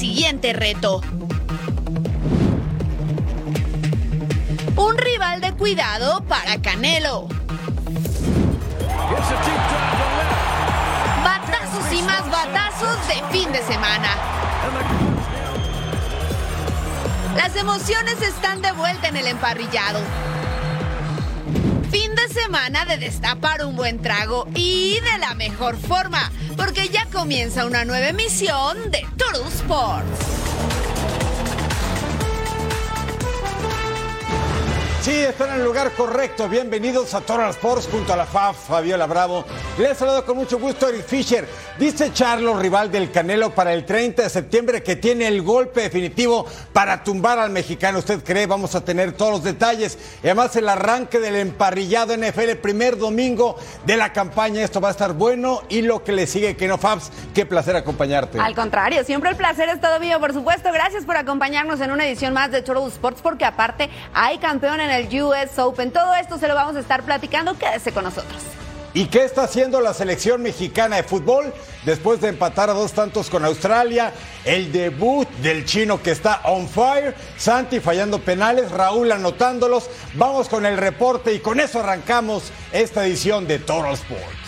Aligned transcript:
siguiente 0.00 0.54
reto. 0.54 1.02
Un 4.74 4.96
rival 4.96 5.42
de 5.42 5.52
cuidado 5.52 6.24
para 6.24 6.56
Canelo. 6.62 7.28
Batazos 11.22 11.92
y 11.92 12.00
más 12.00 12.30
batazos 12.30 13.08
de 13.08 13.22
fin 13.30 13.52
de 13.52 13.62
semana. 13.62 14.08
Las 17.36 17.54
emociones 17.56 18.22
están 18.22 18.62
de 18.62 18.72
vuelta 18.72 19.08
en 19.08 19.18
el 19.18 19.26
emparrillado. 19.26 20.00
De 22.50 22.98
destapar 22.98 23.64
un 23.64 23.76
buen 23.76 24.02
trago 24.02 24.48
y 24.56 24.94
de 24.94 25.18
la 25.20 25.34
mejor 25.34 25.76
forma, 25.76 26.32
porque 26.56 26.88
ya 26.88 27.06
comienza 27.06 27.64
una 27.64 27.84
nueva 27.84 28.08
emisión 28.08 28.90
de 28.90 29.06
Total 29.16 29.46
Sports. 29.46 30.39
Sí, 35.10 35.16
están 35.16 35.48
en 35.48 35.56
el 35.56 35.64
lugar 35.64 35.90
correcto. 35.90 36.48
Bienvenidos 36.48 37.14
a 37.14 37.20
Total 37.20 37.50
Sports 37.50 37.88
junto 37.90 38.12
a 38.12 38.16
la 38.16 38.26
FAF, 38.26 38.68
Fabiola 38.68 39.06
Bravo. 39.06 39.44
Les 39.76 39.98
saludo 39.98 40.24
con 40.24 40.36
mucho 40.36 40.56
gusto 40.60 40.88
Eric 40.88 41.04
Fisher. 41.04 41.48
Dice 41.80 42.12
Charlo, 42.12 42.56
rival 42.56 42.92
del 42.92 43.10
Canelo, 43.10 43.50
para 43.50 43.74
el 43.74 43.84
30 43.84 44.22
de 44.22 44.30
septiembre 44.30 44.84
que 44.84 44.94
tiene 44.94 45.26
el 45.26 45.42
golpe 45.42 45.80
definitivo 45.80 46.46
para 46.72 47.02
tumbar 47.02 47.40
al 47.40 47.50
mexicano. 47.50 47.98
¿Usted 47.98 48.22
cree? 48.22 48.46
Vamos 48.46 48.76
a 48.76 48.84
tener 48.84 49.10
todos 49.10 49.32
los 49.32 49.42
detalles. 49.42 49.98
Y 50.22 50.28
además 50.28 50.54
el 50.54 50.68
arranque 50.68 51.18
del 51.18 51.34
emparrillado 51.34 52.16
NFL, 52.16 52.52
primer 52.62 52.96
domingo 52.96 53.56
de 53.86 53.96
la 53.96 54.12
campaña. 54.12 54.62
Esto 54.62 54.80
va 54.80 54.88
a 54.88 54.92
estar 54.92 55.14
bueno. 55.14 55.62
Y 55.68 55.82
lo 55.82 56.04
que 56.04 56.12
le 56.12 56.28
sigue, 56.28 56.56
que 56.56 56.68
no 56.68 56.78
Fabs, 56.78 57.10
qué 57.34 57.44
placer 57.44 57.74
acompañarte. 57.74 58.38
Al 58.38 58.54
contrario, 58.54 59.02
siempre 59.02 59.30
el 59.30 59.36
placer 59.36 59.70
es 59.70 59.80
todo 59.80 59.98
mío, 59.98 60.20
por 60.20 60.32
supuesto. 60.32 60.70
Gracias 60.72 61.04
por 61.04 61.16
acompañarnos 61.16 61.80
en 61.80 61.90
una 61.90 62.06
edición 62.06 62.32
más 62.32 62.52
de 62.52 62.62
Total 62.62 62.86
Sports, 62.86 63.20
porque 63.20 63.44
aparte 63.44 63.90
hay 64.14 64.38
campeón 64.38 64.78
en 64.78 64.90
el 64.90 64.99
US 65.08 65.58
Open. 65.58 65.90
Todo 65.90 66.14
esto 66.14 66.38
se 66.38 66.48
lo 66.48 66.54
vamos 66.54 66.76
a 66.76 66.80
estar 66.80 67.02
platicando. 67.02 67.56
Quédese 67.56 67.92
con 67.92 68.04
nosotros. 68.04 68.42
¿Y 68.92 69.06
qué 69.06 69.24
está 69.24 69.44
haciendo 69.44 69.80
la 69.80 69.94
selección 69.94 70.42
mexicana 70.42 70.96
de 70.96 71.04
fútbol 71.04 71.54
después 71.84 72.20
de 72.20 72.28
empatar 72.28 72.70
a 72.70 72.72
dos 72.72 72.92
tantos 72.92 73.30
con 73.30 73.44
Australia? 73.44 74.12
El 74.44 74.72
debut 74.72 75.28
del 75.42 75.64
chino 75.64 76.02
que 76.02 76.10
está 76.10 76.40
on 76.44 76.68
fire, 76.68 77.14
Santi 77.36 77.78
fallando 77.78 78.18
penales, 78.18 78.72
Raúl 78.72 79.12
anotándolos. 79.12 79.88
Vamos 80.14 80.48
con 80.48 80.66
el 80.66 80.76
reporte 80.76 81.32
y 81.32 81.38
con 81.38 81.60
eso 81.60 81.78
arrancamos 81.78 82.50
esta 82.72 83.06
edición 83.06 83.46
de 83.46 83.60
Total 83.60 83.94
Sports. 83.94 84.39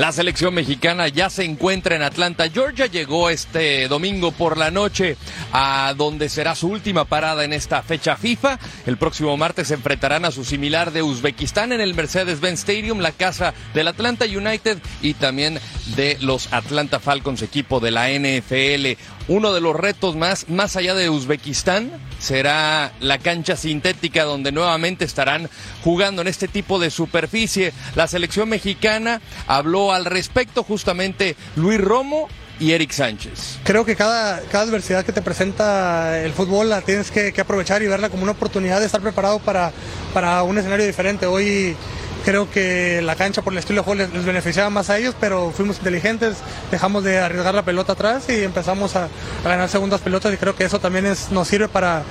La 0.00 0.12
selección 0.12 0.54
mexicana 0.54 1.08
ya 1.08 1.28
se 1.28 1.44
encuentra 1.44 1.94
en 1.94 2.00
Atlanta, 2.00 2.48
Georgia. 2.48 2.86
Llegó 2.86 3.28
este 3.28 3.86
domingo 3.86 4.32
por 4.32 4.56
la 4.56 4.70
noche 4.70 5.18
a 5.52 5.92
donde 5.94 6.30
será 6.30 6.54
su 6.54 6.68
última 6.68 7.04
parada 7.04 7.44
en 7.44 7.52
esta 7.52 7.82
fecha 7.82 8.16
FIFA. 8.16 8.58
El 8.86 8.96
próximo 8.96 9.36
martes 9.36 9.68
se 9.68 9.74
enfrentarán 9.74 10.24
a 10.24 10.30
su 10.30 10.42
similar 10.42 10.92
de 10.92 11.02
Uzbekistán 11.02 11.72
en 11.72 11.82
el 11.82 11.92
Mercedes-Benz 11.92 12.60
Stadium, 12.60 13.00
la 13.00 13.12
casa 13.12 13.52
del 13.74 13.88
Atlanta 13.88 14.24
United 14.24 14.78
y 15.02 15.12
también 15.12 15.60
de 15.96 16.16
los 16.22 16.50
Atlanta 16.50 16.98
Falcons, 16.98 17.42
equipo 17.42 17.78
de 17.78 17.90
la 17.90 18.08
NFL. 18.08 18.98
Uno 19.30 19.52
de 19.52 19.60
los 19.60 19.76
retos 19.76 20.16
más, 20.16 20.48
más 20.48 20.74
allá 20.74 20.92
de 20.96 21.08
Uzbekistán, 21.08 21.92
será 22.18 22.90
la 22.98 23.18
cancha 23.18 23.54
sintética 23.54 24.24
donde 24.24 24.50
nuevamente 24.50 25.04
estarán 25.04 25.48
jugando 25.84 26.20
en 26.22 26.26
este 26.26 26.48
tipo 26.48 26.80
de 26.80 26.90
superficie. 26.90 27.72
La 27.94 28.08
selección 28.08 28.48
mexicana 28.48 29.20
habló 29.46 29.92
al 29.92 30.04
respecto 30.04 30.64
justamente 30.64 31.36
Luis 31.54 31.80
Romo 31.80 32.26
y 32.58 32.72
Eric 32.72 32.90
Sánchez. 32.90 33.60
Creo 33.62 33.84
que 33.84 33.94
cada, 33.94 34.40
cada 34.50 34.64
adversidad 34.64 35.04
que 35.04 35.12
te 35.12 35.22
presenta 35.22 36.20
el 36.24 36.32
fútbol 36.32 36.68
la 36.68 36.80
tienes 36.80 37.12
que, 37.12 37.32
que 37.32 37.40
aprovechar 37.40 37.84
y 37.84 37.86
verla 37.86 38.08
como 38.08 38.24
una 38.24 38.32
oportunidad 38.32 38.80
de 38.80 38.86
estar 38.86 39.00
preparado 39.00 39.38
para, 39.38 39.70
para 40.12 40.42
un 40.42 40.58
escenario 40.58 40.84
diferente. 40.84 41.26
Hoy 41.26 41.76
creo 42.24 42.50
que 42.50 43.00
la 43.02 43.16
cancha 43.16 43.42
por 43.42 43.52
el 43.52 43.58
estilo 43.58 43.80
de 43.80 43.84
juego 43.84 44.08
les, 44.12 44.24
beneficiaba 44.24 44.70
más 44.70 44.90
a 44.90 44.98
ellos, 44.98 45.14
pero 45.20 45.50
fuimos 45.50 45.78
inteligentes, 45.78 46.36
dejamos 46.70 47.04
de 47.04 47.18
arriesgar 47.18 47.54
la 47.54 47.64
pelota 47.64 47.92
atrás 47.92 48.28
y 48.28 48.42
empezamos 48.42 48.96
a, 48.96 49.08
ganar 49.44 49.68
segundas 49.68 50.00
pelotas 50.00 50.32
y 50.34 50.36
creo 50.36 50.54
que 50.54 50.64
eso 50.64 50.78
también 50.78 51.06
nos 51.30 51.48
sirve 51.48 51.68
para, 51.68 52.02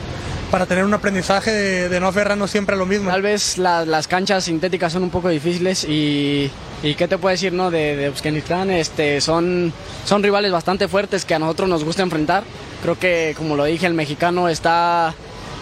para 0.52 0.66
tener 0.66 0.84
un 0.84 0.94
aprendizaje 0.94 1.52
de, 1.52 2.00
no 2.00 2.08
aferrarnos 2.08 2.52
siempre 2.52 2.76
a 2.76 2.78
lo 2.78 2.86
mismo. 2.86 3.10
Tal 3.10 3.22
vez 3.22 3.58
la, 3.58 3.86
las 3.86 4.08
canchas 4.08 4.46
sintéticas 4.46 4.94
son 4.94 5.04
un 5.04 5.10
poco 5.10 5.30
difíciles 5.30 5.84
y, 5.84 6.52
y 6.84 6.96
qué 6.96 7.08
te 7.08 7.18
puedo 7.18 7.32
decir 7.32 7.54
no 7.54 7.72
de, 7.72 7.96
de 7.96 8.10
Uzbekistán, 8.10 8.72
este, 8.72 9.22
son, 9.22 9.72
son 10.06 10.24
rivales 10.24 10.52
bastante 10.52 10.88
fuertes 10.88 11.26
que 11.26 11.36
a 11.36 11.40
nosotros 11.40 11.70
nos 11.70 11.84
gusta 11.84 12.04
enfrentar. 12.04 12.44
Creo 12.82 12.98
que 12.98 13.34
como 13.38 13.56
lo 13.56 13.66
dije 13.66 13.86
el 13.86 13.94
mexicano 13.94 14.50
está 14.50 15.14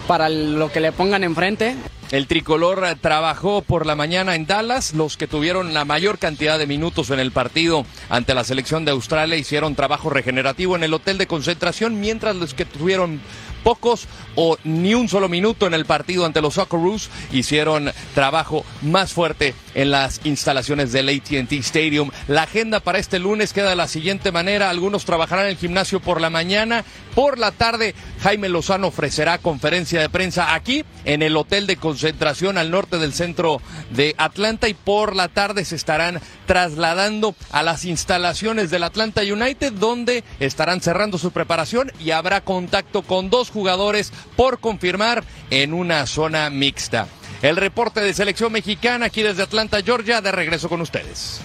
para 0.06 0.28
lo 0.28 0.72
que 0.72 0.80
le 0.80 0.92
pongan 0.92 1.22
enfrente. 1.24 1.76
El 2.10 2.26
tricolor 2.26 2.82
trabajó 3.02 3.60
por 3.60 3.84
la 3.84 3.94
mañana 3.94 4.34
en 4.34 4.46
Dallas. 4.46 4.94
Los 4.94 5.18
que 5.18 5.26
tuvieron 5.26 5.74
la 5.74 5.84
mayor 5.84 6.18
cantidad 6.18 6.58
de 6.58 6.66
minutos 6.66 7.10
en 7.10 7.20
el 7.20 7.32
partido 7.32 7.84
ante 8.08 8.32
la 8.32 8.44
selección 8.44 8.86
de 8.86 8.92
Australia 8.92 9.36
hicieron 9.36 9.74
trabajo 9.74 10.08
regenerativo 10.08 10.74
en 10.74 10.84
el 10.84 10.94
hotel 10.94 11.18
de 11.18 11.26
concentración, 11.26 12.00
mientras 12.00 12.34
los 12.36 12.54
que 12.54 12.64
tuvieron 12.64 13.20
pocos 13.58 14.06
o 14.34 14.56
ni 14.64 14.94
un 14.94 15.08
solo 15.08 15.28
minuto 15.28 15.66
en 15.66 15.74
el 15.74 15.84
partido 15.84 16.24
ante 16.24 16.40
los 16.40 16.54
Socceroos 16.54 17.10
hicieron 17.32 17.92
trabajo 18.14 18.64
más 18.82 19.12
fuerte 19.12 19.54
en 19.74 19.90
las 19.90 20.20
instalaciones 20.24 20.92
del 20.92 21.08
AT&T 21.08 21.56
Stadium. 21.58 22.10
La 22.26 22.42
agenda 22.42 22.80
para 22.80 22.98
este 22.98 23.18
lunes 23.18 23.52
queda 23.52 23.70
de 23.70 23.76
la 23.76 23.88
siguiente 23.88 24.32
manera. 24.32 24.70
Algunos 24.70 25.04
trabajarán 25.04 25.46
en 25.46 25.52
el 25.52 25.56
gimnasio 25.56 26.00
por 26.00 26.20
la 26.20 26.30
mañana. 26.30 26.84
Por 27.14 27.38
la 27.38 27.50
tarde, 27.50 27.94
Jaime 28.22 28.48
Lozano 28.48 28.88
ofrecerá 28.88 29.38
conferencia 29.38 30.00
de 30.00 30.08
prensa 30.08 30.54
aquí 30.54 30.84
en 31.04 31.22
el 31.22 31.36
hotel 31.36 31.66
de 31.66 31.76
concentración 31.76 32.58
al 32.58 32.70
norte 32.70 32.98
del 32.98 33.12
centro 33.12 33.60
de 33.90 34.14
Atlanta 34.18 34.68
y 34.68 34.74
por 34.74 35.16
la 35.16 35.28
tarde 35.28 35.64
se 35.64 35.76
estarán 35.76 36.20
trasladando 36.46 37.34
a 37.50 37.62
las 37.62 37.84
instalaciones 37.84 38.70
del 38.70 38.84
Atlanta 38.84 39.22
United 39.22 39.72
donde 39.72 40.24
estarán 40.38 40.80
cerrando 40.80 41.18
su 41.18 41.32
preparación 41.32 41.92
y 41.98 42.12
habrá 42.12 42.40
contacto 42.40 43.02
con 43.02 43.30
dos 43.30 43.47
jugadores 43.50 44.12
por 44.36 44.60
confirmar 44.60 45.24
en 45.50 45.72
una 45.72 46.06
zona 46.06 46.50
mixta. 46.50 47.06
El 47.42 47.56
reporte 47.56 48.00
de 48.00 48.14
selección 48.14 48.52
mexicana 48.52 49.06
aquí 49.06 49.22
desde 49.22 49.42
Atlanta, 49.42 49.80
Georgia, 49.82 50.20
de 50.20 50.32
regreso 50.32 50.68
con 50.68 50.80
ustedes. 50.80 51.40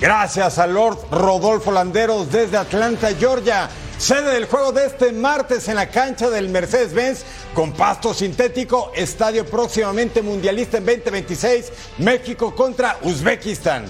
Gracias 0.00 0.58
a 0.58 0.66
Lord 0.66 0.98
Rodolfo 1.10 1.72
Landeros 1.72 2.30
desde 2.30 2.56
Atlanta, 2.56 3.08
Georgia. 3.18 3.68
Sede 3.98 4.34
del 4.34 4.44
juego 4.44 4.72
de 4.72 4.86
este 4.86 5.10
martes 5.12 5.68
en 5.68 5.76
la 5.76 5.88
cancha 5.88 6.28
del 6.28 6.50
Mercedes-Benz 6.50 7.24
con 7.54 7.72
pasto 7.72 8.12
sintético, 8.12 8.92
estadio 8.94 9.46
próximamente 9.46 10.20
mundialista 10.20 10.76
en 10.76 10.84
2026, 10.84 11.72
México 11.98 12.54
contra 12.54 12.98
Uzbekistán. 13.00 13.86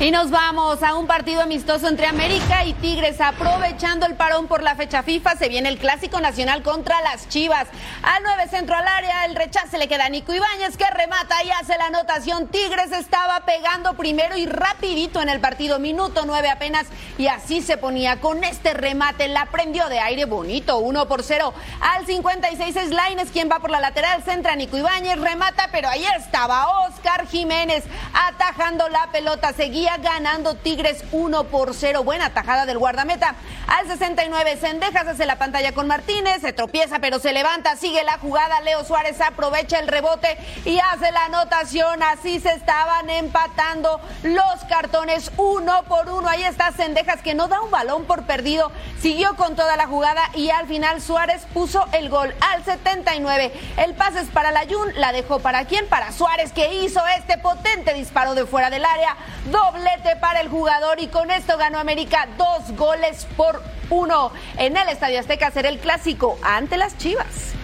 Y 0.00 0.10
nos 0.10 0.30
vamos 0.30 0.82
a 0.82 0.94
un 0.94 1.06
partido 1.06 1.42
amistoso 1.42 1.86
entre 1.86 2.06
América 2.06 2.64
y 2.64 2.72
Tigres. 2.72 3.20
Aprovechando 3.20 4.06
el 4.06 4.14
parón 4.14 4.46
por 4.46 4.62
la 4.62 4.74
fecha 4.74 5.02
FIFA, 5.02 5.36
se 5.36 5.50
viene 5.50 5.68
el 5.68 5.76
Clásico 5.76 6.22
Nacional 6.22 6.62
contra 6.62 7.02
las 7.02 7.28
Chivas. 7.28 7.68
Al 8.02 8.22
9 8.22 8.48
centro 8.48 8.74
al 8.76 8.88
área, 8.88 9.26
el 9.26 9.34
rechace 9.34 9.76
le 9.76 9.88
queda 9.88 10.06
a 10.06 10.08
Nico 10.08 10.32
Ibáñez 10.32 10.78
que 10.78 10.86
remata 10.86 11.44
y 11.44 11.50
hace 11.50 11.76
la 11.76 11.88
anotación. 11.88 12.48
Tigres 12.48 12.92
estaba 12.92 13.40
pegando 13.40 13.92
primero 13.92 14.38
y 14.38 14.46
rapidito 14.46 15.20
en 15.20 15.28
el 15.28 15.38
partido, 15.38 15.78
minuto 15.78 16.22
9 16.24 16.48
apenas, 16.48 16.86
y 17.18 17.26
así 17.26 17.60
se 17.60 17.76
ponía 17.76 18.22
con 18.22 18.42
este 18.42 18.72
remate. 18.72 19.28
La 19.28 19.50
prendió 19.52 19.86
de 19.90 20.00
aire 20.00 20.24
bonito, 20.24 20.78
1 20.78 21.08
por 21.08 21.22
0. 21.22 21.52
Al 21.82 22.06
56 22.06 22.74
es 22.74 23.30
quien 23.32 23.50
va 23.50 23.58
por 23.58 23.70
la 23.70 23.80
lateral, 23.80 24.22
centra 24.22 24.56
Nico 24.56 24.78
Ibáñez, 24.78 25.20
remata, 25.20 25.68
pero 25.70 25.90
ahí 25.90 26.06
estaba 26.16 26.86
Oscar 26.86 27.26
Jiménez 27.26 27.84
atajando 28.14 28.88
la 28.88 29.10
pelota. 29.12 29.52
Seguía 29.52 29.89
ganando 29.98 30.54
Tigres 30.54 31.04
1 31.12 31.44
por 31.44 31.74
0. 31.74 32.04
Buena 32.04 32.30
tajada 32.30 32.66
del 32.66 32.78
guardameta. 32.78 33.34
Al 33.66 33.86
69, 33.86 34.58
Sendejas 34.60 35.06
hace 35.06 35.26
la 35.26 35.38
pantalla 35.38 35.72
con 35.72 35.86
Martínez, 35.86 36.40
se 36.40 36.52
tropieza 36.52 36.98
pero 36.98 37.18
se 37.18 37.32
levanta, 37.32 37.76
sigue 37.76 38.02
la 38.04 38.18
jugada. 38.18 38.60
Leo 38.60 38.84
Suárez 38.84 39.20
aprovecha 39.20 39.78
el 39.78 39.88
rebote 39.88 40.38
y 40.64 40.78
hace 40.78 41.10
la 41.12 41.26
anotación. 41.26 42.02
Así 42.02 42.40
se 42.40 42.50
estaban 42.50 43.08
empatando 43.10 44.00
los 44.22 44.64
cartones 44.68 45.30
uno 45.36 45.84
por 45.84 46.08
uno. 46.08 46.28
Ahí 46.28 46.42
está 46.42 46.72
Sendejas 46.72 47.22
que 47.22 47.34
no 47.34 47.48
da 47.48 47.60
un 47.60 47.70
balón 47.70 48.04
por 48.04 48.24
perdido. 48.24 48.70
Siguió 49.00 49.36
con 49.36 49.56
toda 49.56 49.76
la 49.76 49.86
jugada 49.86 50.22
y 50.34 50.50
al 50.50 50.66
final 50.66 51.00
Suárez 51.00 51.46
puso 51.54 51.86
el 51.92 52.08
gol 52.08 52.34
al 52.40 52.64
79. 52.64 53.52
El 53.76 53.94
pase 53.94 54.20
es 54.20 54.28
para 54.28 54.50
la 54.50 54.64
Jun, 54.68 54.92
la 54.96 55.12
dejó 55.12 55.40
para 55.40 55.64
quién? 55.64 55.88
Para 55.88 56.12
Suárez 56.12 56.52
que 56.52 56.74
hizo 56.74 57.00
este 57.18 57.38
potente 57.38 57.94
disparo 57.94 58.34
de 58.34 58.46
fuera 58.46 58.70
del 58.70 58.84
área. 58.84 59.16
Doble 59.50 59.79
para 60.20 60.40
el 60.40 60.48
jugador 60.48 61.00
y 61.00 61.08
con 61.08 61.30
esto 61.30 61.56
ganó 61.56 61.78
América 61.78 62.28
dos 62.36 62.76
goles 62.76 63.26
por 63.36 63.62
uno. 63.88 64.32
En 64.56 64.76
el 64.76 64.88
Estadio 64.88 65.20
Azteca 65.20 65.50
será 65.50 65.68
el 65.68 65.78
clásico 65.78 66.38
ante 66.42 66.76
las 66.76 66.96
Chivas. 66.98 67.59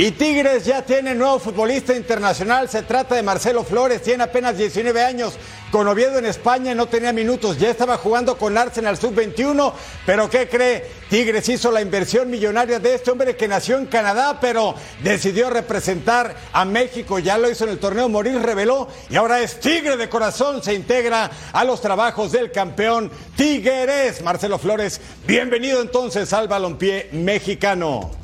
Y 0.00 0.12
Tigres 0.12 0.64
ya 0.64 0.82
tiene 0.82 1.12
nuevo 1.12 1.40
futbolista 1.40 1.92
internacional. 1.92 2.68
Se 2.68 2.82
trata 2.82 3.16
de 3.16 3.22
Marcelo 3.24 3.64
Flores. 3.64 4.00
Tiene 4.00 4.22
apenas 4.22 4.56
19 4.56 5.02
años. 5.02 5.34
Con 5.72 5.88
Oviedo 5.88 6.20
en 6.20 6.26
España 6.26 6.72
no 6.72 6.86
tenía 6.86 7.12
minutos. 7.12 7.58
Ya 7.58 7.68
estaba 7.68 7.96
jugando 7.96 8.38
con 8.38 8.56
Arsenal 8.56 8.96
sub-21. 8.96 9.72
Pero 10.06 10.30
¿qué 10.30 10.48
cree? 10.48 10.88
Tigres 11.10 11.48
hizo 11.48 11.72
la 11.72 11.80
inversión 11.80 12.30
millonaria 12.30 12.78
de 12.78 12.94
este 12.94 13.10
hombre 13.10 13.34
que 13.34 13.48
nació 13.48 13.76
en 13.76 13.86
Canadá, 13.86 14.38
pero 14.40 14.76
decidió 15.02 15.50
representar 15.50 16.32
a 16.52 16.64
México. 16.64 17.18
Ya 17.18 17.36
lo 17.36 17.50
hizo 17.50 17.64
en 17.64 17.70
el 17.70 17.80
torneo 17.80 18.08
Morir 18.08 18.40
reveló. 18.40 18.86
Y 19.10 19.16
ahora 19.16 19.40
es 19.40 19.58
Tigre 19.58 19.96
de 19.96 20.08
corazón. 20.08 20.62
Se 20.62 20.74
integra 20.74 21.28
a 21.52 21.64
los 21.64 21.80
trabajos 21.80 22.30
del 22.30 22.52
campeón 22.52 23.10
Tigres. 23.36 24.22
Marcelo 24.22 24.60
Flores, 24.60 25.00
bienvenido 25.26 25.82
entonces 25.82 26.32
al 26.32 26.46
balompié 26.46 27.08
mexicano. 27.10 28.17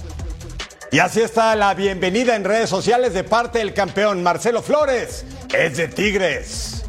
Y 0.94 1.00
así 1.00 1.20
está 1.20 1.56
la 1.56 1.74
bienvenida 1.74 2.36
en 2.36 2.44
redes 2.44 2.70
sociales 2.70 3.14
de 3.14 3.24
parte 3.24 3.58
del 3.58 3.74
campeón 3.74 4.22
Marcelo 4.22 4.62
Flores. 4.62 5.24
Es 5.52 5.76
de 5.76 5.88
Tigres. 5.88 6.84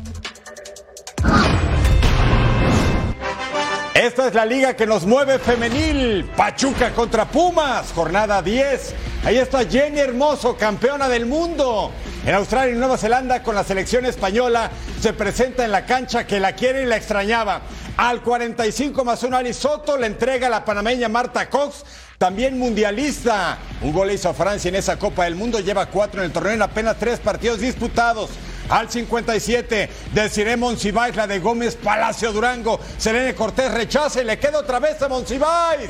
Esta 3.95 4.27
es 4.27 4.35
la 4.35 4.45
liga 4.45 4.75
que 4.75 4.85
nos 4.85 5.07
mueve 5.07 5.39
femenil. 5.39 6.23
Pachuca 6.37 6.93
contra 6.93 7.25
Pumas, 7.25 7.91
jornada 7.95 8.43
10. 8.43 8.93
Ahí 9.23 9.37
está 9.37 9.65
Jenny 9.65 10.01
Hermoso, 10.01 10.55
campeona 10.55 11.09
del 11.09 11.25
mundo. 11.25 11.91
En 12.27 12.35
Australia 12.35 12.75
y 12.75 12.77
Nueva 12.77 12.99
Zelanda 12.99 13.41
con 13.41 13.55
la 13.55 13.63
selección 13.63 14.05
española 14.05 14.69
se 15.01 15.13
presenta 15.13 15.65
en 15.65 15.71
la 15.71 15.87
cancha 15.87 16.27
que 16.27 16.39
la 16.39 16.53
quiere 16.53 16.83
y 16.83 16.85
la 16.85 16.97
extrañaba. 16.97 17.61
Al 17.97 18.21
45 18.21 19.03
más 19.03 19.23
1 19.23 19.35
Ali 19.35 19.53
Soto 19.53 19.97
le 19.97 20.05
entrega 20.05 20.47
la 20.47 20.63
panameña 20.63 21.09
Marta 21.09 21.49
Cox 21.49 21.83
también 22.17 22.57
mundialista. 22.57 23.57
Un 23.81 23.93
gol 23.93 24.11
hizo 24.11 24.29
a 24.29 24.33
Francia 24.33 24.69
en 24.69 24.75
esa 24.75 24.97
Copa 24.97 25.25
del 25.25 25.35
Mundo. 25.35 25.59
Lleva 25.59 25.87
cuatro 25.87 26.21
en 26.21 26.25
el 26.25 26.31
torneo 26.31 26.53
en 26.53 26.61
apenas 26.61 26.97
tres 26.97 27.19
partidos 27.19 27.59
disputados. 27.59 28.29
Al 28.69 28.89
57, 28.89 29.89
Desiree 30.13 30.57
Monsiváis, 30.57 31.15
la 31.15 31.27
de 31.27 31.39
Gómez 31.39 31.75
Palacio 31.75 32.31
Durango. 32.31 32.79
Selene 32.97 33.35
Cortés 33.35 33.71
rechaza 33.71 34.21
y 34.21 34.25
le 34.25 34.39
queda 34.39 34.59
otra 34.59 34.79
vez 34.79 35.01
a 35.01 35.07
Monsiváis. 35.07 35.89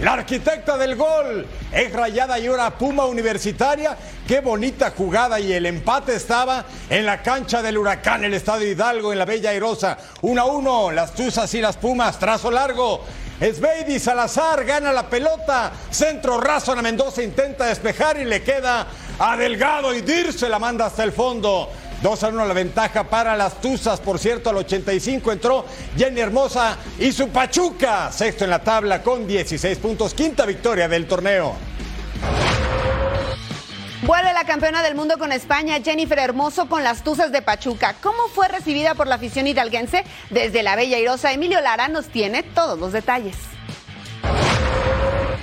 La 0.00 0.12
arquitecta 0.12 0.76
del 0.76 0.94
gol 0.94 1.46
es 1.72 1.90
rayada 1.90 2.38
y 2.38 2.46
ahora 2.48 2.76
Puma 2.76 3.06
Universitaria. 3.06 3.96
Qué 4.26 4.40
bonita 4.40 4.92
jugada 4.94 5.40
y 5.40 5.52
el 5.52 5.64
empate 5.64 6.16
estaba 6.16 6.66
en 6.90 7.06
la 7.06 7.22
cancha 7.22 7.62
del 7.62 7.78
Huracán, 7.78 8.24
el 8.24 8.34
Estadio 8.34 8.70
Hidalgo, 8.70 9.12
en 9.12 9.18
la 9.18 9.24
Bella 9.24 9.50
Airosa. 9.50 9.96
1 10.20 10.42
a 10.42 10.44
1, 10.44 10.90
las 10.90 11.14
Tuzas 11.14 11.54
y 11.54 11.60
las 11.60 11.76
Pumas, 11.76 12.18
trazo 12.18 12.50
largo. 12.50 13.04
Esbeidi 13.40 13.98
Salazar 13.98 14.64
gana 14.64 14.92
la 14.92 15.08
pelota. 15.08 15.72
Centro 15.90 16.40
raso 16.40 16.72
a 16.72 16.82
Mendoza 16.82 17.22
intenta 17.22 17.66
despejar 17.66 18.18
y 18.18 18.24
le 18.24 18.42
queda 18.42 18.86
a 19.18 19.36
Delgado 19.36 19.94
y 19.94 20.00
Dir 20.00 20.32
se 20.32 20.48
la 20.48 20.58
manda 20.58 20.86
hasta 20.86 21.04
el 21.04 21.12
fondo. 21.12 21.70
2 22.02 22.22
a 22.22 22.28
1 22.28 22.46
la 22.46 22.54
ventaja 22.54 23.04
para 23.04 23.36
las 23.36 23.60
Tuzas. 23.60 24.00
Por 24.00 24.18
cierto, 24.18 24.50
al 24.50 24.56
85 24.56 25.32
entró 25.32 25.64
Jenny 25.96 26.20
Hermosa 26.20 26.76
y 26.98 27.12
su 27.12 27.28
Pachuca. 27.28 28.10
Sexto 28.10 28.44
en 28.44 28.50
la 28.50 28.62
tabla 28.62 29.02
con 29.02 29.26
16 29.26 29.78
puntos. 29.78 30.14
Quinta 30.14 30.46
victoria 30.46 30.88
del 30.88 31.06
torneo. 31.06 31.54
Vuelve 34.06 34.32
la 34.32 34.44
campeona 34.44 34.84
del 34.84 34.94
mundo 34.94 35.18
con 35.18 35.32
España, 35.32 35.80
Jennifer 35.82 36.20
Hermoso, 36.20 36.68
con 36.68 36.84
las 36.84 37.02
Tuzas 37.02 37.32
de 37.32 37.42
Pachuca. 37.42 37.96
¿Cómo 38.00 38.28
fue 38.32 38.46
recibida 38.46 38.94
por 38.94 39.08
la 39.08 39.16
afición 39.16 39.48
hidalguense? 39.48 40.04
Desde 40.30 40.62
la 40.62 40.76
Bella 40.76 40.96
Irosa, 40.96 41.32
Emilio 41.32 41.60
Lara 41.60 41.88
nos 41.88 42.06
tiene 42.06 42.44
todos 42.44 42.78
los 42.78 42.92
detalles. 42.92 43.34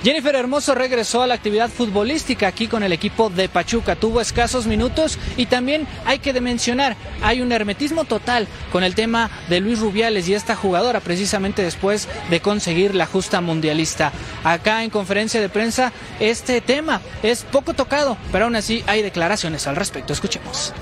Jennifer 0.04 0.34
Hermoso 0.36 0.74
regresó 0.74 1.22
a 1.22 1.26
la 1.26 1.32
actividad 1.32 1.70
futbolística 1.70 2.46
aquí 2.46 2.68
con 2.68 2.82
el 2.82 2.92
equipo 2.92 3.30
de 3.30 3.48
Pachuca. 3.48 3.96
Tuvo 3.96 4.20
escasos 4.20 4.66
minutos 4.66 5.18
y 5.38 5.46
también 5.46 5.86
hay 6.04 6.18
que 6.18 6.38
mencionar, 6.42 6.94
hay 7.22 7.40
un 7.40 7.50
hermetismo 7.52 8.04
total 8.04 8.46
con 8.70 8.84
el 8.84 8.94
tema 8.94 9.30
de 9.48 9.60
Luis 9.60 9.80
Rubiales 9.80 10.28
y 10.28 10.34
esta 10.34 10.56
jugadora 10.56 11.00
precisamente 11.00 11.62
después 11.62 12.06
de 12.28 12.40
conseguir 12.40 12.94
la 12.94 13.06
justa 13.06 13.40
mundialista. 13.40 14.12
Acá 14.44 14.84
en 14.84 14.90
conferencia 14.90 15.40
de 15.40 15.48
prensa 15.48 15.90
este 16.20 16.60
tema 16.60 17.00
es 17.22 17.44
poco 17.44 17.72
tocado, 17.72 18.18
pero 18.30 18.44
aún 18.44 18.56
así 18.56 18.84
hay 18.86 19.00
declaraciones 19.00 19.66
al 19.66 19.76
respecto. 19.76 20.12
Escuchemos. 20.12 20.74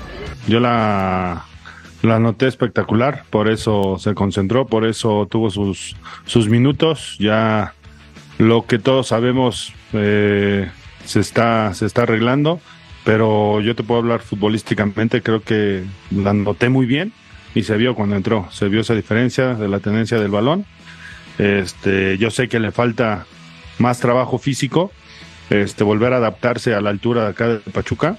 Yo 0.49 0.59
la 0.59 1.45
la 2.01 2.19
noté 2.19 2.47
espectacular, 2.47 3.23
por 3.29 3.49
eso 3.49 3.97
se 3.97 4.13
concentró, 4.13 4.67
por 4.67 4.85
eso 4.85 5.25
tuvo 5.31 5.49
sus, 5.49 5.95
sus 6.25 6.49
minutos. 6.49 7.15
Ya 7.17 7.73
lo 8.43 8.65
que 8.65 8.77
todos 8.77 9.07
sabemos 9.07 9.73
eh, 9.93 10.69
se, 11.05 11.19
está, 11.19 11.73
se 11.73 11.85
está 11.85 12.03
arreglando, 12.03 12.59
pero 13.05 13.61
yo 13.61 13.75
te 13.75 13.83
puedo 13.83 14.01
hablar 14.01 14.19
futbolísticamente, 14.19 15.21
creo 15.21 15.41
que 15.41 15.83
la 16.11 16.33
noté 16.33 16.69
muy 16.69 16.85
bien 16.85 17.13
y 17.55 17.63
se 17.63 17.77
vio 17.77 17.95
cuando 17.95 18.15
entró, 18.15 18.47
se 18.51 18.67
vio 18.67 18.81
esa 18.81 18.95
diferencia 18.95 19.55
de 19.55 19.67
la 19.67 19.79
tendencia 19.79 20.19
del 20.19 20.31
balón. 20.31 20.65
Este, 21.37 22.17
yo 22.17 22.31
sé 22.31 22.47
que 22.47 22.59
le 22.59 22.71
falta 22.71 23.25
más 23.79 23.99
trabajo 23.99 24.37
físico, 24.37 24.91
este, 25.49 25.83
volver 25.83 26.13
a 26.13 26.17
adaptarse 26.17 26.73
a 26.73 26.81
la 26.81 26.89
altura 26.89 27.23
de 27.23 27.29
acá 27.29 27.47
de 27.47 27.59
Pachuca, 27.59 28.17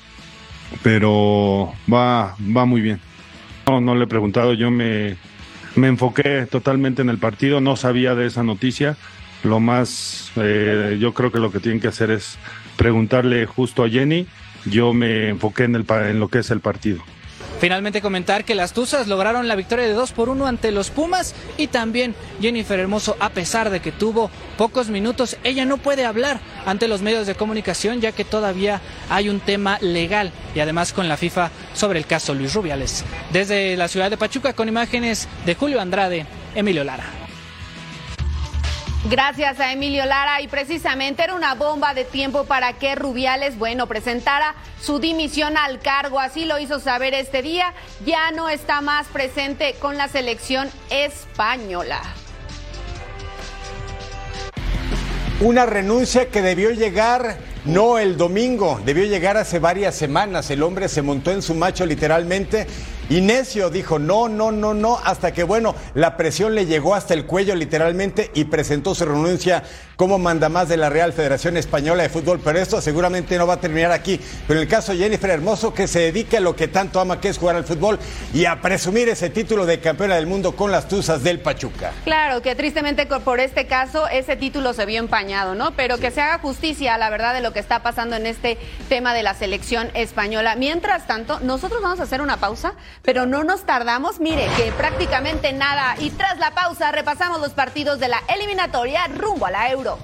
pero 0.82 1.72
va, 1.92 2.34
va 2.56 2.64
muy 2.64 2.80
bien. 2.80 2.98
No, 3.66 3.80
no 3.80 3.94
le 3.94 4.04
he 4.04 4.08
preguntado, 4.08 4.54
yo 4.54 4.70
me, 4.70 5.16
me 5.76 5.88
enfoqué 5.88 6.46
totalmente 6.50 7.02
en 7.02 7.10
el 7.10 7.18
partido, 7.18 7.60
no 7.60 7.76
sabía 7.76 8.14
de 8.14 8.26
esa 8.26 8.42
noticia, 8.42 8.96
lo 9.44 9.61
más, 9.61 10.31
eh, 10.37 10.96
yo 11.00 11.14
creo 11.14 11.31
que 11.31 11.38
lo 11.38 11.52
que 11.52 11.61
tienen 11.61 11.81
que 11.81 11.88
hacer 11.88 12.11
es 12.11 12.38
preguntarle 12.76 13.46
justo 13.46 13.85
a 13.85 13.88
Jenny. 13.88 14.26
Yo 14.64 14.93
me 14.93 15.29
enfoqué 15.29 15.64
en, 15.64 15.75
el, 15.76 15.87
en 15.88 16.20
lo 16.20 16.29
que 16.29 16.38
es 16.38 16.50
el 16.50 16.61
partido. 16.61 17.02
Finalmente 17.61 18.02
comentar 18.02 18.44
que 18.44 18.55
las 18.55 18.73
Tuzas 18.73 19.06
lograron 19.06 19.49
la 19.49 19.55
victoria 19.55 19.87
de 19.87 19.93
2 19.93 20.12
por 20.12 20.29
1 20.29 20.46
ante 20.46 20.70
los 20.70 20.91
Pumas 20.91 21.35
y 21.56 21.69
también 21.69 22.14
Jennifer 22.41 22.79
Hermoso, 22.79 23.17
a 23.20 23.31
pesar 23.31 23.70
de 23.70 23.81
que 23.81 23.93
tuvo 23.93 24.31
pocos 24.58 24.89
minutos, 24.89 25.39
ella 25.44 25.65
no 25.65 25.79
puede 25.79 26.05
hablar 26.05 26.41
ante 26.67 26.89
los 26.89 27.01
medios 27.01 27.27
de 27.27 27.36
comunicación 27.36 28.01
ya 28.01 28.13
que 28.13 28.24
todavía 28.24 28.81
hay 29.08 29.29
un 29.29 29.41
tema 29.41 29.79
legal 29.81 30.32
y 30.55 30.60
además 30.60 30.93
con 30.93 31.08
la 31.08 31.17
FIFA 31.17 31.51
sobre 31.74 31.98
el 31.98 32.06
caso 32.06 32.34
Luis 32.34 32.55
Rubiales. 32.55 33.05
Desde 33.32 33.77
la 33.77 33.89
ciudad 33.89 34.10
de 34.10 34.19
Pachuca 34.19 34.53
con 34.53 34.69
imágenes 34.69 35.29
de 35.46 35.55
Julio 35.55 35.81
Andrade, 35.81 36.27
Emilio 36.55 36.84
Lara. 36.84 37.23
Gracias 39.11 39.61
a 39.61 39.70
Emilio 39.70 40.06
Lara 40.06 40.41
y 40.41 40.49
precisamente 40.49 41.23
era 41.23 41.34
una 41.34 41.55
bomba 41.55 41.93
de 41.93 42.05
tiempo 42.05 42.44
para 42.44 42.73
que 42.73 42.94
Rubiales, 42.94 43.58
bueno, 43.58 43.87
presentara 43.87 44.55
su 44.81 44.99
dimisión 44.99 45.58
al 45.58 45.79
cargo. 45.81 46.20
Así 46.20 46.46
lo 46.46 46.58
hizo 46.58 46.81
saber 46.81 47.13
este 47.13 47.43
día. 47.43 47.75
Ya 48.06 48.31
no 48.31 48.49
está 48.49 48.81
más 48.81 49.06
presente 49.08 49.75
con 49.79 49.99
la 49.99 50.08
selección 50.08 50.70
española. 50.89 52.01
Una 55.41 55.67
renuncia 55.67 56.31
que 56.31 56.41
debió 56.41 56.70
llegar 56.70 57.37
no 57.67 57.99
el 57.99 58.17
domingo, 58.17 58.81
debió 58.87 59.05
llegar 59.05 59.37
hace 59.37 59.58
varias 59.58 59.94
semanas. 59.94 60.51
El 60.51 60.63
hombre 60.63 60.89
se 60.89 61.03
montó 61.03 61.31
en 61.31 61.43
su 61.43 61.55
macho 61.55 61.84
literalmente 61.84 62.67
y 63.08 63.20
necio 63.20 63.70
dijo 63.70 63.99
no, 63.99 64.29
no, 64.29 64.53
no, 64.53 64.75
no, 64.75 64.99
hasta 65.05 65.32
que 65.32 65.44
bueno, 65.44 65.75
la 65.94 66.17
presión 66.17 66.55
le 66.55 66.67
llegó 66.67 66.94
hasta 66.94 67.15
el 67.15 67.27
cuello 67.27 67.55
literalmente 67.55 68.31
y 68.34 68.44
presentó 68.44 68.94
su 68.94 69.05
renuncia 69.05 69.63
como 69.96 70.19
mandamás 70.19 70.69
de 70.69 70.77
la 70.77 70.91
Real 70.91 71.13
Federación 71.13 71.56
Española 71.56 72.03
de 72.03 72.08
Fútbol. 72.08 72.41
Pero 72.43 72.58
esto 72.58 72.81
seguramente 72.81 73.39
no 73.39 73.46
va 73.46 73.55
a 73.55 73.61
terminar 73.61 73.93
aquí. 73.93 74.20
Pero 74.46 74.58
en 74.61 74.65
el 74.65 74.69
caso 74.69 74.93
de 74.93 74.99
Jennifer 74.99 75.31
Hermoso, 75.31 75.73
que 75.73 75.87
se 75.87 76.01
dedica 76.01 76.39
a 76.39 76.41
lo 76.41 76.56
que 76.56 76.69
tanto 76.69 77.01
ama, 77.01 77.20
que 77.20 77.29
es 77.29 77.39
jugar 77.39 77.56
al 77.56 77.65
fútbol 77.65 77.99
y 78.32 78.44
a 78.44 78.61
presumir 78.61 79.08
ese 79.08 79.31
título 79.31 79.67
de 79.67 79.81
campeona 79.81 80.17
del 80.17 80.27
mundo 80.27 80.56
con 80.56 80.73
las 80.73 80.89
Tuzas 80.89 81.23
del 81.23 81.41
Pachuca. 81.41 81.93
Claro, 82.05 82.43
que 82.43 82.55
tristemente 82.55 83.06
por 83.06 83.41
este 83.41 83.67
caso 83.67 84.08
ese 84.08 84.37
título 84.37 84.73
se 84.73 84.87
vio 84.87 84.99
empañado, 84.99 85.55
¿no? 85.55 85.73
Pero 85.77 85.99
que 85.99 86.11
se 86.11 86.20
haga 86.20 86.39
justicia 86.39 86.94
a 86.94 86.99
la 86.99 87.11
verdad 87.11 87.34
de 87.34 87.41
lo 87.41 87.53
que 87.53 87.61
está 87.61 87.82
pasando 87.82 88.17
en 88.17 88.27
este 88.27 88.58
tema 88.89 89.15
de 89.15 89.23
la 89.23 89.34
selección 89.34 89.91
española. 89.94 90.56
Mientras 90.56 91.06
tanto, 91.06 91.41
nosotros 91.41 91.81
vamos 91.82 92.01
a 92.01 92.05
hacer 92.05 92.20
una 92.20 92.39
pausa 92.39 92.75
pero 93.03 93.27
no 93.27 93.44
nos 93.44 93.65
tardamos, 93.65 94.20
mire, 94.20 94.48
que 94.56 94.72
prácticamente 94.72 95.53
nada. 95.53 95.96
Y 95.98 96.10
tras 96.10 96.39
la 96.39 96.53
pausa 96.53 96.93
repasamos 96.93 97.41
los 97.41 97.53
partidos 97.53 98.01
de 98.01 98.08
la 98.08 98.22
eliminatoria 98.34 99.06
rumbo 99.08 99.46
a 99.46 99.51
la 99.51 99.70
Euro. 99.70 99.98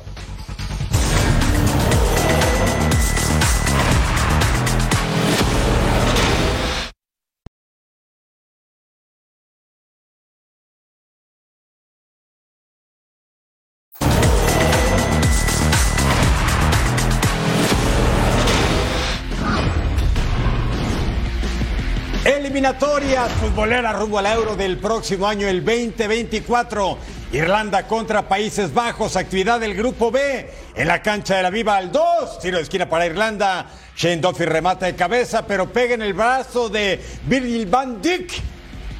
Eliminatorias 22.60 23.32
futboleras 23.40 23.98
rumbo 23.98 24.18
al 24.18 24.26
Euro 24.26 24.54
del 24.54 24.76
próximo 24.76 25.26
año, 25.26 25.48
el 25.48 25.64
2024. 25.64 26.98
Irlanda 27.32 27.86
contra 27.86 28.28
Países 28.28 28.74
Bajos, 28.74 29.16
actividad 29.16 29.60
del 29.60 29.74
Grupo 29.74 30.10
B 30.10 30.50
en 30.74 30.86
la 30.86 31.00
cancha 31.00 31.36
de 31.36 31.42
la 31.42 31.48
Viva 31.48 31.78
al 31.78 31.90
2. 31.90 32.38
Tiro 32.38 32.58
de 32.58 32.64
esquina 32.64 32.86
para 32.86 33.06
Irlanda. 33.06 33.64
Shane 33.96 34.18
Duffy 34.18 34.44
remata 34.44 34.84
de 34.84 34.94
cabeza, 34.94 35.46
pero 35.46 35.72
pega 35.72 35.94
en 35.94 36.02
el 36.02 36.12
brazo 36.12 36.68
de 36.68 37.00
Virgil 37.24 37.64
van 37.64 38.02
Dijk. 38.02 38.30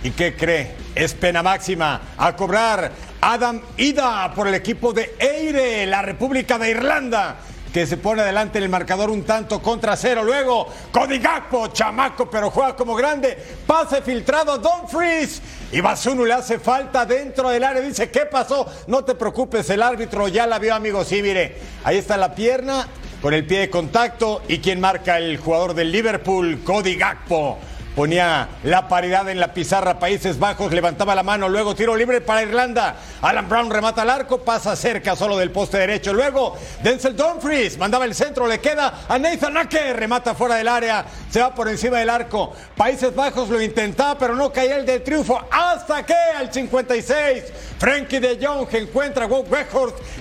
¿Y 0.04 0.10
qué 0.12 0.34
cree? 0.34 0.74
Es 0.94 1.12
pena 1.12 1.42
máxima 1.42 2.00
a 2.16 2.34
cobrar 2.34 2.90
Adam 3.20 3.60
Ida 3.76 4.32
por 4.34 4.48
el 4.48 4.54
equipo 4.54 4.94
de 4.94 5.16
Eire, 5.18 5.84
la 5.84 6.00
República 6.00 6.58
de 6.58 6.70
Irlanda 6.70 7.36
que 7.72 7.86
se 7.86 7.96
pone 7.96 8.22
adelante 8.22 8.58
en 8.58 8.64
el 8.64 8.70
marcador 8.70 9.10
un 9.10 9.22
tanto 9.24 9.62
contra 9.62 9.96
cero. 9.96 10.22
Luego, 10.24 10.66
Cody 10.90 11.18
Gakpo, 11.18 11.68
chamaco, 11.68 12.28
pero 12.28 12.50
juega 12.50 12.74
como 12.74 12.94
grande. 12.94 13.36
Pase 13.66 14.02
filtrado 14.02 14.52
a 14.52 14.58
Dumfries. 14.58 15.40
Y 15.72 15.80
Basunu 15.80 16.24
le 16.24 16.34
hace 16.34 16.58
falta 16.58 17.06
dentro 17.06 17.48
del 17.48 17.62
área. 17.62 17.80
Dice, 17.80 18.10
¿qué 18.10 18.26
pasó? 18.26 18.66
No 18.88 19.04
te 19.04 19.14
preocupes, 19.14 19.70
el 19.70 19.82
árbitro 19.82 20.28
ya 20.28 20.46
la 20.46 20.58
vio, 20.58 20.74
amigo. 20.74 21.04
Sí, 21.04 21.22
mire, 21.22 21.58
ahí 21.84 21.96
está 21.96 22.16
la 22.16 22.34
pierna 22.34 22.88
con 23.22 23.34
el 23.34 23.46
pie 23.46 23.60
de 23.60 23.70
contacto. 23.70 24.42
¿Y 24.48 24.58
quien 24.58 24.80
marca 24.80 25.18
el 25.18 25.38
jugador 25.38 25.74
del 25.74 25.92
Liverpool? 25.92 26.62
Cody 26.64 26.96
Gakpo 26.96 27.58
ponía 27.94 28.49
la 28.64 28.88
paridad 28.88 29.28
en 29.28 29.40
la 29.40 29.52
pizarra. 29.52 29.99
Países 29.99 30.38
Bajos 30.38 30.73
levantaba 30.73 31.14
la 31.14 31.23
mano, 31.23 31.49
luego 31.49 31.75
tiro 31.75 31.97
libre 31.97 32.20
para 32.20 32.42
Irlanda. 32.42 32.97
Alan 33.23 33.49
Brown 33.49 33.70
remata 33.70 34.02
al 34.02 34.11
arco, 34.11 34.38
pasa 34.42 34.76
cerca 34.76 35.16
solo 35.16 35.37
del 35.37 35.50
poste 35.50 35.78
derecho. 35.78 36.12
Luego 36.12 36.56
Denzel 36.82 37.16
Dumfries 37.16 37.78
mandaba 37.78 38.04
el 38.04 38.14
centro, 38.14 38.47
le 38.47 38.61
queda 38.61 39.04
a 39.09 39.18
Nathan 39.18 39.56
Ake, 39.56 39.92
remata 39.92 40.35
fuera 40.35 40.56
del 40.56 40.68
área, 40.68 41.04
se 41.30 41.40
va 41.40 41.54
por 41.54 41.68
encima 41.68 41.99
del 41.99 42.11
arco. 42.11 42.52
Países 42.76 43.14
Bajos 43.14 43.49
lo 43.49 43.61
intentaba, 43.61 44.18
pero 44.18 44.35
no 44.35 44.52
caía 44.52 44.76
el 44.76 44.87
de 44.87 45.00
triunfo 45.00 45.40
hasta 45.50 46.04
que 46.04 46.14
al 46.14 46.52
56 46.52 47.44
Frankie 47.78 48.20
de 48.20 48.38
Jong 48.40 48.68
encuentra 48.73 49.25
a 49.25 49.28
Wout 49.28 49.49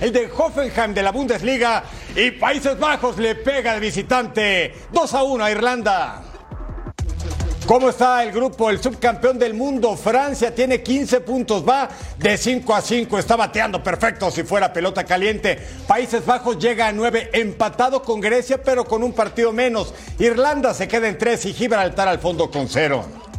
el 0.00 0.12
de 0.12 0.30
Hoffenheim 0.36 0.94
de 0.94 1.02
la 1.02 1.12
Bundesliga. 1.12 1.84
Y 2.14 2.32
Países 2.32 2.78
Bajos 2.78 3.18
le 3.18 3.36
pega 3.36 3.74
de 3.74 3.80
visitante 3.80 4.74
2 4.92 5.14
a 5.14 5.22
1 5.22 5.44
a 5.44 5.50
Irlanda. 5.50 6.29
¿Cómo 7.70 7.88
está 7.88 8.24
el 8.24 8.32
grupo? 8.32 8.68
El 8.68 8.82
subcampeón 8.82 9.38
del 9.38 9.54
mundo, 9.54 9.96
Francia, 9.96 10.52
tiene 10.52 10.82
15 10.82 11.20
puntos, 11.20 11.64
va 11.64 11.88
de 12.18 12.36
5 12.36 12.74
a 12.74 12.80
5, 12.80 13.16
está 13.16 13.36
bateando 13.36 13.80
perfecto 13.80 14.28
si 14.32 14.42
fuera 14.42 14.72
pelota 14.72 15.04
caliente. 15.04 15.56
Países 15.86 16.26
Bajos 16.26 16.58
llega 16.58 16.88
a 16.88 16.92
9, 16.92 17.30
empatado 17.32 18.02
con 18.02 18.20
Grecia, 18.20 18.60
pero 18.60 18.84
con 18.84 19.04
un 19.04 19.12
partido 19.12 19.52
menos. 19.52 19.94
Irlanda 20.18 20.74
se 20.74 20.88
queda 20.88 21.06
en 21.06 21.16
3 21.16 21.46
y 21.46 21.52
Gibraltar 21.52 22.08
al 22.08 22.18
fondo 22.18 22.50
con 22.50 22.68
0. 22.68 23.29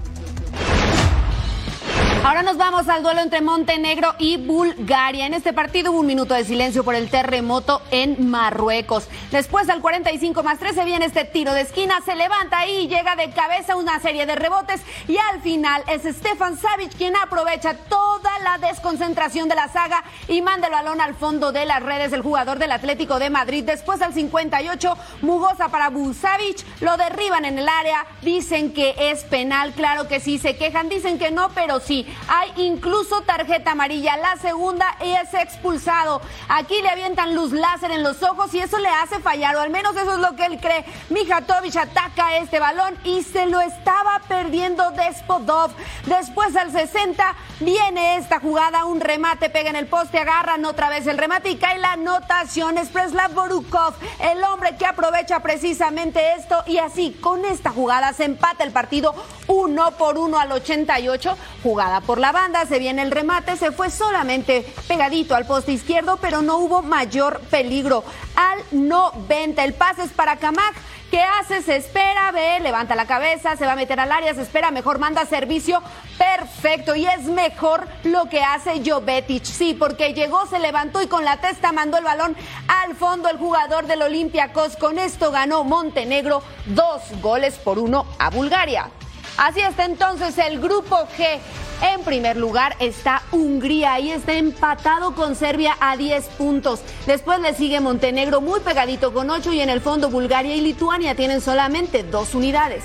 Ahora 2.24 2.44
nos 2.44 2.58
vamos 2.58 2.88
al 2.88 3.02
duelo 3.02 3.22
entre 3.22 3.42
Montenegro 3.42 4.14
y 4.20 4.38
Bulgaria. 4.38 5.26
En 5.26 5.34
este 5.34 5.54
partido 5.54 5.92
hubo 5.92 6.02
un 6.02 6.06
minuto 6.06 6.36
de 6.36 6.46
silencio 6.46 6.84
por 6.84 6.94
el 6.94 7.10
terremoto 7.10 7.82
en 7.90 8.30
Marruecos. 8.30 9.08
Después, 9.32 9.68
al 9.70 9.82
45 9.82 10.44
más 10.44 10.60
13, 10.60 10.86
viene 10.86 11.06
este 11.06 11.26
tiro 11.26 11.52
de 11.54 11.62
esquina, 11.62 12.00
se 12.06 12.16
levanta 12.16 12.68
y 12.68 12.88
llega 12.88 13.16
de 13.16 13.32
cabeza 13.32 13.76
una 13.76 14.00
serie 14.00 14.28
de 14.28 14.36
rebotes. 14.36 14.82
Y 15.08 15.18
al 15.18 15.42
final 15.42 15.84
es 15.88 16.04
Stefan 16.16 16.60
Savic 16.60 16.96
quien 16.96 17.16
aprovecha 17.16 17.74
toda 17.90 18.30
la 18.44 18.60
desconcentración 18.68 19.50
de 19.50 19.56
la 19.56 19.68
saga 19.70 20.04
y 20.28 20.44
manda 20.44 20.68
el 20.68 20.74
balón 20.74 21.02
al 21.02 21.16
fondo 21.16 21.52
de 21.52 21.66
las 21.66 21.82
redes. 21.82 22.14
El 22.14 22.22
jugador 22.22 22.60
del 22.60 22.72
Atlético 22.72 23.18
de 23.18 23.32
Madrid. 23.32 23.64
Después, 23.64 24.00
al 24.04 24.14
58, 24.14 24.96
Mugosa 25.24 25.70
para 25.70 25.90
Busavic. 25.90 26.82
Lo 26.82 26.98
derriban 26.98 27.46
en 27.46 27.58
el 27.58 27.68
área. 27.68 28.06
Dicen 28.22 28.74
que 28.74 28.94
es 28.96 29.24
penal. 29.24 29.74
Claro 29.74 30.08
que 30.08 30.20
sí, 30.20 30.38
se 30.38 30.56
quejan. 30.56 30.88
Dicen 30.88 31.18
que 31.18 31.32
no, 31.32 31.50
pero 31.56 31.80
sí. 31.80 32.06
Hay 32.28 32.52
incluso 32.58 33.22
tarjeta 33.22 33.72
amarilla. 33.72 34.18
La 34.18 34.38
segunda 34.38 34.86
es 35.00 35.34
expulsado. 35.34 36.22
Aquí 36.48 36.82
le 36.82 36.90
avientan 36.90 37.36
luz 37.36 37.52
láser 37.52 37.92
en 37.92 38.04
los 38.04 38.22
ojos 38.24 38.54
y 38.54 38.60
eso 38.60 38.80
le 38.80 38.90
hace 38.90 39.20
fallar, 39.20 39.56
o 39.56 39.62
al 39.62 39.70
menos 39.70 39.96
eso 39.96 40.14
es 40.14 40.20
lo 40.20 40.36
que 40.36 40.46
él 40.46 40.60
cree. 40.60 40.86
Mijatovic 41.10 41.76
ataca 41.76 42.38
este 42.38 42.60
balón 42.60 42.98
y 43.04 43.24
se 43.24 43.46
lo 43.46 43.60
estaba 43.60 44.22
perdiendo 44.28 44.92
Despodov. 44.92 45.72
Después 46.06 46.56
al 46.56 46.72
60 46.72 47.36
viene 47.60 48.18
esta 48.18 48.40
jugada, 48.40 48.86
un 48.86 49.02
remate, 49.02 49.50
pega 49.50 49.70
en 49.70 49.76
el 49.76 49.88
poste, 49.88 50.20
agarran 50.20 50.66
otra 50.66 50.90
vez 50.90 51.08
el 51.08 51.18
remate 51.18 51.50
y 51.50 51.58
cae 51.58 51.80
la 51.80 51.94
anotación. 51.94 52.78
Es 52.78 52.90
Preslav 52.90 53.34
Borukov, 53.34 53.94
el 54.20 54.44
hombre 54.44 54.76
que 54.78 54.86
aprovecha 54.86 55.40
precisamente 55.42 56.34
esto 56.38 56.64
y 56.68 56.78
así 56.78 57.18
con 57.22 57.46
esta 57.46 57.72
jugada 57.72 58.14
se 58.14 58.26
empata 58.26 58.64
el 58.64 58.72
partido 58.72 59.14
uno 59.48 59.92
por 59.92 60.18
uno 60.18 60.40
al 60.40 60.52
88. 60.52 61.38
Jugada 61.64 62.01
por 62.06 62.20
la 62.20 62.32
banda, 62.32 62.66
se 62.66 62.80
viene 62.80 63.02
el 63.02 63.12
remate, 63.12 63.58
se 63.58 63.72
fue 63.72 63.90
solamente 63.90 64.66
pegadito 64.88 65.36
al 65.36 65.46
poste 65.46 65.72
izquierdo, 65.72 66.18
pero 66.18 66.42
no 66.42 66.58
hubo 66.58 66.82
mayor 66.82 67.40
peligro. 67.50 68.04
Al 68.36 68.60
90, 68.72 69.64
el 69.64 69.74
pase 69.74 70.04
es 70.04 70.12
para 70.12 70.38
Camac. 70.38 70.76
¿Qué 71.12 71.22
hace? 71.22 71.62
Se 71.62 71.76
espera, 71.76 72.32
ve, 72.32 72.62
levanta 72.62 72.96
la 72.96 73.06
cabeza, 73.06 73.58
se 73.58 73.66
va 73.66 73.74
a 73.74 73.76
meter 73.76 74.00
al 74.00 74.14
área, 74.14 74.34
se 74.34 74.44
espera, 74.44 74.72
mejor 74.72 74.98
manda 74.98 75.26
servicio. 75.26 75.84
Perfecto. 76.18 76.96
Y 76.96 77.06
es 77.06 77.24
mejor 77.24 77.86
lo 78.06 78.30
que 78.30 78.42
hace 78.42 78.82
Jovetic. 78.82 79.44
Sí, 79.44 79.74
porque 79.74 80.14
llegó, 80.14 80.46
se 80.46 80.60
levantó 80.60 81.02
y 81.02 81.08
con 81.08 81.26
la 81.26 81.42
testa 81.42 81.74
mandó 81.74 81.98
el 81.98 82.06
balón 82.06 82.38
al 82.70 82.96
fondo 82.96 83.28
el 83.28 83.38
jugador 83.38 83.88
del 83.88 84.04
Olympiacos. 84.04 84.78
Con 84.78 85.00
esto 85.00 85.32
ganó 85.32 85.66
Montenegro 85.66 86.44
dos 86.68 87.02
goles 87.22 87.56
por 87.58 87.78
uno 87.78 88.06
a 88.18 88.30
Bulgaria. 88.30 88.90
Así 89.36 89.60
está 89.60 89.84
entonces 89.84 90.38
el 90.38 90.62
grupo 90.62 90.96
G. 91.18 91.40
En 91.82 92.04
primer 92.04 92.38
lugar 92.38 92.76
está 92.80 93.24
Hungría 93.32 94.00
y 94.00 94.12
está 94.12 94.34
empatado 94.34 95.16
con 95.16 95.36
Serbia 95.36 95.76
a 95.80 95.98
10 95.98 96.26
puntos. 96.38 96.82
Después 97.08 97.40
le 97.40 97.56
sigue 97.56 97.80
Montenegro 97.80 98.40
muy 98.40 98.60
pegadito 98.60 99.14
con 99.14 99.32
8 99.32 99.52
y 99.54 99.62
en 99.62 99.70
el 99.70 99.82
fondo 99.82 100.12
Bulgaria 100.12 100.56
y 100.56 100.62
Lituania 100.62 101.16
tienen 101.16 101.42
solamente 101.42 102.04
dos 102.04 102.36
unidades. 102.36 102.84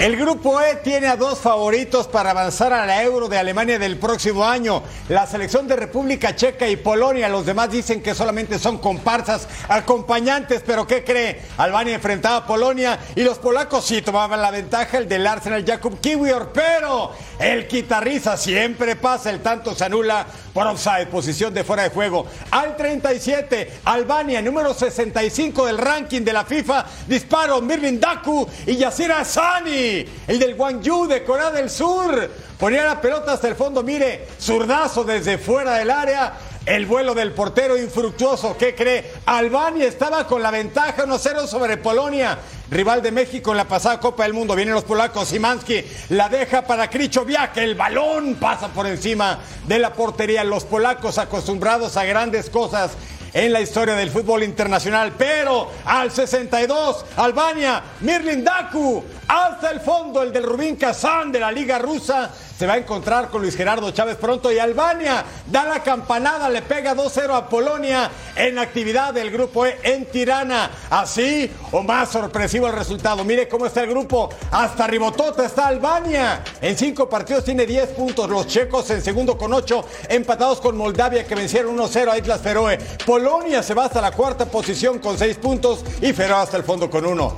El 0.00 0.16
grupo 0.16 0.62
E 0.62 0.76
tiene 0.76 1.08
a 1.08 1.16
dos 1.16 1.40
favoritos 1.40 2.08
para 2.08 2.30
avanzar 2.30 2.72
a 2.72 2.86
la 2.86 3.02
Euro 3.02 3.28
de 3.28 3.36
Alemania 3.36 3.78
del 3.78 3.98
próximo 3.98 4.46
año. 4.46 4.82
La 5.10 5.26
selección 5.26 5.68
de 5.68 5.76
República 5.76 6.34
Checa 6.34 6.66
y 6.66 6.76
Polonia. 6.76 7.28
Los 7.28 7.44
demás 7.44 7.70
dicen 7.70 8.02
que 8.02 8.14
solamente 8.14 8.58
son 8.58 8.78
comparsas, 8.78 9.46
acompañantes. 9.68 10.62
Pero 10.64 10.86
¿qué 10.86 11.04
cree? 11.04 11.42
Albania 11.58 11.96
enfrentaba 11.96 12.36
a 12.36 12.46
Polonia 12.46 12.98
y 13.14 13.22
los 13.22 13.36
polacos 13.36 13.84
sí 13.84 14.00
tomaban 14.00 14.40
la 14.40 14.50
ventaja. 14.50 14.96
El 14.96 15.06
del 15.06 15.26
Arsenal, 15.26 15.66
Jakub 15.66 16.00
Kiwior. 16.00 16.50
Pero 16.54 17.12
el 17.38 17.68
guitarriza 17.68 18.38
siempre 18.38 18.96
pasa. 18.96 19.28
El 19.28 19.40
tanto 19.40 19.74
se 19.74 19.84
anula 19.84 20.24
por 20.54 20.66
offside, 20.66 21.08
posición 21.08 21.52
de 21.52 21.62
fuera 21.62 21.82
de 21.82 21.90
juego. 21.90 22.26
Al 22.52 22.74
37, 22.74 23.80
Albania, 23.84 24.40
número 24.40 24.72
65 24.72 25.66
del 25.66 25.76
ranking 25.76 26.22
de 26.22 26.32
la 26.32 26.46
FIFA. 26.46 26.86
Disparo, 27.06 27.60
Mirvin 27.60 28.00
Daku 28.00 28.48
y 28.66 28.76
Yasira 28.76 29.26
Sani 29.26 29.89
el 30.26 30.38
del 30.38 30.54
Guangzhou 30.54 31.06
de 31.06 31.24
Corea 31.24 31.50
del 31.50 31.70
Sur. 31.70 32.30
Ponía 32.58 32.84
la 32.84 33.00
pelota 33.00 33.32
hasta 33.32 33.48
el 33.48 33.54
fondo, 33.54 33.82
mire, 33.82 34.26
zurdazo 34.40 35.04
desde 35.04 35.38
fuera 35.38 35.74
del 35.74 35.90
área. 35.90 36.34
El 36.66 36.84
vuelo 36.84 37.14
del 37.14 37.32
portero 37.32 37.78
infructuoso, 37.78 38.56
¿qué 38.58 38.74
cree? 38.74 39.12
Albania 39.24 39.86
estaba 39.86 40.26
con 40.26 40.42
la 40.42 40.50
ventaja 40.50 41.06
1-0 41.06 41.46
sobre 41.46 41.78
Polonia, 41.78 42.38
rival 42.70 43.00
de 43.00 43.10
México 43.10 43.50
en 43.50 43.56
la 43.56 43.66
pasada 43.66 43.98
Copa 43.98 44.24
del 44.24 44.34
Mundo. 44.34 44.54
Vienen 44.54 44.74
los 44.74 44.84
polacos, 44.84 45.28
Simanski 45.28 45.82
la 46.10 46.28
deja 46.28 46.62
para 46.62 46.90
Kriczowiak, 46.90 47.56
el 47.56 47.76
balón 47.76 48.34
pasa 48.34 48.68
por 48.68 48.86
encima 48.86 49.40
de 49.66 49.78
la 49.78 49.94
portería. 49.94 50.44
Los 50.44 50.64
polacos 50.64 51.16
acostumbrados 51.16 51.96
a 51.96 52.04
grandes 52.04 52.50
cosas 52.50 52.92
en 53.32 53.52
la 53.52 53.60
historia 53.60 53.94
del 53.94 54.10
fútbol 54.10 54.42
internacional. 54.42 55.12
Pero 55.16 55.70
al 55.84 56.10
62, 56.10 57.04
Albania, 57.16 57.82
Mirlin 58.00 58.44
Daku, 58.44 59.04
hasta 59.30 59.70
el 59.70 59.78
fondo, 59.78 60.24
el 60.24 60.32
del 60.32 60.42
Rubín 60.42 60.74
Kazán 60.74 61.30
de 61.30 61.38
la 61.38 61.52
Liga 61.52 61.78
Rusa 61.78 62.30
se 62.58 62.66
va 62.66 62.72
a 62.72 62.78
encontrar 62.78 63.28
con 63.28 63.40
Luis 63.40 63.56
Gerardo 63.56 63.92
Chávez 63.92 64.16
pronto 64.16 64.50
y 64.50 64.58
Albania 64.58 65.24
da 65.46 65.64
la 65.64 65.84
campanada, 65.84 66.48
le 66.48 66.62
pega 66.62 66.96
2-0 66.96 67.36
a 67.36 67.48
Polonia 67.48 68.10
en 68.34 68.56
la 68.56 68.62
actividad 68.62 69.14
del 69.14 69.30
grupo 69.30 69.66
E 69.66 69.78
en 69.84 70.06
Tirana. 70.06 70.68
Así 70.90 71.48
o 71.70 71.80
más 71.84 72.10
sorpresivo 72.10 72.66
el 72.66 72.72
resultado. 72.72 73.22
Mire 73.22 73.46
cómo 73.46 73.66
está 73.66 73.84
el 73.84 73.90
grupo. 73.90 74.30
Hasta 74.50 74.88
Ribotota 74.88 75.46
está 75.46 75.68
Albania. 75.68 76.42
En 76.60 76.76
cinco 76.76 77.08
partidos 77.08 77.44
tiene 77.44 77.66
10 77.66 77.90
puntos. 77.90 78.28
Los 78.28 78.48
checos 78.48 78.90
en 78.90 79.00
segundo 79.00 79.38
con 79.38 79.54
8, 79.54 79.84
empatados 80.08 80.60
con 80.60 80.76
Moldavia 80.76 81.24
que 81.24 81.36
vencieron 81.36 81.78
1-0 81.78 82.10
a 82.10 82.18
Islas 82.18 82.40
Feroe. 82.40 82.78
Polonia 83.06 83.62
se 83.62 83.74
va 83.74 83.84
hasta 83.84 84.00
la 84.00 84.10
cuarta 84.10 84.46
posición 84.46 84.98
con 84.98 85.16
6 85.16 85.36
puntos 85.36 85.84
y 86.02 86.12
Feroe 86.12 86.42
hasta 86.42 86.56
el 86.56 86.64
fondo 86.64 86.90
con 86.90 87.06
1. 87.06 87.36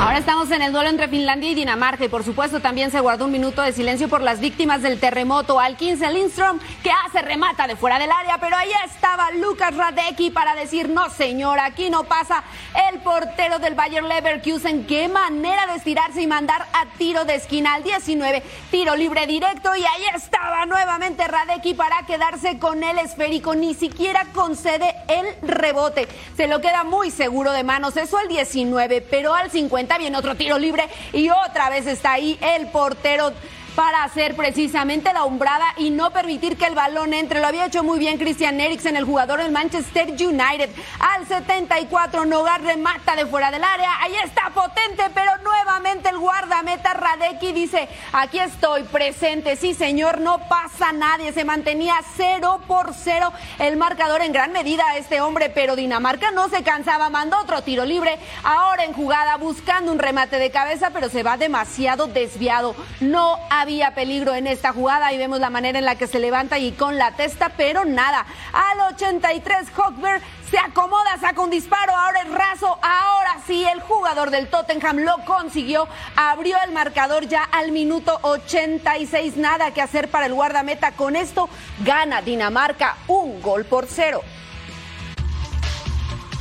Ahora 0.00 0.18
estamos 0.18 0.48
en 0.52 0.62
el 0.62 0.72
duelo 0.72 0.90
entre 0.90 1.08
Finlandia 1.08 1.50
y 1.50 1.56
Dinamarca 1.56 2.04
y 2.04 2.08
por 2.08 2.22
supuesto 2.22 2.60
también 2.60 2.92
se 2.92 3.00
guardó 3.00 3.24
un 3.24 3.32
minuto 3.32 3.62
de 3.62 3.72
silencio 3.72 4.08
por 4.08 4.22
las 4.22 4.38
víctimas 4.38 4.80
del 4.80 5.00
terremoto. 5.00 5.58
Al 5.58 5.76
15 5.76 6.10
Lindström 6.10 6.60
que 6.84 6.90
hace 7.04 7.20
remata 7.20 7.66
de 7.66 7.74
fuera 7.74 7.98
del 7.98 8.12
área, 8.12 8.38
pero 8.38 8.56
ahí 8.56 8.70
estaba 8.86 9.32
Lucas 9.32 9.74
Radecki 9.74 10.30
para 10.30 10.54
decir 10.54 10.88
no 10.88 11.10
señor, 11.10 11.58
aquí 11.58 11.90
no 11.90 12.04
pasa 12.04 12.44
el 12.92 13.00
portero 13.00 13.58
del 13.58 13.74
Bayer 13.74 14.04
Leverkusen. 14.04 14.86
Qué 14.86 15.08
manera 15.08 15.66
de 15.66 15.74
estirarse 15.74 16.22
y 16.22 16.28
mandar 16.28 16.64
a 16.72 16.86
tiro 16.96 17.24
de 17.24 17.34
esquina 17.34 17.74
al 17.74 17.82
19, 17.82 18.44
tiro 18.70 18.94
libre 18.94 19.26
directo 19.26 19.74
y 19.74 19.80
ahí 19.80 20.04
estaba 20.14 20.64
nuevamente 20.66 21.26
Radecki 21.26 21.74
para 21.74 22.06
quedarse 22.06 22.60
con 22.60 22.84
el 22.84 22.98
esférico. 22.98 23.56
Ni 23.56 23.74
siquiera 23.74 24.26
concede 24.32 24.94
el 25.08 25.26
rebote, 25.42 26.06
se 26.36 26.46
lo 26.46 26.60
queda 26.60 26.84
muy 26.84 27.10
seguro 27.10 27.50
de 27.50 27.64
manos. 27.64 27.96
Eso 27.96 28.16
al 28.16 28.28
19, 28.28 29.00
pero 29.00 29.34
al 29.34 29.50
50 29.50 29.87
viene 29.96 30.18
otro 30.18 30.34
tiro 30.34 30.58
libre 30.58 30.88
y 31.12 31.30
otra 31.30 31.70
vez 31.70 31.86
está 31.86 32.12
ahí 32.12 32.38
el 32.42 32.66
portero 32.66 33.32
para 33.78 34.02
hacer 34.02 34.34
precisamente 34.34 35.12
la 35.12 35.22
umbrada 35.22 35.66
y 35.76 35.90
no 35.90 36.10
permitir 36.10 36.56
que 36.56 36.66
el 36.66 36.74
balón 36.74 37.14
entre. 37.14 37.40
Lo 37.40 37.46
había 37.46 37.66
hecho 37.66 37.84
muy 37.84 38.00
bien 38.00 38.18
Christian 38.18 38.60
Eriksen, 38.60 38.96
el 38.96 39.04
jugador 39.04 39.40
del 39.40 39.52
Manchester 39.52 40.08
United. 40.08 40.68
Al 40.98 41.28
74, 41.28 42.24
Nogar 42.24 42.60
remata 42.62 43.14
de 43.14 43.24
fuera 43.26 43.52
del 43.52 43.62
área. 43.62 44.02
Ahí 44.02 44.16
está 44.24 44.50
potente, 44.52 45.04
pero 45.14 45.30
nuevamente 45.44 46.08
el 46.08 46.18
guardameta 46.18 46.92
Radecki 46.92 47.52
dice, 47.52 47.88
aquí 48.12 48.40
estoy 48.40 48.82
presente. 48.82 49.54
Sí, 49.54 49.74
señor, 49.74 50.22
no 50.22 50.40
pasa 50.48 50.90
nadie. 50.90 51.32
Se 51.32 51.44
mantenía 51.44 52.00
0 52.16 52.62
por 52.66 52.92
0 52.92 53.32
el 53.60 53.76
marcador 53.76 54.22
en 54.22 54.32
gran 54.32 54.50
medida 54.50 54.96
este 54.96 55.20
hombre, 55.20 55.50
pero 55.50 55.76
Dinamarca 55.76 56.32
no 56.32 56.48
se 56.48 56.64
cansaba. 56.64 57.10
Mandó 57.10 57.38
otro 57.38 57.62
tiro 57.62 57.84
libre. 57.84 58.18
Ahora 58.42 58.82
en 58.82 58.92
jugada 58.92 59.36
buscando 59.36 59.92
un 59.92 60.00
remate 60.00 60.40
de 60.40 60.50
cabeza, 60.50 60.90
pero 60.90 61.08
se 61.08 61.22
va 61.22 61.36
demasiado 61.36 62.08
desviado. 62.08 62.74
No 62.98 63.38
había 63.68 63.90
peligro 63.90 64.34
en 64.34 64.46
esta 64.46 64.72
jugada. 64.72 65.12
Y 65.12 65.18
vemos 65.18 65.40
la 65.40 65.50
manera 65.50 65.78
en 65.78 65.84
la 65.84 65.96
que 65.96 66.06
se 66.06 66.18
levanta 66.18 66.58
y 66.58 66.72
con 66.72 66.96
la 66.96 67.12
testa, 67.12 67.50
pero 67.54 67.84
nada. 67.84 68.24
Al 68.54 68.94
83, 68.94 69.70
Hockberg 69.76 70.22
se 70.50 70.58
acomoda, 70.58 71.18
saca 71.20 71.42
un 71.42 71.50
disparo, 71.50 71.94
ahora 71.94 72.22
es 72.22 72.30
raso, 72.30 72.78
ahora 72.80 73.36
sí 73.46 73.66
el 73.66 73.80
jugador 73.82 74.30
del 74.30 74.48
Tottenham 74.48 75.00
lo 75.00 75.22
consiguió, 75.26 75.86
abrió 76.16 76.56
el 76.64 76.72
marcador 76.72 77.28
ya 77.28 77.42
al 77.42 77.70
minuto 77.70 78.18
86, 78.22 79.36
nada 79.36 79.72
que 79.72 79.82
hacer 79.82 80.08
para 80.08 80.24
el 80.24 80.32
guardameta, 80.32 80.92
con 80.92 81.16
esto 81.16 81.50
gana 81.84 82.22
Dinamarca 82.22 82.96
un 83.08 83.42
gol 83.42 83.66
por 83.66 83.86
cero. 83.86 84.22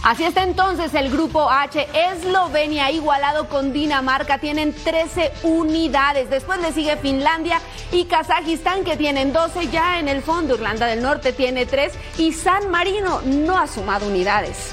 Así 0.08 0.24
está 0.24 0.44
entonces 0.44 0.94
el 0.94 1.10
grupo 1.10 1.50
H. 1.50 1.86
Eslovenia 1.94 2.90
igualado 2.92 3.50
con 3.50 3.74
Dinamarca. 3.74 4.38
Tienen 4.38 4.74
13 4.74 5.34
unidades. 5.44 6.30
Después 6.30 6.62
le 6.62 6.72
sigue 6.72 6.96
Finlandia 6.96 7.60
y 7.92 8.06
Kazajistán 8.06 8.86
que 8.86 8.96
tienen 8.96 9.34
12 9.34 9.68
ya 9.68 10.00
en 10.00 10.08
el 10.08 10.22
fondo. 10.22 10.56
Irlanda 10.56 10.86
del 10.86 11.02
Norte 11.02 11.34
tiene 11.34 11.66
3 11.66 11.92
y 12.20 12.32
San 12.32 12.72
Marino 12.72 13.20
no 13.26 13.58
ha 13.58 13.68
sumado 13.68 14.08
unidades. 14.08 14.72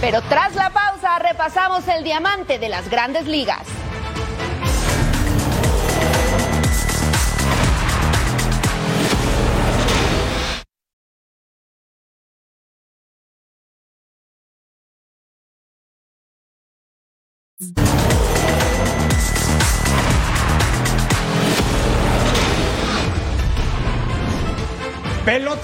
Pero 0.00 0.20
tras 0.22 0.56
la 0.56 0.70
pausa 0.70 1.20
repasamos 1.20 1.86
el 1.86 2.02
diamante 2.02 2.58
de 2.58 2.68
las 2.68 2.90
grandes 2.90 3.28
ligas. 3.28 3.83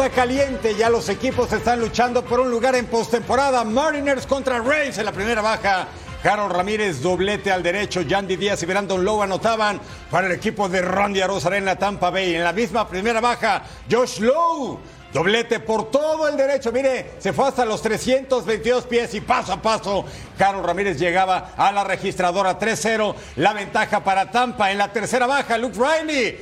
Caliente, 0.09 0.75
ya 0.75 0.89
los 0.89 1.11
equipos 1.11 1.53
están 1.53 1.79
luchando 1.79 2.25
por 2.25 2.41
un 2.41 2.51
lugar 2.51 2.75
en 2.75 2.87
postemporada. 2.87 3.65
Mariners 3.65 4.27
contra 4.27 4.59
Rays 4.59 4.97
en 4.97 5.05
la 5.05 5.13
primera 5.13 5.43
baja. 5.43 5.89
Carol 6.23 6.51
Ramírez, 6.51 7.03
doblete 7.03 7.53
al 7.53 7.63
derecho. 7.63 8.01
Yandy 8.01 8.37
Díaz 8.37 8.63
y 8.63 8.67
Brandon 8.67 9.05
Lowe 9.05 9.23
anotaban 9.23 9.79
para 10.11 10.27
el 10.27 10.33
equipo 10.33 10.71
de 10.71 10.81
Randy 10.81 11.21
Arozarena 11.21 11.77
Tampa 11.77 12.09
Bay. 12.09 12.35
En 12.35 12.45
la 12.45 12.55
misma 12.55 12.89
primera 12.89 13.21
baja, 13.21 13.63
Josh 13.91 14.21
Lowe. 14.21 14.79
Doblete 15.13 15.61
por 15.61 15.91
todo 15.91 16.29
el 16.29 16.37
derecho. 16.37 16.73
Mire, 16.73 17.13
se 17.19 17.35
fue 17.35 17.49
hasta 17.49 17.67
los 17.67 17.83
322 17.83 18.87
pies 18.87 19.13
y 19.15 19.21
paso 19.21 19.53
a 19.53 19.61
paso. 19.61 20.07
Carol 20.39 20.65
Ramírez 20.65 20.99
llegaba 20.99 21.53
a 21.57 21.71
la 21.73 21.85
registradora 21.85 22.59
3-0. 22.59 23.15
La 23.37 23.53
ventaja 23.53 24.03
para 24.03 24.31
Tampa 24.31 24.71
en 24.71 24.79
la 24.79 24.91
tercera 24.93 25.27
baja. 25.27 25.59
Luke 25.59 25.79
Riley 25.79 26.39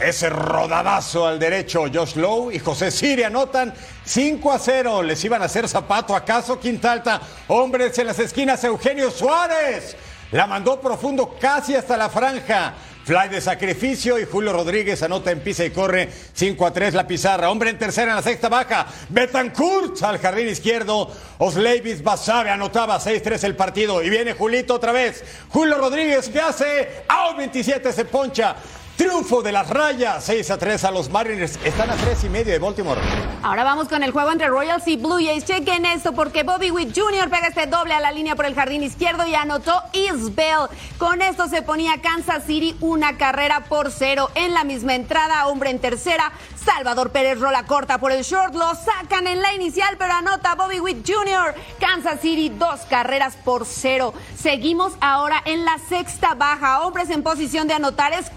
ese 0.00 0.30
rodadazo 0.30 1.26
al 1.26 1.38
derecho, 1.38 1.84
Josh 1.92 2.16
Lowe 2.16 2.52
y 2.52 2.58
José 2.58 2.90
Siri 2.90 3.22
anotan 3.22 3.72
5 4.04 4.52
a 4.52 4.58
0. 4.58 5.02
¿Les 5.02 5.22
iban 5.24 5.42
a 5.42 5.44
hacer 5.44 5.68
zapato 5.68 6.16
acaso? 6.16 6.58
Quintalta. 6.58 7.20
Hombres 7.48 7.98
en 7.98 8.06
las 8.06 8.18
esquinas, 8.18 8.62
Eugenio 8.64 9.10
Suárez. 9.10 9.96
La 10.32 10.46
mandó 10.46 10.80
profundo 10.80 11.36
casi 11.40 11.74
hasta 11.74 11.96
la 11.96 12.08
franja. 12.08 12.74
Fly 13.04 13.28
de 13.28 13.40
sacrificio 13.40 14.18
y 14.18 14.24
Julio 14.24 14.52
Rodríguez 14.52 15.02
anota 15.02 15.30
en 15.30 15.40
pisa 15.40 15.64
y 15.64 15.70
corre 15.70 16.08
5 16.32 16.66
a 16.66 16.72
3 16.72 16.94
la 16.94 17.06
pizarra. 17.06 17.50
Hombre 17.50 17.70
en 17.70 17.78
tercera 17.78 18.10
en 18.10 18.16
la 18.16 18.22
sexta 18.22 18.48
baja. 18.48 18.86
Betancourt 19.08 20.02
al 20.02 20.18
jardín 20.18 20.48
izquierdo. 20.48 21.10
Osleivis 21.38 22.02
Basabe 22.02 22.50
anotaba 22.50 23.00
6-3 23.00 23.44
el 23.44 23.56
partido. 23.56 24.02
Y 24.02 24.10
viene 24.10 24.34
Julito 24.34 24.74
otra 24.74 24.92
vez. 24.92 25.24
Julio 25.48 25.78
Rodríguez 25.78 26.28
que 26.28 26.40
hace. 26.40 27.04
A 27.08 27.34
27 27.34 27.92
se 27.92 28.04
poncha. 28.04 28.56
Triunfo 29.00 29.40
de 29.40 29.50
las 29.50 29.70
rayas, 29.70 30.22
6 30.24 30.50
a 30.50 30.58
3 30.58 30.84
a 30.84 30.90
los 30.90 31.08
Mariners. 31.08 31.58
Están 31.64 31.88
a 31.88 31.94
3 31.94 32.24
y 32.24 32.28
medio 32.28 32.52
de 32.52 32.58
Baltimore. 32.58 33.00
Ahora 33.42 33.64
vamos 33.64 33.88
con 33.88 34.02
el 34.02 34.10
juego 34.10 34.30
entre 34.30 34.48
Royals 34.48 34.86
y 34.88 34.98
Blue 34.98 35.16
Jays. 35.16 35.46
Chequen 35.46 35.86
esto 35.86 36.12
porque 36.12 36.42
Bobby 36.42 36.70
Witt 36.70 36.94
Jr. 36.94 37.30
pega 37.30 37.48
este 37.48 37.66
doble 37.66 37.94
a 37.94 38.00
la 38.00 38.12
línea 38.12 38.36
por 38.36 38.44
el 38.44 38.54
jardín 38.54 38.82
izquierdo 38.82 39.26
y 39.26 39.34
anotó 39.34 39.72
Isbell. 39.94 40.68
Con 40.98 41.22
esto 41.22 41.48
se 41.48 41.62
ponía 41.62 42.02
Kansas 42.02 42.44
City 42.44 42.76
una 42.82 43.16
carrera 43.16 43.64
por 43.70 43.90
cero. 43.90 44.30
En 44.34 44.52
la 44.52 44.64
misma 44.64 44.94
entrada, 44.94 45.46
hombre 45.46 45.70
en 45.70 45.78
tercera, 45.78 46.32
Salvador 46.64 47.12
Pérez 47.12 47.38
rola 47.38 47.64
corta 47.64 47.98
por 47.98 48.12
el 48.12 48.22
short. 48.22 48.54
Lo 48.54 48.74
sacan 48.74 49.26
en 49.26 49.40
la 49.40 49.54
inicial, 49.54 49.96
pero 49.98 50.14
anota 50.14 50.54
Bobby 50.54 50.80
Witt 50.80 51.06
Jr. 51.06 51.54
Kansas 51.78 52.20
City 52.20 52.48
dos 52.50 52.80
carreras 52.88 53.36
por 53.36 53.64
cero. 53.66 54.12
Seguimos 54.36 54.94
ahora 55.00 55.42
en 55.44 55.64
la 55.64 55.78
sexta 55.78 56.34
baja. 56.34 56.80
Hombres 56.80 57.10
en 57.10 57.22
posición 57.22 57.68
de 57.68 57.74
anotar 57.74 58.12
es. 58.12 58.30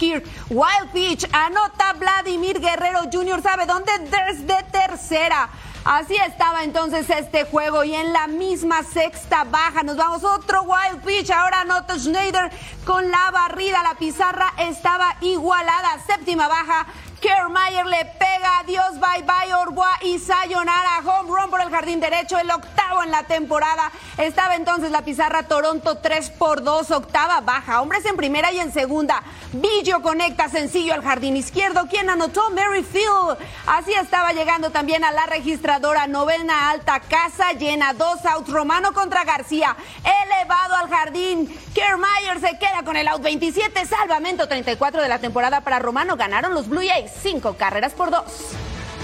Wild 0.50 0.92
pitch, 0.92 1.28
anota 1.32 1.94
Vladimir 1.94 2.60
Guerrero 2.60 3.02
Jr. 3.12 3.42
¿Sabe 3.42 3.66
dónde? 3.66 3.92
Desde 4.00 4.64
tercera. 4.64 5.50
Así 5.86 6.16
estaba 6.16 6.64
entonces 6.64 7.10
este 7.10 7.44
juego 7.44 7.84
y 7.84 7.94
en 7.94 8.14
la 8.14 8.28
misma 8.28 8.84
sexta 8.84 9.44
baja 9.44 9.84
nos 9.84 9.98
vamos 9.98 10.24
otro 10.24 10.64
wild 10.64 11.04
pitch. 11.04 11.30
Ahora 11.30 11.62
anota 11.62 11.98
Schneider 11.98 12.52
con 12.86 13.10
la 13.12 13.32
barrida. 13.32 13.84
La 13.84 13.96
pizarra 13.96 14.54
estaba 14.58 15.16
igualada. 15.22 16.00
Séptima 16.06 16.48
baja. 16.48 16.88
Kiermaier 17.24 17.86
le 17.86 18.04
pega, 18.20 18.60
adiós, 18.60 19.00
bye 19.00 19.24
bye, 19.24 19.54
Orboa 19.54 19.98
y 20.02 20.20
Sayonara. 20.20 21.00
Home 21.06 21.30
run 21.30 21.50
por 21.50 21.62
el 21.62 21.70
jardín 21.70 22.02
derecho, 22.02 22.38
el 22.38 22.52
octavo 22.52 23.02
en 23.02 23.12
la 23.12 23.24
temporada. 23.24 23.94
Estaba 24.18 24.56
entonces 24.56 24.92
la 24.92 25.06
pizarra 25.06 25.44
Toronto 25.44 26.00
3 26.00 26.32
por 26.32 26.64
2, 26.64 26.92
octava 26.92 27.40
baja. 27.40 27.82
Hombres 27.82 28.06
en 28.06 28.18
primera 28.18 28.52
y 28.52 28.60
en 28.60 28.74
segunda. 28.74 29.24
Billo 29.54 30.02
conecta 30.02 30.50
sencillo 30.50 30.94
al 30.94 31.02
jardín 31.02 31.38
izquierdo. 31.38 31.88
quien 31.88 32.10
anotó? 32.10 32.50
Merrifield. 32.50 33.38
Así 33.68 33.94
estaba 33.94 34.34
llegando 34.34 34.72
también 34.72 35.06
a 35.06 35.14
la 35.14 35.26
registradora. 35.26 36.08
Novena 36.08 36.72
alta, 36.72 37.00
casa 37.00 37.54
llena, 37.54 37.94
dos 37.94 38.26
outs. 38.26 38.52
Romano 38.52 38.92
contra 38.92 39.24
García. 39.24 39.78
Elevado 40.26 40.76
al 40.76 40.90
jardín. 40.90 41.48
Kiermaier 41.74 42.42
se 42.42 42.60
queda 42.60 42.84
con 42.84 42.98
el 42.98 43.08
out 43.08 43.22
27. 43.22 43.86
Salvamento 43.86 44.46
34 44.50 45.02
de 45.02 45.08
la 45.08 45.20
temporada 45.20 45.62
para 45.62 45.80
Romano. 45.80 46.18
Ganaron 46.18 46.54
los 46.54 46.68
Blue 46.68 46.86
Jays 46.86 47.13
cinco 47.22 47.56
carreras 47.58 47.94
por 47.94 48.12
dos. 48.12 48.24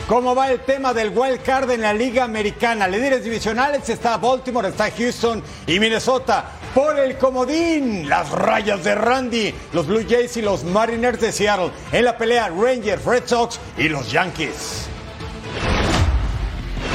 ¿Cómo 0.07 0.33
va 0.33 0.49
el 0.49 0.61
tema 0.61 0.91
del 0.91 1.15
wild 1.15 1.43
card 1.43 1.69
en 1.69 1.81
la 1.81 1.93
Liga 1.93 2.23
Americana? 2.23 2.87
Líderes 2.87 3.23
divisionales 3.23 3.87
está 3.89 4.17
Baltimore, 4.17 4.69
está 4.69 4.89
Houston 4.89 5.43
y 5.67 5.79
Minnesota. 5.79 6.45
Por 6.73 6.97
el 6.97 7.15
comodín, 7.17 8.09
las 8.09 8.31
rayas 8.31 8.83
de 8.83 8.95
Randy, 8.95 9.53
los 9.71 9.85
Blue 9.85 10.03
Jays 10.09 10.35
y 10.37 10.41
los 10.41 10.63
Mariners 10.63 11.21
de 11.21 11.31
Seattle. 11.31 11.69
En 11.91 12.05
la 12.05 12.17
pelea, 12.17 12.49
Rangers, 12.49 13.05
Red 13.05 13.23
Sox 13.27 13.59
y 13.77 13.87
los 13.87 14.11
Yankees. 14.11 14.87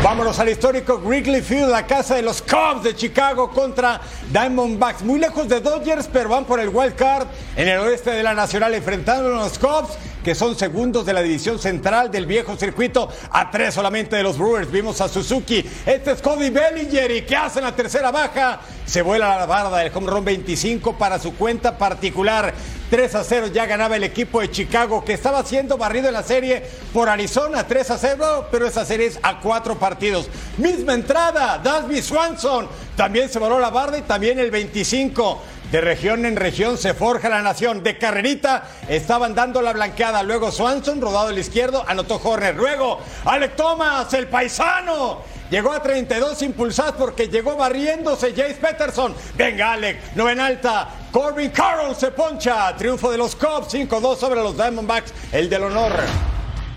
Vámonos 0.03 0.39
al 0.39 0.51
histórico 0.51 0.99
Wrigley 0.99 1.41
Field, 1.41 1.71
la 1.71 1.87
casa 1.87 2.17
de 2.17 2.23
los 2.23 2.43
Cubs 2.43 2.83
de 2.83 2.95
Chicago 2.95 3.49
contra 3.51 4.01
Diamondbacks. 4.31 5.03
Muy 5.03 5.19
lejos 5.19 5.49
de 5.49 5.61
Dodgers, 5.61 6.11
pero 6.13 6.29
van 6.29 6.45
por 6.45 6.61
el 6.61 6.69
wild 6.69 6.95
card 6.95 7.27
en 7.57 7.69
el 7.69 7.79
oeste 7.79 8.11
de 8.11 8.23
la 8.23 8.35
Nacional 8.35 8.75
enfrentando 8.75 9.29
a 9.29 9.45
los 9.45 9.59
Cubs 9.59 9.97
que 10.25 10.35
son 10.35 10.59
segundos 10.59 11.05
de 11.07 11.13
la 11.13 11.23
división 11.23 11.59
central 11.59 12.11
del 12.11 12.27
viejo 12.27 12.57
circuito, 12.57 13.09
a 13.31 13.51
tres 13.51 13.75
solamente 13.75 14.17
de 14.17 14.23
los 14.23 14.39
Brewers. 14.39 14.71
Vimos 14.71 15.01
a 15.03 15.09
Suzuki, 15.09 15.65
este 15.85 16.13
es 16.13 16.23
Cody 16.23 16.49
Bellinger 16.51 17.11
y 17.11 17.23
que 17.23 17.37
hace 17.37 17.61
la 17.61 17.77
tercera 17.77 18.11
baja, 18.11 18.61
se 18.87 19.03
vuela 19.03 19.37
la 19.39 19.47
barda 19.47 19.79
del 19.79 19.93
home 19.95 20.11
run 20.11 20.25
25 20.25 20.97
para 20.97 21.19
su 21.19 21.35
cuenta 21.35 21.77
particular. 21.77 22.55
3 22.95 23.13
a 23.17 23.25
0 23.25 23.49
ya 23.49 23.67
ganaba 23.67 23.97
el 23.97 24.05
equipo 24.05 24.41
de 24.41 24.53
Chicago 24.53 25.05
que 25.05 25.15
estaba 25.15 25.43
siendo 25.43 25.77
barrido 25.77 26.07
en 26.07 26.15
la 26.15 26.23
serie 26.23 26.63
por 26.93 27.09
Arizona 27.09 27.67
3 27.67 27.91
a 27.91 27.99
0, 27.99 28.47
pero 28.53 28.69
esa 28.69 28.85
serie 28.85 29.09
es 29.09 29.19
a 29.21 29.41
cuatro 29.41 29.77
partidos. 29.77 30.29
Misma 30.59 30.95
entrada, 30.95 31.59
Dasby 31.59 32.01
Swanson 32.01 32.69
también 32.97 33.29
se 33.29 33.41
voló 33.41 33.59
la 33.59 33.71
barda 33.71 33.99
y 33.99 34.03
también 34.03 34.39
el 34.39 34.53
25. 34.53 35.43
De 35.73 35.81
región 35.81 36.25
en 36.25 36.37
región 36.37 36.79
se 36.79 36.95
forja 36.95 37.29
la 37.29 37.43
nación. 37.43 37.83
De 37.83 37.99
carrerita 37.99 38.63
estaban 38.89 39.35
dando 39.35 39.61
la 39.61 39.73
blanqueada. 39.73 40.23
Luego 40.23 40.53
Swanson, 40.53 41.01
rodado 41.01 41.31
al 41.31 41.39
izquierdo, 41.39 41.85
anotó 41.89 42.21
Horner. 42.23 42.55
Luego 42.55 43.01
Alec 43.25 43.57
Thomas, 43.57 44.15
el 44.15 44.29
paisano. 44.29 45.34
Llegó 45.51 45.73
a 45.73 45.83
32 45.83 46.43
impulsadas 46.43 46.93
porque 46.93 47.29
llegó 47.29 47.57
barriéndose 47.57 48.31
Jace 48.31 48.55
Peterson. 48.55 49.15
Venga, 49.37 49.73
Alec, 49.73 50.15
no 50.15 50.29
en 50.29 50.41
alta. 50.41 50.89
Corbin 51.13 51.51
Carroll 51.51 51.95
se 51.95 52.11
poncha. 52.11 52.75
Triunfo 52.77 53.11
de 53.11 53.19
los 53.19 53.37
Cubs, 53.37 53.73
5-2 53.73 54.17
sobre 54.17 54.43
los 54.43 54.57
Diamondbacks, 54.57 55.13
el 55.33 55.49
del 55.49 55.65
honor. 55.65 55.93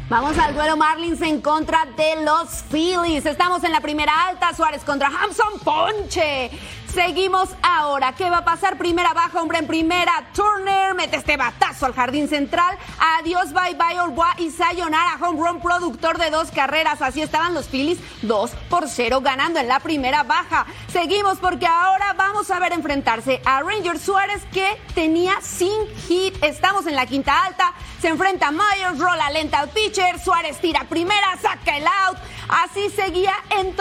Vamos 0.10 0.38
al 0.38 0.56
duelo 0.56 0.77
Marlins 0.77 1.21
en 1.21 1.41
contra 1.41 1.86
de 1.97 2.23
los 2.23 2.63
Phillies. 2.71 3.25
Estamos 3.25 3.62
en 3.65 3.73
la 3.73 3.82
primera 3.82 4.27
alta. 4.27 4.53
Suárez 4.56 4.82
contra 4.86 5.08
Hamson 5.08 5.60
Ponche. 5.65 6.49
Seguimos 6.97 7.49
ahora. 7.62 8.13
¿Qué 8.13 8.27
va 8.27 8.39
a 8.39 8.43
pasar? 8.43 8.75
Primera 8.79 9.13
baja, 9.13 9.39
hombre 9.39 9.60
en 9.60 9.67
primera. 9.67 10.29
Turner 10.33 10.95
mete 10.95 11.17
este 11.17 11.38
batazo 11.38 11.86
al 11.86 11.93
jardín 11.93 12.27
central. 12.27 12.75
Adiós, 13.19 13.53
bye 13.53 13.75
bye, 13.75 13.99
Orboa 13.99 14.33
y 14.39 14.49
Sayonara. 14.49 15.19
Home 15.21 15.39
run 15.39 15.62
productor 15.62 16.17
de 16.17 16.31
dos 16.31 16.49
carreras. 16.49 17.03
Así 17.03 17.21
estaban 17.21 17.53
los 17.53 17.67
Phillies 17.67 17.99
2 18.23 18.49
por 18.67 18.89
0 18.89 19.21
ganando 19.21 19.60
en 19.60 19.67
la 19.67 19.79
primera 19.79 20.23
baja. 20.23 20.65
Seguimos 20.91 21.38
porque 21.38 21.67
ahora 21.67 22.13
vamos 22.13 22.49
a 22.49 22.57
ver 22.57 22.73
enfrentarse 22.73 23.43
a 23.45 23.62
Ranger 23.62 23.99
Suárez 23.99 24.41
que 24.51 24.81
tenía 24.95 25.39
sin 25.41 25.88
hit. 26.07 26.43
Estamos 26.43 26.88
en 26.88 26.95
la 26.95 27.05
quinta 27.05 27.43
alta. 27.43 27.75
Se 28.01 28.07
enfrenta 28.07 28.47
a 28.47 28.51
Myers, 28.51 28.97
rola 28.97 29.29
lenta 29.29 29.60
al 29.60 29.69
pitcher. 29.69 30.19
Suárez 30.19 30.60
tira 30.60 30.86
primera, 30.86 31.38
saca 31.39 31.77
el 31.77 31.86
out. 31.86 32.17
Así 32.49 32.89
seguía 32.89 33.36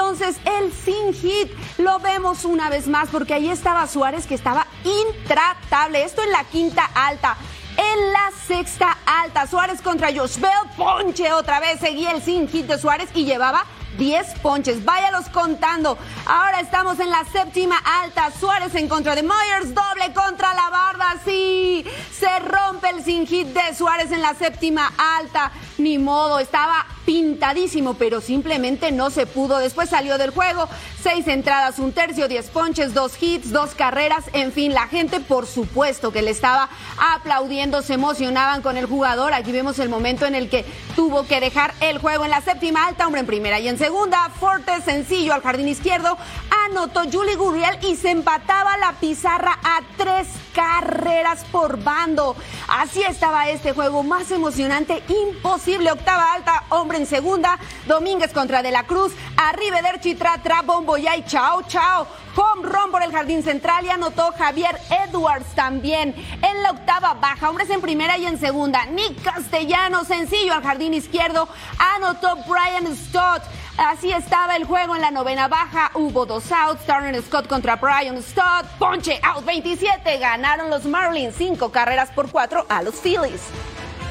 entonces 0.06 0.36
el 0.44 0.72
sin 0.72 1.12
hit. 1.14 1.50
Lo 1.78 1.98
vemos 1.98 2.44
una 2.44 2.70
vez 2.70 2.86
más 2.86 3.08
porque 3.08 3.34
ahí 3.34 3.48
estaba 3.48 3.88
Suárez 3.88 4.26
que 4.26 4.36
estaba 4.36 4.68
intratable. 4.84 6.04
Esto 6.04 6.22
en 6.22 6.30
la 6.30 6.44
quinta 6.44 6.84
alta. 6.94 7.36
En 7.76 8.12
la 8.12 8.30
sexta 8.46 8.96
alta, 9.04 9.46
Suárez 9.48 9.82
contra 9.82 10.08
Josh 10.14 10.38
Bell, 10.38 10.50
ponche 10.76 11.30
otra 11.32 11.60
vez, 11.60 11.78
seguía 11.80 12.12
el 12.12 12.22
sin 12.22 12.48
hit 12.48 12.66
de 12.66 12.78
Suárez 12.78 13.10
y 13.14 13.24
llevaba 13.24 13.66
10 13.98 14.38
ponches. 14.40 14.84
Váyalos 14.84 15.28
contando. 15.28 15.98
Ahora 16.24 16.60
estamos 16.60 17.00
en 17.00 17.10
la 17.10 17.24
séptima 17.24 17.76
alta. 18.02 18.30
Suárez 18.38 18.74
en 18.76 18.88
contra 18.88 19.14
de 19.16 19.22
Myers. 19.22 19.74
Doble 19.74 20.12
contra 20.14 20.54
la 20.54 20.70
barda. 20.70 21.16
Sí. 21.24 21.84
Se 22.16 22.38
rompe 22.38 22.90
el 22.90 23.04
sin 23.04 23.26
hit 23.26 23.48
de 23.48 23.74
Suárez 23.74 24.12
en 24.12 24.22
la 24.22 24.34
séptima 24.34 24.92
alta. 25.18 25.50
Ni 25.78 25.98
modo. 25.98 26.38
Estaba 26.38 26.86
pintadísimo, 27.06 27.94
pero 27.94 28.20
simplemente 28.20 28.92
no 28.92 29.08
se 29.08 29.26
pudo. 29.26 29.58
Después 29.58 29.88
salió 29.88 30.18
del 30.18 30.30
juego. 30.30 30.68
Seis 31.02 31.26
entradas, 31.28 31.78
un 31.78 31.92
tercio, 31.92 32.28
diez 32.28 32.50
ponches, 32.50 32.92
dos 32.92 33.12
hits, 33.20 33.52
dos 33.52 33.74
carreras. 33.74 34.24
En 34.34 34.52
fin, 34.52 34.74
la 34.74 34.88
gente, 34.88 35.20
por 35.20 35.46
supuesto, 35.46 36.12
que 36.12 36.20
le 36.20 36.32
estaba 36.32 36.68
aplaudiendo, 37.14 37.80
se 37.80 37.94
emocionaban 37.94 38.60
con 38.60 38.76
el 38.76 38.86
jugador. 38.86 39.32
Aquí 39.32 39.52
vemos 39.52 39.78
el 39.78 39.88
momento 39.88 40.26
en 40.26 40.34
el 40.34 40.50
que 40.50 40.66
tuvo 40.94 41.26
que 41.26 41.40
dejar 41.40 41.72
el 41.80 41.98
juego 41.98 42.24
en 42.24 42.30
la 42.30 42.42
séptima 42.42 42.86
alta, 42.86 43.06
hombre 43.06 43.20
en 43.20 43.26
primera 43.26 43.60
y 43.60 43.68
en 43.68 43.78
segunda. 43.78 44.28
Forte, 44.40 44.82
sencillo 44.82 45.32
al 45.32 45.42
jardín 45.42 45.68
izquierdo. 45.68 46.18
Anotó 46.66 47.04
Julie 47.10 47.36
Gurriel 47.36 47.78
y 47.82 47.94
se 47.94 48.10
empataba 48.10 48.76
la 48.78 48.92
pizarra 48.94 49.58
a 49.62 49.80
tres 49.96 50.26
carreras 50.56 51.44
por 51.52 51.76
bando. 51.84 52.34
Así 52.66 53.02
estaba 53.02 53.50
este 53.50 53.74
juego, 53.74 54.02
más 54.02 54.30
emocionante, 54.30 55.02
imposible. 55.08 55.92
Octava 55.92 56.32
alta, 56.32 56.64
hombre 56.70 56.96
en 56.96 57.06
segunda. 57.06 57.58
Domínguez 57.86 58.32
contra 58.32 58.62
De 58.62 58.70
la 58.70 58.84
Cruz. 58.84 59.12
Arriba 59.36 59.82
Derchi, 59.82 60.14
tra, 60.14 60.38
tra, 60.42 60.62
bombo 60.62 60.96
y 60.96 61.06
chao, 61.26 61.62
chao. 61.68 62.06
Home 62.36 62.68
run 62.68 62.90
por 62.90 63.02
el 63.02 63.12
jardín 63.12 63.42
central 63.42 63.86
y 63.86 63.88
anotó 63.88 64.32
Javier 64.36 64.78
Edwards 65.08 65.54
también. 65.54 66.14
En 66.42 66.62
la 66.62 66.72
octava 66.72 67.14
baja, 67.14 67.48
hombres 67.48 67.70
en 67.70 67.80
primera 67.80 68.18
y 68.18 68.26
en 68.26 68.38
segunda. 68.38 68.84
Nick 68.84 69.22
Castellano, 69.22 70.04
sencillo 70.04 70.52
al 70.52 70.62
jardín 70.62 70.92
izquierdo. 70.92 71.48
Anotó 71.96 72.36
Brian 72.46 72.94
Stott. 72.94 73.42
Así 73.78 74.12
estaba 74.12 74.56
el 74.56 74.64
juego 74.64 74.94
en 74.94 75.02
la 75.02 75.10
novena 75.10 75.48
baja. 75.48 75.90
Hubo 75.94 76.26
dos 76.26 76.52
outs. 76.52 76.84
Turner 76.84 77.22
Scott 77.22 77.46
contra 77.46 77.76
Brian 77.76 78.22
Stott. 78.22 78.66
Ponche 78.78 79.18
out 79.22 79.44
27. 79.44 80.18
Ganaron 80.18 80.68
los 80.68 80.84
Marlins. 80.84 81.34
Cinco 81.36 81.72
carreras 81.72 82.10
por 82.10 82.30
cuatro 82.30 82.66
a 82.68 82.82
los 82.82 82.96
Phillies. 82.96 83.42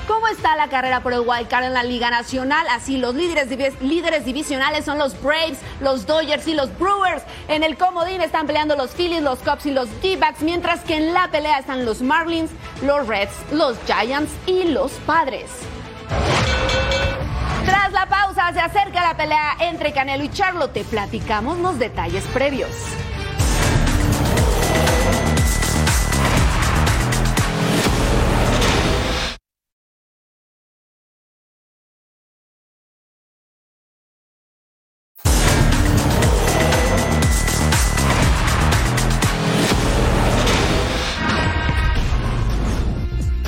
¿Cómo 0.08 0.28
está 0.28 0.56
la 0.56 0.68
carrera 0.68 1.02
por 1.02 1.14
el 1.14 1.22
wild 1.22 1.48
card 1.48 1.66
en 1.66 1.74
la 1.74 1.82
Liga 1.82 2.12
Nacional? 2.12 2.68
Así, 2.70 2.98
los 2.98 3.16
líderes, 3.16 3.50
líderes 3.82 4.24
divisionales 4.24 4.86
son 4.86 5.00
los 5.00 5.20
Braves, 5.20 5.58
los 5.82 6.06
Dodgers 6.06 6.48
y 6.48 6.54
los 6.54 6.70
Brewers. 6.78 7.24
En 7.48 7.64
el 7.64 7.76
comodín 7.76 8.22
están 8.22 8.46
peleando 8.46 8.76
los 8.76 8.92
Phillies, 8.92 9.24
los 9.24 9.40
Cubs 9.40 9.66
y 9.66 9.72
los 9.72 9.90
D-backs, 10.04 10.42
mientras 10.42 10.82
que 10.82 10.98
en 10.98 11.14
la 11.14 11.30
pelea 11.32 11.58
están 11.58 11.86
los 11.86 12.04
Marlins, 12.04 12.52
los 12.84 13.08
Reds, 13.08 13.34
los 13.52 13.78
Giants 13.88 14.32
y 14.46 14.66
los 14.66 14.92
Padres. 15.08 15.50
Tras 17.66 17.92
la 17.92 18.06
pausa 18.06 18.54
se 18.54 18.60
acerca 18.60 19.02
la 19.02 19.18
pelea 19.18 19.58
entre 19.60 19.92
Canelo 19.92 20.24
y 20.24 20.30
Charlo. 20.30 20.70
Te 20.70 20.84
platicamos 20.84 21.58
los 21.58 21.80
detalles 21.80 22.24
previos. 22.26 22.70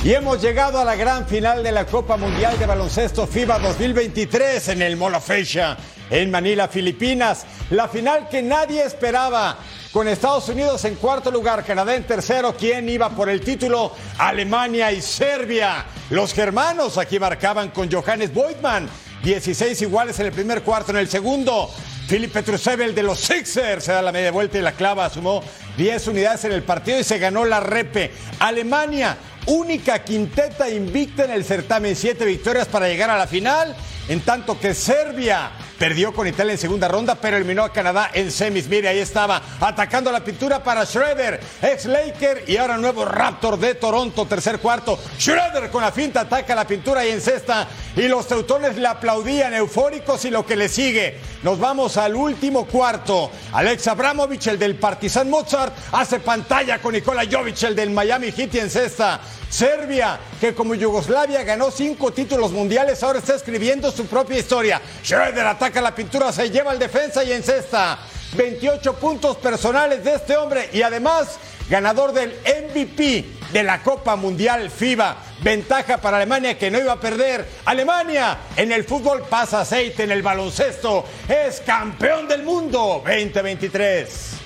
Y 0.08 0.14
hemos 0.14 0.42
llegado 0.42 0.80
a 0.80 0.86
la 0.86 0.96
gran 0.96 1.28
final 1.28 1.62
de 1.62 1.74
la 1.74 1.86
Copa 1.86 2.16
Mundial 2.16 2.58
de 2.58 2.66
Baloncesto 2.66 3.28
FIBA 3.28 3.60
2023 3.60 4.70
en 4.70 4.82
el 4.82 4.96
Molo 4.96 5.20
Fecha, 5.20 5.76
en 6.10 6.32
Manila, 6.32 6.70
Filipinas. 6.70 7.46
La 7.72 7.90
final 7.90 8.30
que 8.30 8.42
nadie 8.42 8.86
esperaba. 8.86 9.58
Con 9.92 10.08
Estados 10.08 10.48
Unidos 10.48 10.86
en 10.86 10.96
cuarto 10.96 11.30
lugar, 11.30 11.66
Canadá 11.66 11.94
en 11.94 12.06
tercero, 12.06 12.56
¿quién 12.56 12.88
iba 12.88 13.10
por 13.10 13.28
el 13.28 13.42
título? 13.42 13.92
Alemania 14.18 14.94
y 14.94 15.02
Serbia. 15.02 15.84
Los 16.10 16.34
germanos 16.34 16.98
aquí 16.98 17.20
marcaban 17.20 17.72
con 17.72 17.92
Johannes 17.92 18.34
Boydman. 18.34 18.88
16 19.26 19.82
iguales 19.82 20.18
en 20.22 20.28
el 20.28 20.32
primer 20.32 20.62
cuarto, 20.62 20.92
en 20.92 21.00
el 21.00 21.10
segundo. 21.10 21.70
Philip 22.08 22.32
Petrusevel 22.32 22.96
de 22.96 23.04
los 23.04 23.20
Sixers 23.20 23.84
se 23.84 23.92
da 23.92 24.02
la 24.02 24.14
media 24.14 24.32
vuelta 24.32 24.58
y 24.58 24.62
la 24.62 24.72
clava, 24.72 25.10
sumó 25.10 25.44
10 25.76 26.08
unidades 26.08 26.46
en 26.46 26.54
el 26.54 26.64
partido 26.64 26.98
y 26.98 27.04
se 27.04 27.20
ganó 27.20 27.44
la 27.44 27.60
repe. 27.60 28.14
Alemania 28.40 29.18
única 29.48 30.04
quinteta 30.04 30.70
invicta 30.70 31.26
en 31.26 31.32
el 31.32 31.44
certamen, 31.44 31.96
siete 31.96 32.26
victorias 32.26 32.68
para 32.68 32.88
llegar 32.88 33.10
a 33.10 33.18
la 33.18 33.28
final, 33.28 33.76
en 34.08 34.22
tanto 34.22 34.60
que 34.60 34.74
Serbia 34.74 35.52
perdió 35.78 36.14
con 36.14 36.28
Italia 36.28 36.54
en 36.54 36.58
segunda 36.58 36.88
ronda, 36.88 37.16
pero 37.16 37.38
eliminó 37.38 37.64
a 37.64 37.72
Canadá 37.72 38.10
en 38.14 38.32
semis. 38.32 38.68
Mire, 38.68 38.88
ahí 38.88 39.00
estaba, 39.00 39.42
atacando 39.60 40.12
la 40.12 40.24
pintura 40.24 40.64
para 40.64 40.86
Schroeder, 40.86 41.40
ex 41.62 41.86
Laker 41.86 42.44
y 42.48 42.58
ahora 42.58 42.78
nuevo 42.78 43.06
Raptor 43.06 43.60
de 43.60 43.76
Toronto, 43.76 44.26
tercer 44.26 44.60
cuarto. 44.60 45.00
Schroeder 45.20 45.70
con 45.70 45.82
la 45.82 45.92
finta 45.92 46.22
ataca 46.22 46.56
la 46.56 46.66
pintura 46.66 47.06
y 47.06 47.12
encesta. 47.12 47.68
Y 47.96 48.08
los 48.08 48.28
teutones 48.28 48.76
le 48.78 48.88
aplaudían 48.88 49.54
eufóricos 49.54 50.26
y 50.26 50.30
lo 50.30 50.46
que 50.46 50.56
le 50.56 50.70
sigue. 50.70 51.20
Nos 51.44 51.60
vamos 51.60 51.98
al 51.98 52.16
último 52.16 52.66
cuarto. 52.66 53.32
Alex 53.54 53.88
Abramovich, 53.88 54.48
el 54.48 54.60
del 54.60 54.76
Partizan 54.76 55.30
Mozart, 55.30 55.74
hace 55.92 56.20
pantalla 56.20 56.80
con 56.80 56.94
Nikola 56.94 57.24
Jovic, 57.30 57.64
el 57.64 57.76
del 57.76 57.90
Miami 57.90 58.32
Heat 58.32 58.56
y 58.56 58.60
encesta. 58.60 59.20
Serbia, 59.50 60.20
que 60.42 60.54
como 60.54 60.76
Yugoslavia 60.76 61.42
ganó 61.44 61.72
cinco 61.72 62.12
títulos 62.12 62.52
mundiales, 62.52 63.02
ahora 63.02 63.20
está 63.20 63.36
escribiendo 63.36 63.92
su 63.92 64.06
propia 64.06 64.38
historia. 64.38 64.82
Schroeder 65.04 65.48
ataca 65.48 65.67
la 65.76 65.94
pintura, 65.94 66.32
se 66.32 66.50
lleva 66.50 66.72
al 66.72 66.80
defensa 66.80 67.24
y 67.24 67.32
encesta. 67.32 68.00
28 68.34 68.94
puntos 68.96 69.38
personales 69.38 70.04
de 70.04 70.16
este 70.16 70.36
hombre 70.36 70.70
y 70.74 70.82
además 70.82 71.38
ganador 71.70 72.14
del 72.14 72.32
MVP 72.44 73.26
de 73.52 73.64
la 73.64 73.82
Copa 73.82 74.16
Mundial 74.16 74.70
FIBA. 74.70 75.18
Ventaja 75.42 75.98
para 75.98 76.18
Alemania 76.18 76.58
que 76.58 76.72
no 76.72 76.80
iba 76.80 76.94
a 76.94 77.00
perder. 77.00 77.48
Alemania 77.66 78.38
en 78.56 78.72
el 78.72 78.84
fútbol 78.84 79.24
pasa 79.30 79.62
aceite, 79.62 80.04
en 80.04 80.12
el 80.12 80.22
baloncesto 80.22 81.06
es 81.28 81.62
campeón 81.62 82.28
del 82.28 82.44
mundo 82.44 83.04
2023. 83.06 84.37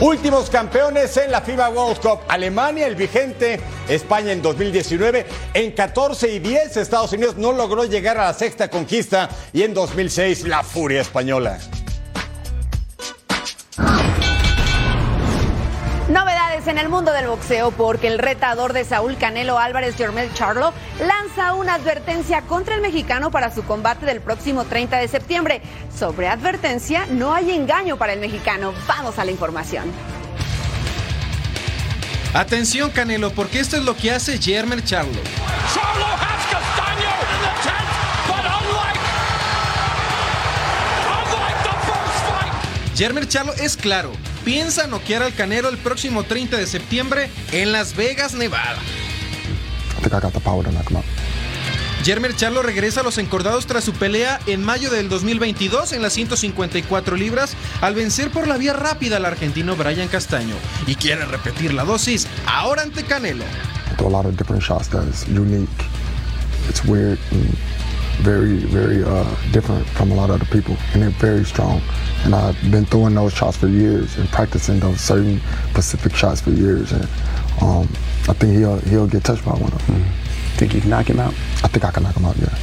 Últimos 0.00 0.48
campeones 0.48 1.14
en 1.18 1.30
la 1.30 1.42
FIBA 1.42 1.68
World 1.68 2.00
Cup. 2.00 2.20
Alemania, 2.26 2.86
el 2.86 2.94
vigente, 2.94 3.60
España 3.86 4.32
en 4.32 4.40
2019. 4.40 5.26
En 5.52 5.72
14 5.72 6.32
y 6.32 6.38
10 6.38 6.78
Estados 6.78 7.12
Unidos 7.12 7.36
no 7.36 7.52
logró 7.52 7.84
llegar 7.84 8.16
a 8.16 8.24
la 8.24 8.32
sexta 8.32 8.70
conquista 8.70 9.28
y 9.52 9.62
en 9.62 9.74
2006 9.74 10.48
la 10.48 10.62
furia 10.62 11.02
española. 11.02 11.58
Novedades 16.08 16.39
en 16.66 16.78
el 16.78 16.88
mundo 16.88 17.12
del 17.12 17.26
boxeo 17.26 17.70
porque 17.70 18.08
el 18.08 18.18
retador 18.18 18.72
de 18.72 18.84
Saúl 18.84 19.16
Canelo 19.16 19.58
Álvarez, 19.58 19.96
Jermel 19.96 20.32
Charlo, 20.34 20.72
lanza 21.00 21.54
una 21.54 21.74
advertencia 21.74 22.42
contra 22.42 22.74
el 22.74 22.80
mexicano 22.80 23.30
para 23.30 23.54
su 23.54 23.64
combate 23.64 24.04
del 24.06 24.20
próximo 24.20 24.64
30 24.64 24.98
de 24.98 25.08
septiembre. 25.08 25.62
Sobre 25.96 26.28
advertencia, 26.28 27.06
no 27.10 27.34
hay 27.34 27.52
engaño 27.52 27.96
para 27.96 28.12
el 28.12 28.20
mexicano. 28.20 28.74
Vamos 28.86 29.18
a 29.18 29.24
la 29.24 29.30
información. 29.30 29.84
Atención 32.34 32.90
Canelo, 32.90 33.32
porque 33.32 33.60
esto 33.60 33.76
es 33.76 33.84
lo 33.84 33.96
que 33.96 34.10
hace 34.10 34.38
Jermel 34.38 34.84
Charlo. 34.84 35.20
Charlo 35.74 36.06
has 36.06 36.46
Castaño 36.46 37.10
in 37.26 37.40
the 37.42 37.52
tent, 37.62 37.88
but 38.28 38.44
unlike, 38.44 39.00
unlike 41.06 41.62
the 41.64 41.74
first 41.86 42.24
fight. 42.28 42.96
Jermel 42.96 43.28
Charlo 43.28 43.52
es 43.54 43.76
claro, 43.76 44.12
piensa 44.44 44.86
noquear 44.86 45.22
al 45.22 45.34
Canelo 45.34 45.68
el 45.68 45.78
próximo 45.78 46.24
30 46.24 46.56
de 46.56 46.66
septiembre 46.66 47.30
en 47.52 47.72
Las 47.72 47.96
Vegas, 47.96 48.34
Nevada. 48.34 48.78
Jermel 52.04 52.34
Charlo 52.34 52.62
regresa 52.62 53.00
a 53.00 53.02
los 53.02 53.18
encordados 53.18 53.66
tras 53.66 53.84
su 53.84 53.92
pelea 53.92 54.40
en 54.46 54.64
mayo 54.64 54.90
del 54.90 55.10
2022 55.10 55.92
en 55.92 56.00
las 56.00 56.14
154 56.14 57.16
libras 57.16 57.54
al 57.82 57.94
vencer 57.94 58.30
por 58.30 58.48
la 58.48 58.56
vía 58.56 58.72
rápida 58.72 59.18
al 59.18 59.26
argentino 59.26 59.76
Brian 59.76 60.08
Castaño 60.08 60.54
y 60.86 60.94
quiere 60.94 61.26
repetir 61.26 61.74
la 61.74 61.84
dosis 61.84 62.26
ahora 62.46 62.82
ante 62.82 63.04
Canelo. 63.04 63.44
I 63.44 63.96
throw 63.96 64.08
a 64.08 64.10
lot 64.10 64.24
of 64.24 64.36
different 64.36 64.62
shots 64.62 64.88
that 64.88 65.06
is 65.08 65.26
unique. 65.28 65.68
It's 66.70 66.82
weird 66.86 67.18
and 67.32 67.54
very, 68.20 68.56
very 68.58 69.02
uh, 69.02 69.24
different 69.52 69.86
from 69.88 70.12
a 70.12 70.14
lot 70.14 70.30
of 70.30 70.36
other 70.36 70.44
people, 70.46 70.76
and 70.92 71.02
they're 71.02 71.10
very 71.10 71.44
strong. 71.44 71.80
And 72.24 72.34
I've 72.34 72.70
been 72.70 72.84
throwing 72.84 73.14
those 73.14 73.32
shots 73.32 73.56
for 73.56 73.68
years 73.68 74.16
and 74.16 74.28
practicing 74.28 74.80
those 74.80 75.00
certain 75.00 75.40
specific 75.70 76.14
shots 76.14 76.40
for 76.40 76.50
years. 76.50 76.92
And 76.92 77.04
um, 77.60 77.88
I 78.28 78.34
think 78.34 78.56
he'll 78.58 78.78
he'll 78.80 79.06
get 79.08 79.24
touched 79.24 79.44
by 79.44 79.52
one 79.52 79.72
of 79.72 79.86
them. 79.86 80.04
Think 80.56 80.74
you 80.74 80.80
can 80.80 80.90
knock 80.90 81.08
him 81.08 81.20
out? 81.20 81.32
I 81.64 81.68
think 81.68 81.84
I 81.84 81.90
can 81.90 82.02
knock 82.02 82.16
him 82.16 82.26
out. 82.26 82.36
Yeah. 82.36 82.54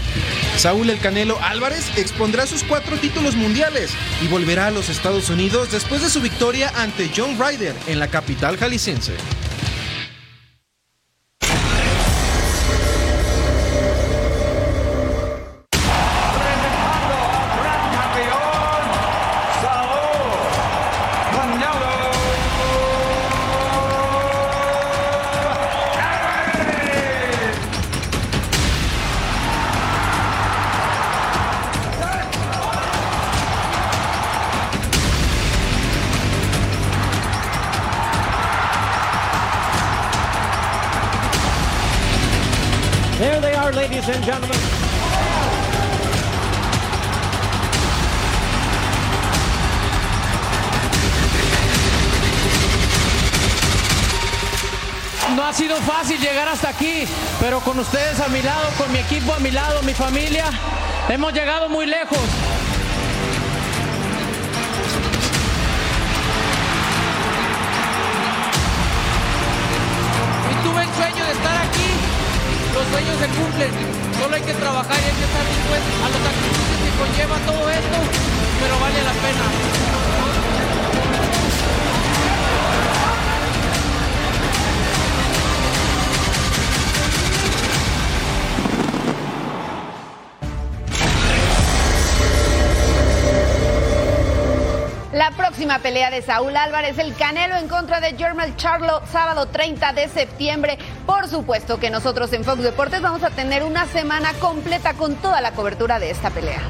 Saúl 0.58 0.90
El 0.90 1.00
Canelo 1.00 1.40
Álvarez 1.40 1.98
expondrá 1.98 2.46
sus 2.46 2.64
cuatro 2.64 2.98
títulos 2.98 3.36
mundiales 3.36 3.92
y 4.22 4.28
volverá 4.28 4.68
a 4.68 4.72
los 4.72 4.90
Estados 4.90 5.30
Unidos 5.30 5.72
después 5.72 6.02
de 6.02 6.10
su 6.10 6.22
victoria 6.22 6.72
ante 6.76 7.10
John 7.16 7.38
Ryder 7.40 7.76
en 7.88 8.00
la 8.00 8.08
capital 8.08 8.58
jalisciense. 8.58 9.14
Con 57.64 57.80
ustedes 57.80 58.20
a 58.20 58.28
mi 58.28 58.42
lado, 58.42 58.70
con 58.78 58.92
mi 58.92 59.00
equipo 59.00 59.34
a 59.34 59.40
mi 59.40 59.52
lado, 59.52 59.82
mi 59.84 59.94
familia, 59.94 60.46
hemos 61.10 61.34
llegado 61.34 61.70
muy 61.70 61.86
lejos. 61.86 62.20
Y 70.52 70.68
tuve 70.68 70.84
el 70.84 70.94
sueño 70.96 71.26
de 71.26 71.32
estar 71.32 71.58
aquí 71.58 72.18
los 72.74 72.88
sueños 72.90 73.18
se 73.20 73.28
cumplen. 73.30 73.72
Solo 74.22 74.36
hay 74.36 74.42
que 74.42 74.54
trabajar 74.54 74.98
y 75.02 75.06
hay 75.06 75.18
que 75.18 75.26
estar 75.26 75.46
dispuestos 75.48 75.96
a 76.04 76.10
los 76.14 76.22
sacrificios 76.22 76.78
que 76.84 76.92
conlleva 77.00 77.38
todo 77.46 77.70
esto, 77.70 77.98
pero 78.62 78.80
vale 78.80 79.02
la 79.02 79.14
pena. 79.14 79.87
Próxima 95.58 95.80
pelea 95.80 96.12
de 96.12 96.22
Saúl 96.22 96.56
Álvarez, 96.56 97.00
el 97.00 97.16
Canelo 97.16 97.56
en 97.56 97.68
contra 97.68 98.00
de 98.00 98.16
Jermel 98.16 98.56
Charlo, 98.58 99.02
sábado 99.12 99.48
30 99.48 99.92
de 99.94 100.08
septiembre. 100.08 100.78
Por 101.08 101.28
supuesto 101.28 101.80
que 101.80 101.90
nosotros 101.90 102.32
en 102.34 102.44
Fox 102.44 102.62
Deportes 102.62 103.02
vamos 103.02 103.24
a 103.24 103.32
tener 103.32 103.64
una 103.64 103.88
semana 103.88 104.34
completa 104.34 104.94
con 104.94 105.16
toda 105.16 105.42
la 105.42 105.54
cobertura 105.54 105.98
de 105.98 106.12
esta 106.12 106.30
pelea. 106.30 106.62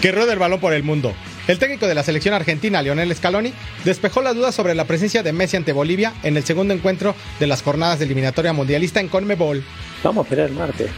Que 0.00 0.10
rueda 0.10 0.32
el 0.32 0.38
balón 0.38 0.58
por 0.58 0.72
el 0.72 0.82
mundo. 0.82 1.12
El 1.46 1.58
técnico 1.58 1.86
de 1.86 1.94
la 1.94 2.02
selección 2.02 2.32
argentina, 2.32 2.80
Lionel 2.80 3.14
Scaloni, 3.14 3.52
despejó 3.84 4.22
las 4.22 4.34
dudas 4.34 4.54
sobre 4.54 4.74
la 4.74 4.86
presencia 4.86 5.22
de 5.22 5.34
Messi 5.34 5.58
ante 5.58 5.74
Bolivia 5.74 6.14
en 6.22 6.38
el 6.38 6.44
segundo 6.44 6.72
encuentro 6.72 7.14
de 7.40 7.46
las 7.46 7.60
jornadas 7.60 7.98
de 7.98 8.06
eliminatoria 8.06 8.54
mundialista 8.54 9.00
en 9.00 9.08
Conmebol. 9.08 9.62
Vamos 10.02 10.22
a 10.22 10.26
esperar 10.28 10.48
el 10.48 10.54
martes. 10.54 10.90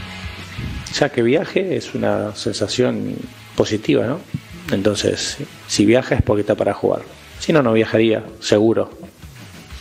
Ya 0.96 1.08
que 1.08 1.22
viaje 1.22 1.74
es 1.74 1.92
una 1.92 2.36
sensación 2.36 3.16
positiva, 3.56 4.06
¿no? 4.06 4.20
Entonces, 4.72 5.38
si 5.66 5.84
viaja 5.84 6.14
es 6.14 6.22
porque 6.22 6.42
está 6.42 6.54
para 6.54 6.74
jugar. 6.74 7.02
Si 7.38 7.52
no, 7.52 7.62
no 7.62 7.72
viajaría, 7.72 8.22
seguro. 8.40 8.90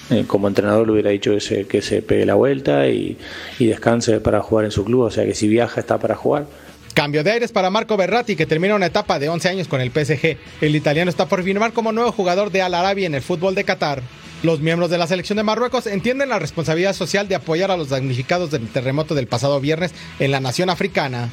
Eh, 0.10 0.24
como 0.26 0.48
entrenador 0.48 0.88
le 0.88 0.94
hubiera 0.94 1.12
dicho 1.12 1.34
que 1.34 1.40
se, 1.40 1.68
que 1.68 1.82
se 1.82 2.02
pegue 2.02 2.26
la 2.26 2.34
vuelta 2.34 2.88
y, 2.88 3.18
y 3.60 3.68
descanse 3.68 4.20
para 4.20 4.42
jugar 4.42 4.66
en 4.66 4.72
su 4.72 4.84
club. 4.84 5.02
O 5.02 5.12
sea 5.12 5.26
que 5.26 5.36
si 5.36 5.48
viaja 5.48 5.80
está 5.80 6.00
para 6.00 6.16
jugar. 6.16 6.48
Cambio 6.94 7.24
de 7.24 7.32
aires 7.32 7.52
para 7.52 7.70
Marco 7.70 7.96
Berratti, 7.96 8.36
que 8.36 8.46
termina 8.46 8.76
una 8.76 8.88
etapa 8.88 9.20
de 9.20 9.30
11 9.30 9.50
años 9.50 9.68
con 9.68 9.82
el 9.82 9.92
PSG. 9.92 10.38
El 10.62 10.76
italiano 10.76 11.10
está 11.10 11.28
por 11.28 11.44
firmar 11.44 11.72
como 11.72 11.92
nuevo 11.92 12.12
jugador 12.12 12.52
de 12.52 12.62
Al 12.62 12.74
Arabi 12.74 13.06
en 13.06 13.16
el 13.16 13.22
fútbol 13.22 13.56
de 13.56 13.64
Qatar. 13.64 14.02
Los 14.42 14.62
miembros 14.62 14.90
de 14.90 14.98
la 14.98 15.06
selección 15.06 15.36
de 15.36 15.44
Marruecos 15.44 15.86
entienden 15.86 16.30
la 16.30 16.40
responsabilidad 16.40 16.94
social 16.94 17.28
de 17.28 17.36
apoyar 17.36 17.72
a 17.72 17.78
los 17.78 17.90
damnificados 17.90 18.52
del 18.52 18.70
terremoto 18.70 19.14
del 19.14 19.28
pasado 19.28 19.60
viernes 19.60 19.94
en 20.18 20.32
la 20.32 20.40
nación 20.40 20.70
africana. 20.70 21.30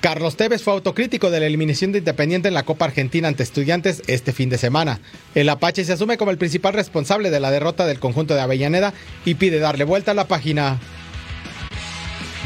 Carlos 0.00 0.36
Tevez 0.36 0.62
fue 0.62 0.72
autocrítico 0.72 1.30
de 1.30 1.40
la 1.40 1.46
eliminación 1.46 1.92
de 1.92 1.98
Independiente 1.98 2.48
en 2.48 2.54
la 2.54 2.64
Copa 2.64 2.86
Argentina 2.86 3.28
ante 3.28 3.42
Estudiantes 3.42 4.02
este 4.06 4.32
fin 4.32 4.48
de 4.48 4.58
semana. 4.58 5.00
El 5.34 5.48
Apache 5.48 5.84
se 5.84 5.92
asume 5.92 6.16
como 6.16 6.30
el 6.30 6.38
principal 6.38 6.74
responsable 6.74 7.30
de 7.30 7.40
la 7.40 7.50
derrota 7.50 7.86
del 7.86 8.00
conjunto 8.00 8.34
de 8.34 8.40
Avellaneda 8.40 8.92
y 9.24 9.34
pide 9.34 9.58
darle 9.58 9.84
vuelta 9.84 10.12
a 10.12 10.14
la 10.14 10.28
página. 10.28 10.78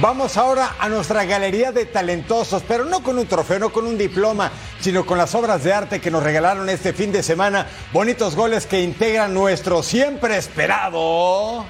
Vamos 0.01 0.37
ahora 0.37 0.77
a 0.79 0.89
nuestra 0.89 1.25
galería 1.25 1.73
de 1.73 1.85
talentosos, 1.85 2.63
pero 2.69 2.85
no 2.85 3.03
con 3.03 3.19
un 3.19 3.27
trofeo, 3.27 3.59
no 3.59 3.73
con 3.73 3.85
un 3.85 3.99
diploma, 3.99 4.53
sino 4.81 5.05
con 5.05 5.19
las 5.19 5.35
obras 5.35 5.65
de 5.65 5.73
arte 5.73 6.01
que 6.01 6.13
nos 6.13 6.23
regalaron 6.23 6.69
este 6.69 6.93
fin 6.93 7.11
de 7.11 7.25
semana. 7.25 7.67
Bonitos 7.93 8.37
goles 8.37 8.67
que 8.67 8.81
integran 8.81 9.35
nuestro 9.35 9.83
siempre 9.83 10.37
esperado. 10.37 11.67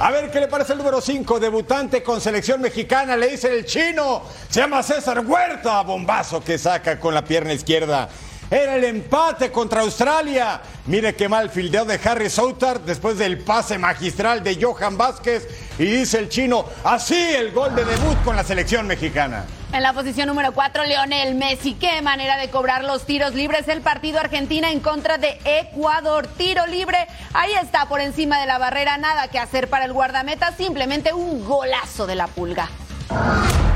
A 0.00 0.10
ver 0.10 0.30
qué 0.30 0.40
le 0.40 0.48
parece 0.48 0.72
el 0.72 0.78
número 0.78 1.00
5, 1.00 1.38
debutante 1.38 2.02
con 2.02 2.20
selección 2.20 2.60
mexicana, 2.60 3.16
le 3.16 3.28
dice 3.28 3.54
el 3.54 3.66
chino, 3.66 4.22
se 4.48 4.60
llama 4.60 4.82
César 4.82 5.20
Huerta, 5.24 5.82
bombazo 5.82 6.42
que 6.42 6.56
saca 6.58 6.98
con 6.98 7.14
la 7.14 7.22
pierna 7.22 7.52
izquierda. 7.52 8.08
era 8.50 8.76
el 8.76 8.84
empate 8.84 9.52
contra 9.52 9.82
Australia. 9.82 10.60
Mire 10.86 11.14
qué 11.14 11.28
mal 11.28 11.50
fildeo 11.50 11.84
de 11.84 12.00
Harry 12.02 12.30
Southard 12.30 12.80
después 12.80 13.18
del 13.18 13.38
pase 13.38 13.78
magistral 13.78 14.42
de 14.42 14.58
Johan 14.60 14.96
Vázquez. 14.96 15.46
Y 15.78 15.84
dice 15.84 16.18
el 16.18 16.28
chino, 16.28 16.64
así 16.82 17.14
el 17.14 17.52
gol 17.52 17.74
de 17.76 17.84
debut 17.84 18.16
con 18.24 18.34
la 18.34 18.42
selección 18.42 18.86
mexicana. 18.86 19.44
En 19.72 19.84
la 19.84 19.92
posición 19.92 20.26
número 20.26 20.52
4, 20.52 20.84
Leonel 20.84 21.36
Messi. 21.36 21.74
Qué 21.74 22.02
manera 22.02 22.36
de 22.36 22.50
cobrar 22.50 22.82
los 22.82 23.06
tiros 23.06 23.34
libres. 23.34 23.68
El 23.68 23.82
partido 23.82 24.18
Argentina 24.18 24.72
en 24.72 24.80
contra 24.80 25.16
de 25.16 25.38
Ecuador. 25.44 26.26
Tiro 26.26 26.66
libre. 26.66 26.98
Ahí 27.34 27.52
está 27.62 27.86
por 27.86 28.00
encima 28.00 28.40
de 28.40 28.46
la 28.46 28.58
barrera. 28.58 28.98
Nada 28.98 29.28
que 29.28 29.38
hacer 29.38 29.68
para 29.68 29.84
el 29.84 29.92
guardameta. 29.92 30.52
Simplemente 30.56 31.12
un 31.12 31.44
golazo 31.44 32.08
de 32.08 32.16
la 32.16 32.26
pulga. 32.26 32.68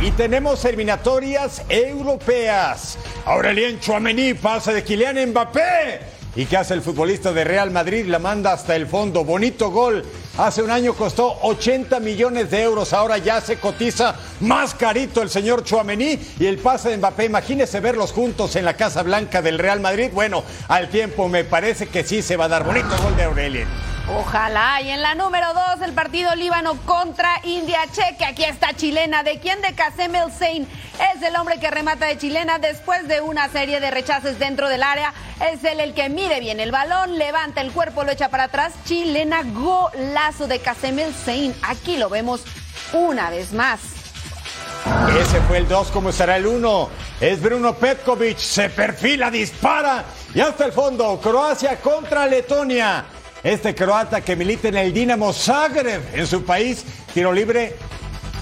Y 0.01 0.11
tenemos 0.11 0.65
eliminatorias 0.65 1.63
europeas. 1.69 2.99
Aurelien 3.25 3.79
Chouameni 3.79 4.35
pasa 4.35 4.73
de 4.73 4.83
Kylian 4.83 5.31
Mbappé. 5.31 6.14
¿Y 6.37 6.47
qué 6.47 6.57
hace 6.57 6.75
el 6.75 6.83
futbolista 6.83 7.33
de 7.33 7.45
Real 7.45 7.71
Madrid? 7.71 8.07
La 8.07 8.19
manda 8.19 8.53
hasta 8.53 8.75
el 8.75 8.89
fondo. 8.89 9.25
Bonito 9.25 9.71
gol. 9.71 10.05
Hace 10.37 10.63
un 10.63 10.71
año 10.71 10.95
costó 10.95 11.39
80 11.43 12.01
millones 12.01 12.51
de 12.51 12.63
euros. 12.63 12.93
Ahora 12.93 13.19
ya 13.19 13.41
se 13.41 13.59
cotiza 13.61 14.17
más 14.41 14.75
carito 14.75 15.23
el 15.23 15.31
señor 15.31 15.63
Chouameni 15.63 16.19
y 16.41 16.47
el 16.47 16.59
pase 16.59 16.89
de 16.89 16.97
Mbappé. 16.97 17.27
Imagínese 17.27 17.79
verlos 17.79 18.11
juntos 18.11 18.57
en 18.57 18.65
la 18.65 18.75
Casa 18.77 19.05
Blanca 19.05 19.43
del 19.43 19.61
Real 19.61 19.79
Madrid. 19.79 20.11
Bueno, 20.13 20.43
al 20.67 20.89
tiempo 20.89 21.29
me 21.29 21.45
parece 21.45 21.87
que 21.87 22.03
sí 22.03 22.21
se 22.21 22.37
va 22.37 22.47
a 22.47 22.49
dar. 22.49 22.65
Bonito 22.65 22.97
gol 23.01 23.17
de 23.17 23.23
Aurelien. 23.23 23.84
Ojalá. 24.09 24.83
Y 24.83 24.91
en 24.91 25.03
la 25.03 25.15
número 25.15 25.47
dos, 25.55 25.81
el 25.83 25.93
partido 25.93 26.35
Líbano 26.35 26.77
contra 26.85 27.41
India 27.43 27.81
Cheque. 27.91 28.25
Aquí 28.25 28.45
está 28.45 28.75
chilena. 28.75 29.23
¿De 29.23 29.41
quién? 29.41 29.61
De 29.63 29.75
Kasem 29.75 30.15
El 30.15 30.31
Sein. 30.31 30.69
Es 31.15 31.23
el 31.23 31.35
hombre 31.37 31.59
que 31.59 31.71
remata 31.71 32.07
de 32.07 32.19
chilena 32.19 32.59
después 32.59 33.09
de 33.09 33.21
una 33.21 33.49
serie 33.49 33.81
de 33.81 33.91
rechaces 33.91 34.39
dentro 34.39 34.69
del 34.69 34.83
área. 34.83 35.13
Es 35.53 35.65
él 35.65 35.81
el 35.81 35.95
que 35.95 36.09
mide 36.09 36.39
bien 36.41 36.61
el 36.61 36.71
balón, 36.71 37.19
levanta 37.19 37.61
el 37.63 37.73
cuerpo, 37.73 38.05
lo 38.05 38.13
echa 38.13 38.29
para 38.29 38.45
atrás. 38.45 38.75
Chilena, 38.85 39.43
golazo 39.43 40.47
de 40.47 40.61
Kasem 40.61 40.99
El 40.99 41.15
Sein. 41.15 41.55
Aquí 41.63 41.97
lo 41.97 42.09
vemos 42.09 42.43
una 42.93 43.31
vez 43.31 43.53
más. 43.53 43.81
Ese 45.19 45.41
fue 45.43 45.59
el 45.59 45.67
2, 45.67 45.91
¿cómo 45.91 46.13
será 46.13 46.37
el 46.37 46.47
1? 46.47 46.91
Es 47.21 47.41
Bruno 47.41 47.75
Petkovic, 47.75 48.37
se 48.37 48.69
perfila, 48.69 49.31
dispara 49.31 50.05
y 50.35 50.41
hasta 50.41 50.67
el 50.67 50.73
fondo. 50.73 51.19
Croacia 51.21 51.81
contra 51.81 52.27
Letonia. 52.27 53.05
Este 53.45 53.75
croata 53.75 54.23
que 54.23 54.37
milita 54.37 54.69
en 54.69 54.77
el 54.79 54.95
Dinamo 54.95 55.31
Zagreb 55.31 56.03
en 56.15 56.27
su 56.27 56.47
país, 56.47 56.83
tiro 57.13 57.31
libre, 57.31 57.77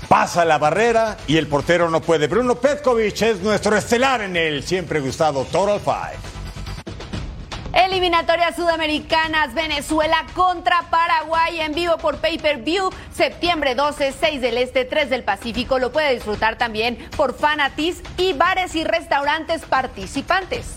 pasa 0.09 0.45
la 0.45 0.59
barrera 0.59 1.17
y 1.27 1.39
el 1.39 1.49
portero 1.49 1.91
no 1.91 2.01
puede. 2.01 2.29
Bruno 2.29 2.55
Petkovic 2.55 3.21
es 3.23 3.41
nuestro 3.41 3.77
estelar 3.77 4.21
en 4.21 4.37
el 4.37 4.63
siempre 4.63 5.01
gustado 5.01 5.45
Total 5.47 5.81
Five. 5.81 6.21
Eliminatorias 7.73 8.55
sudamericanas, 8.55 9.55
Venezuela 9.55 10.25
contra 10.35 10.83
Paraguay 10.89 11.59
en 11.59 11.75
vivo 11.75 11.99
por 11.99 12.19
Pay 12.19 12.39
Per 12.39 12.59
View, 12.59 12.91
septiembre 13.13 13.75
12, 13.75 14.13
6 14.13 14.41
del 14.41 14.57
Este, 14.57 14.85
3 14.85 15.11
del 15.11 15.25
Pacífico. 15.25 15.81
Lo 15.81 15.91
puede 15.91 16.15
disfrutar 16.15 16.59
también 16.59 16.97
por 17.17 17.37
Fanatis 17.37 18.03
y 18.19 18.35
bares 18.35 18.77
y 18.77 18.85
restaurantes 18.85 19.63
participantes. 19.63 20.77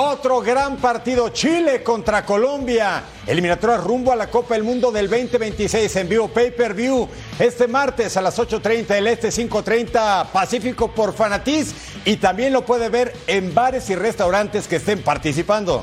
Otro 0.00 0.40
gran 0.40 0.76
partido, 0.76 1.30
Chile 1.30 1.82
contra 1.82 2.24
Colombia. 2.24 3.02
Eliminatoria 3.26 3.78
rumbo 3.78 4.12
a 4.12 4.16
la 4.16 4.28
Copa 4.28 4.54
del 4.54 4.62
Mundo 4.62 4.92
del 4.92 5.10
2026 5.10 5.96
en 5.96 6.08
vivo 6.08 6.28
Pay 6.28 6.52
Per 6.52 6.72
View. 6.72 7.08
Este 7.36 7.66
martes 7.66 8.16
a 8.16 8.22
las 8.22 8.38
8.30 8.38 8.86
del 8.86 9.08
Este, 9.08 9.30
5.30 9.30 10.26
Pacífico 10.26 10.86
por 10.92 11.12
Fanatiz. 11.14 11.74
Y 12.04 12.18
también 12.18 12.52
lo 12.52 12.64
puede 12.64 12.88
ver 12.90 13.12
en 13.26 13.52
bares 13.52 13.90
y 13.90 13.96
restaurantes 13.96 14.68
que 14.68 14.76
estén 14.76 15.02
participando. 15.02 15.82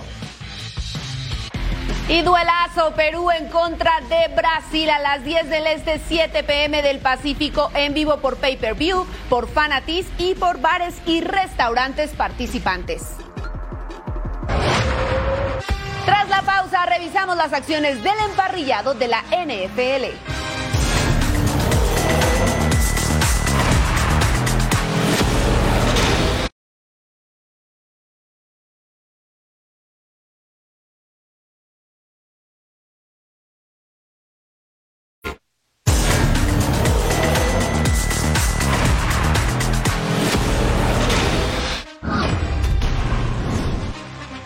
Y 2.07 2.21
duelazo 2.21 2.93
Perú 2.95 3.31
en 3.31 3.49
contra 3.49 3.99
de 4.07 4.33
Brasil 4.33 4.89
a 4.91 4.99
las 4.99 5.25
10 5.25 5.49
del 5.49 5.67
Este, 5.67 5.99
7 6.07 6.41
pm 6.43 6.81
del 6.83 6.99
Pacífico 6.99 7.69
en 7.73 7.93
vivo 7.93 8.21
por 8.21 8.37
Pay 8.37 8.55
Per 8.55 8.75
View, 8.75 9.05
por 9.27 9.49
Fanatiz 9.49 10.07
y 10.17 10.35
por 10.35 10.61
bares 10.61 10.95
y 11.05 11.19
restaurantes 11.19 12.11
participantes. 12.11 13.24
La 16.35 16.41
pausa, 16.41 16.85
revisamos 16.85 17.37
las 17.37 17.53
acciones 17.53 18.03
del 18.03 18.17
emparrillado 18.29 18.93
de 18.93 19.07
la 19.07 19.23
NFL. 19.31 20.44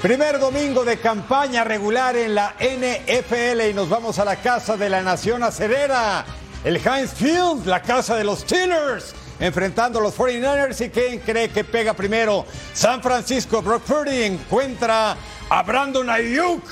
Primer 0.02 0.40
domingo 0.40 0.86
de 0.86 0.98
campaña 0.98 1.66
regular 1.66 2.16
en 2.16 2.34
la 2.34 2.56
NFL 2.58 3.70
y 3.70 3.74
nos 3.74 3.90
vamos 3.90 4.18
a 4.18 4.24
la 4.24 4.38
casa 4.38 4.78
de 4.78 4.88
la 4.88 5.02
Nación 5.02 5.44
Acerera, 5.44 6.24
el 6.64 6.78
Heinz 6.78 7.12
Field, 7.12 7.66
la 7.66 7.82
casa 7.82 8.16
de 8.16 8.24
los 8.24 8.40
Steelers, 8.40 9.14
enfrentando 9.42 10.00
a 10.00 10.04
los 10.04 10.16
49ers. 10.16 10.86
¿Y 10.86 10.90
quién 10.90 11.20
cree 11.20 11.50
que 11.50 11.66
pega 11.66 11.94
primero? 11.94 12.46
San 12.74 13.04
Francisco, 13.04 13.62
Brock 13.62 13.84
Purdy 13.84 14.24
encuentra 14.24 15.18
a 15.50 15.64
Brandon 15.64 16.10
Ayuk. 16.10 16.64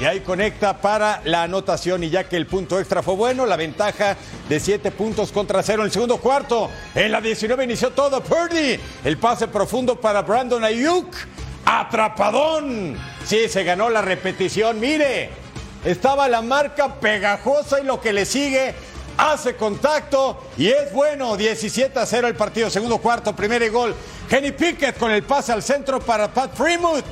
Y 0.00 0.06
ahí 0.06 0.20
conecta 0.20 0.80
para 0.80 1.20
la 1.24 1.42
anotación 1.42 2.02
y 2.02 2.08
ya 2.08 2.24
que 2.24 2.38
el 2.38 2.46
punto 2.46 2.80
extra 2.80 3.02
fue 3.02 3.14
bueno, 3.14 3.44
la 3.44 3.56
ventaja 3.56 4.16
de 4.48 4.58
7 4.58 4.90
puntos 4.90 5.32
contra 5.32 5.62
0 5.62 5.82
en 5.82 5.86
el 5.86 5.92
segundo 5.92 6.16
cuarto. 6.16 6.70
En 6.94 7.12
la 7.12 7.20
19 7.20 7.62
inició 7.62 7.90
todo 7.90 8.22
Purdy. 8.22 8.80
El 9.04 9.18
pase 9.18 9.48
profundo 9.48 10.00
para 10.00 10.22
Brandon 10.22 10.64
Ayuk. 10.64 11.14
Atrapadón. 11.64 12.96
Sí, 13.24 13.48
se 13.48 13.64
ganó 13.64 13.90
la 13.90 14.02
repetición. 14.02 14.80
Mire, 14.80 15.30
estaba 15.84 16.28
la 16.28 16.42
marca 16.42 16.94
pegajosa 16.94 17.80
y 17.80 17.84
lo 17.84 18.00
que 18.00 18.12
le 18.12 18.26
sigue 18.26 18.74
hace 19.16 19.56
contacto 19.56 20.42
y 20.56 20.68
es 20.68 20.92
bueno. 20.92 21.36
17 21.36 21.98
a 21.98 22.06
0 22.06 22.28
el 22.28 22.36
partido. 22.36 22.70
Segundo 22.70 22.98
cuarto, 22.98 23.34
primer 23.34 23.70
gol. 23.70 23.94
Kenny 24.28 24.52
Pickett 24.52 24.98
con 24.98 25.10
el 25.10 25.22
pase 25.22 25.52
al 25.52 25.62
centro 25.62 26.00
para 26.00 26.32
Pat 26.32 26.54
Fremont. 26.54 27.04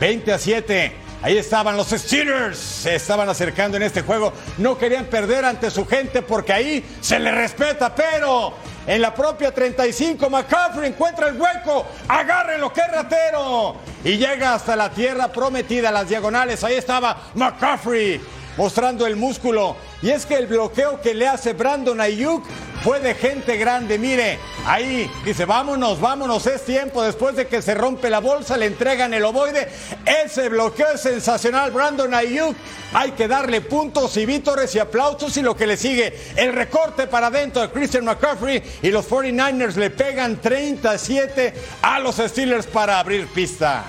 20 0.00 0.32
a 0.32 0.38
7. 0.38 1.03
Ahí 1.24 1.38
estaban 1.38 1.74
los 1.74 1.88
Steelers, 1.88 2.58
se 2.58 2.96
estaban 2.96 3.26
acercando 3.30 3.78
en 3.78 3.82
este 3.82 4.02
juego, 4.02 4.30
no 4.58 4.76
querían 4.76 5.06
perder 5.06 5.46
ante 5.46 5.70
su 5.70 5.86
gente 5.86 6.20
porque 6.20 6.52
ahí 6.52 6.84
se 7.00 7.18
le 7.18 7.32
respeta, 7.32 7.94
pero 7.94 8.52
en 8.86 9.00
la 9.00 9.14
propia 9.14 9.50
35 9.50 10.28
McCaffrey 10.28 10.90
encuentra 10.90 11.28
el 11.28 11.40
hueco, 11.40 11.86
agárrenlo, 12.08 12.70
que 12.70 12.82
ratero, 12.82 13.76
y 14.04 14.18
llega 14.18 14.52
hasta 14.52 14.76
la 14.76 14.90
tierra 14.90 15.32
prometida, 15.32 15.90
las 15.90 16.10
diagonales, 16.10 16.62
ahí 16.62 16.74
estaba 16.74 17.30
McCaffrey 17.32 18.20
mostrando 18.58 19.06
el 19.06 19.16
músculo, 19.16 19.76
y 20.02 20.10
es 20.10 20.26
que 20.26 20.34
el 20.34 20.46
bloqueo 20.46 21.00
que 21.00 21.14
le 21.14 21.26
hace 21.26 21.54
Brandon 21.54 22.02
Ayuk 22.02 22.44
fue 22.84 23.00
de 23.00 23.14
gente 23.14 23.56
grande. 23.56 23.98
Mire, 23.98 24.38
ahí 24.66 25.10
dice, 25.24 25.46
vámonos, 25.46 25.98
vámonos, 25.98 26.46
es 26.46 26.66
tiempo. 26.66 27.02
Después 27.02 27.34
de 27.34 27.46
que 27.46 27.62
se 27.62 27.74
rompe 27.74 28.10
la 28.10 28.18
bolsa, 28.18 28.58
le 28.58 28.66
entregan 28.66 29.14
el 29.14 29.24
ovoide. 29.24 29.68
Ese 30.04 30.50
bloqueo 30.50 30.92
es 30.92 31.00
sensacional. 31.00 31.70
Brandon 31.70 32.12
Ayuk, 32.12 32.54
hay 32.92 33.12
que 33.12 33.26
darle 33.26 33.62
puntos 33.62 34.14
y 34.18 34.26
vítores 34.26 34.74
y 34.74 34.80
aplausos. 34.80 35.34
Y 35.38 35.42
lo 35.42 35.56
que 35.56 35.66
le 35.66 35.78
sigue, 35.78 36.12
el 36.36 36.52
recorte 36.52 37.06
para 37.06 37.28
adentro 37.28 37.62
de 37.62 37.70
Christian 37.70 38.04
McCaffrey. 38.04 38.62
Y 38.82 38.90
los 38.90 39.08
49ers 39.08 39.76
le 39.76 39.88
pegan 39.88 40.36
37 40.36 41.54
a 41.80 41.98
los 42.00 42.16
Steelers 42.16 42.66
para 42.66 42.98
abrir 42.98 43.28
pista. 43.28 43.82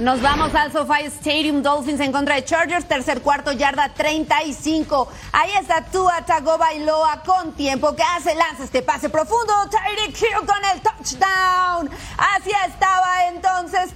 Nos 0.00 0.22
vamos 0.22 0.54
al 0.54 0.72
SoFi 0.72 1.04
Stadium 1.08 1.62
Dolphins 1.62 2.00
en 2.00 2.10
contra 2.10 2.36
de 2.36 2.42
Chargers, 2.42 2.88
tercer 2.88 3.20
cuarto, 3.20 3.52
yarda 3.52 3.92
35. 3.92 5.06
Ahí 5.30 5.50
está 5.60 5.84
Tua 5.84 6.24
Tagovailoa 6.24 7.22
con 7.22 7.52
tiempo 7.52 7.94
que 7.94 8.02
hace, 8.02 8.34
lanza 8.34 8.64
este 8.64 8.80
pase 8.80 9.10
profundo, 9.10 9.52
Tyreek 9.68 10.16
Hill 10.18 10.46
con 10.46 10.64
el 10.72 10.80
touchdown. 10.80 11.90
Así 12.16 12.50
estaba 12.66 13.26
entonces 13.26 13.90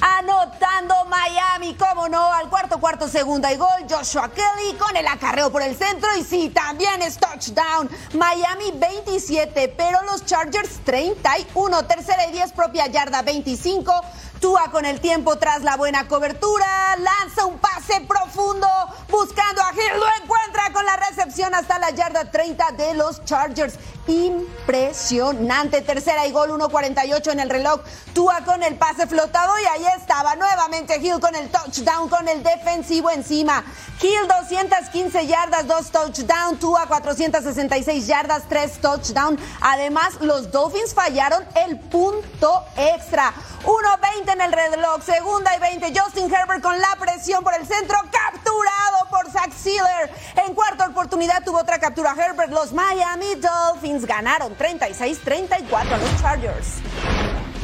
anotando 0.00 0.94
Miami, 1.06 1.74
como 1.74 2.08
no, 2.08 2.32
al 2.32 2.48
cuarto, 2.48 2.78
cuarto, 2.78 3.08
segunda 3.08 3.52
y 3.52 3.56
gol. 3.56 3.68
Joshua 3.90 4.30
Kelly 4.30 4.76
con 4.78 4.96
el 4.96 5.06
acarreo 5.06 5.50
por 5.50 5.62
el 5.62 5.76
centro 5.76 6.08
y 6.16 6.22
sí, 6.22 6.50
también 6.50 7.02
es 7.02 7.18
touchdown. 7.18 7.90
Miami 8.14 8.70
27, 8.74 9.74
pero 9.76 10.02
los 10.04 10.24
Chargers 10.24 10.78
31, 10.84 11.84
tercera 11.86 12.26
y 12.26 12.32
10, 12.32 12.52
propia 12.52 12.86
yarda 12.86 13.22
25. 13.22 13.92
Tua 14.40 14.70
con 14.70 14.84
el 14.84 15.00
tiempo 15.00 15.36
tras 15.36 15.62
la 15.62 15.76
buena 15.76 16.06
cobertura, 16.06 16.96
lanza 16.96 17.44
un 17.44 17.58
pase 17.58 18.00
profundo 18.02 18.68
buscando 19.08 19.62
a 19.62 19.72
Hill, 19.72 19.98
lo 19.98 20.06
encuentra 20.22 20.72
con 20.72 20.84
la 20.84 20.96
recepción 20.96 21.54
hasta 21.54 21.78
la 21.78 21.90
yarda 21.90 22.30
30 22.30 22.72
de 22.72 22.94
los 22.94 23.24
Chargers. 23.24 23.74
impresionante. 24.06 25.82
Tercera 25.82 26.26
y 26.26 26.32
gol, 26.32 26.50
1.48 26.50 27.32
en 27.32 27.40
el 27.40 27.50
reloj. 27.50 27.80
Tua 28.14 28.42
con 28.44 28.62
el 28.62 28.76
pase 28.76 29.06
flotado 29.06 29.52
y 29.58 29.66
ahí 29.66 29.86
estaba 29.98 30.34
nuevamente 30.36 30.98
Hill 30.98 31.20
con 31.20 31.34
el 31.34 31.50
touchdown, 31.50 32.08
con 32.08 32.26
el 32.28 32.42
defensivo 32.42 33.10
encima. 33.10 33.64
Hill 34.00 34.26
215 34.28 35.26
yardas, 35.26 35.66
dos 35.66 35.90
touchdown. 35.90 36.58
Tua 36.58 36.86
466 36.86 38.06
yardas, 38.06 38.44
tres 38.48 38.80
touchdown. 38.80 39.38
Además, 39.60 40.14
los 40.20 40.50
Dolphins 40.50 40.94
fallaron 40.94 41.44
el 41.66 41.78
punto 41.78 42.64
extra. 42.76 43.34
1.20 43.64 44.27
en 44.32 44.40
el 44.42 44.52
reloj, 44.52 45.02
segunda 45.02 45.56
y 45.56 45.60
20. 45.60 45.98
Justin 45.98 46.32
Herbert 46.32 46.62
con 46.62 46.78
la 46.78 46.96
presión 47.00 47.42
por 47.42 47.54
el 47.54 47.66
centro, 47.66 47.96
capturado 48.10 49.08
por 49.10 49.30
Zach 49.30 49.52
Sealer. 49.52 50.10
En 50.46 50.54
cuarta 50.54 50.86
oportunidad 50.88 51.42
tuvo 51.44 51.58
otra 51.58 51.78
captura 51.78 52.14
Herbert. 52.16 52.50
Los 52.50 52.72
Miami 52.72 53.36
Dolphins 53.36 54.04
ganaron 54.04 54.56
36-34 54.56 55.92
a 55.92 55.96
los 55.96 56.20
Chargers. 56.20 56.66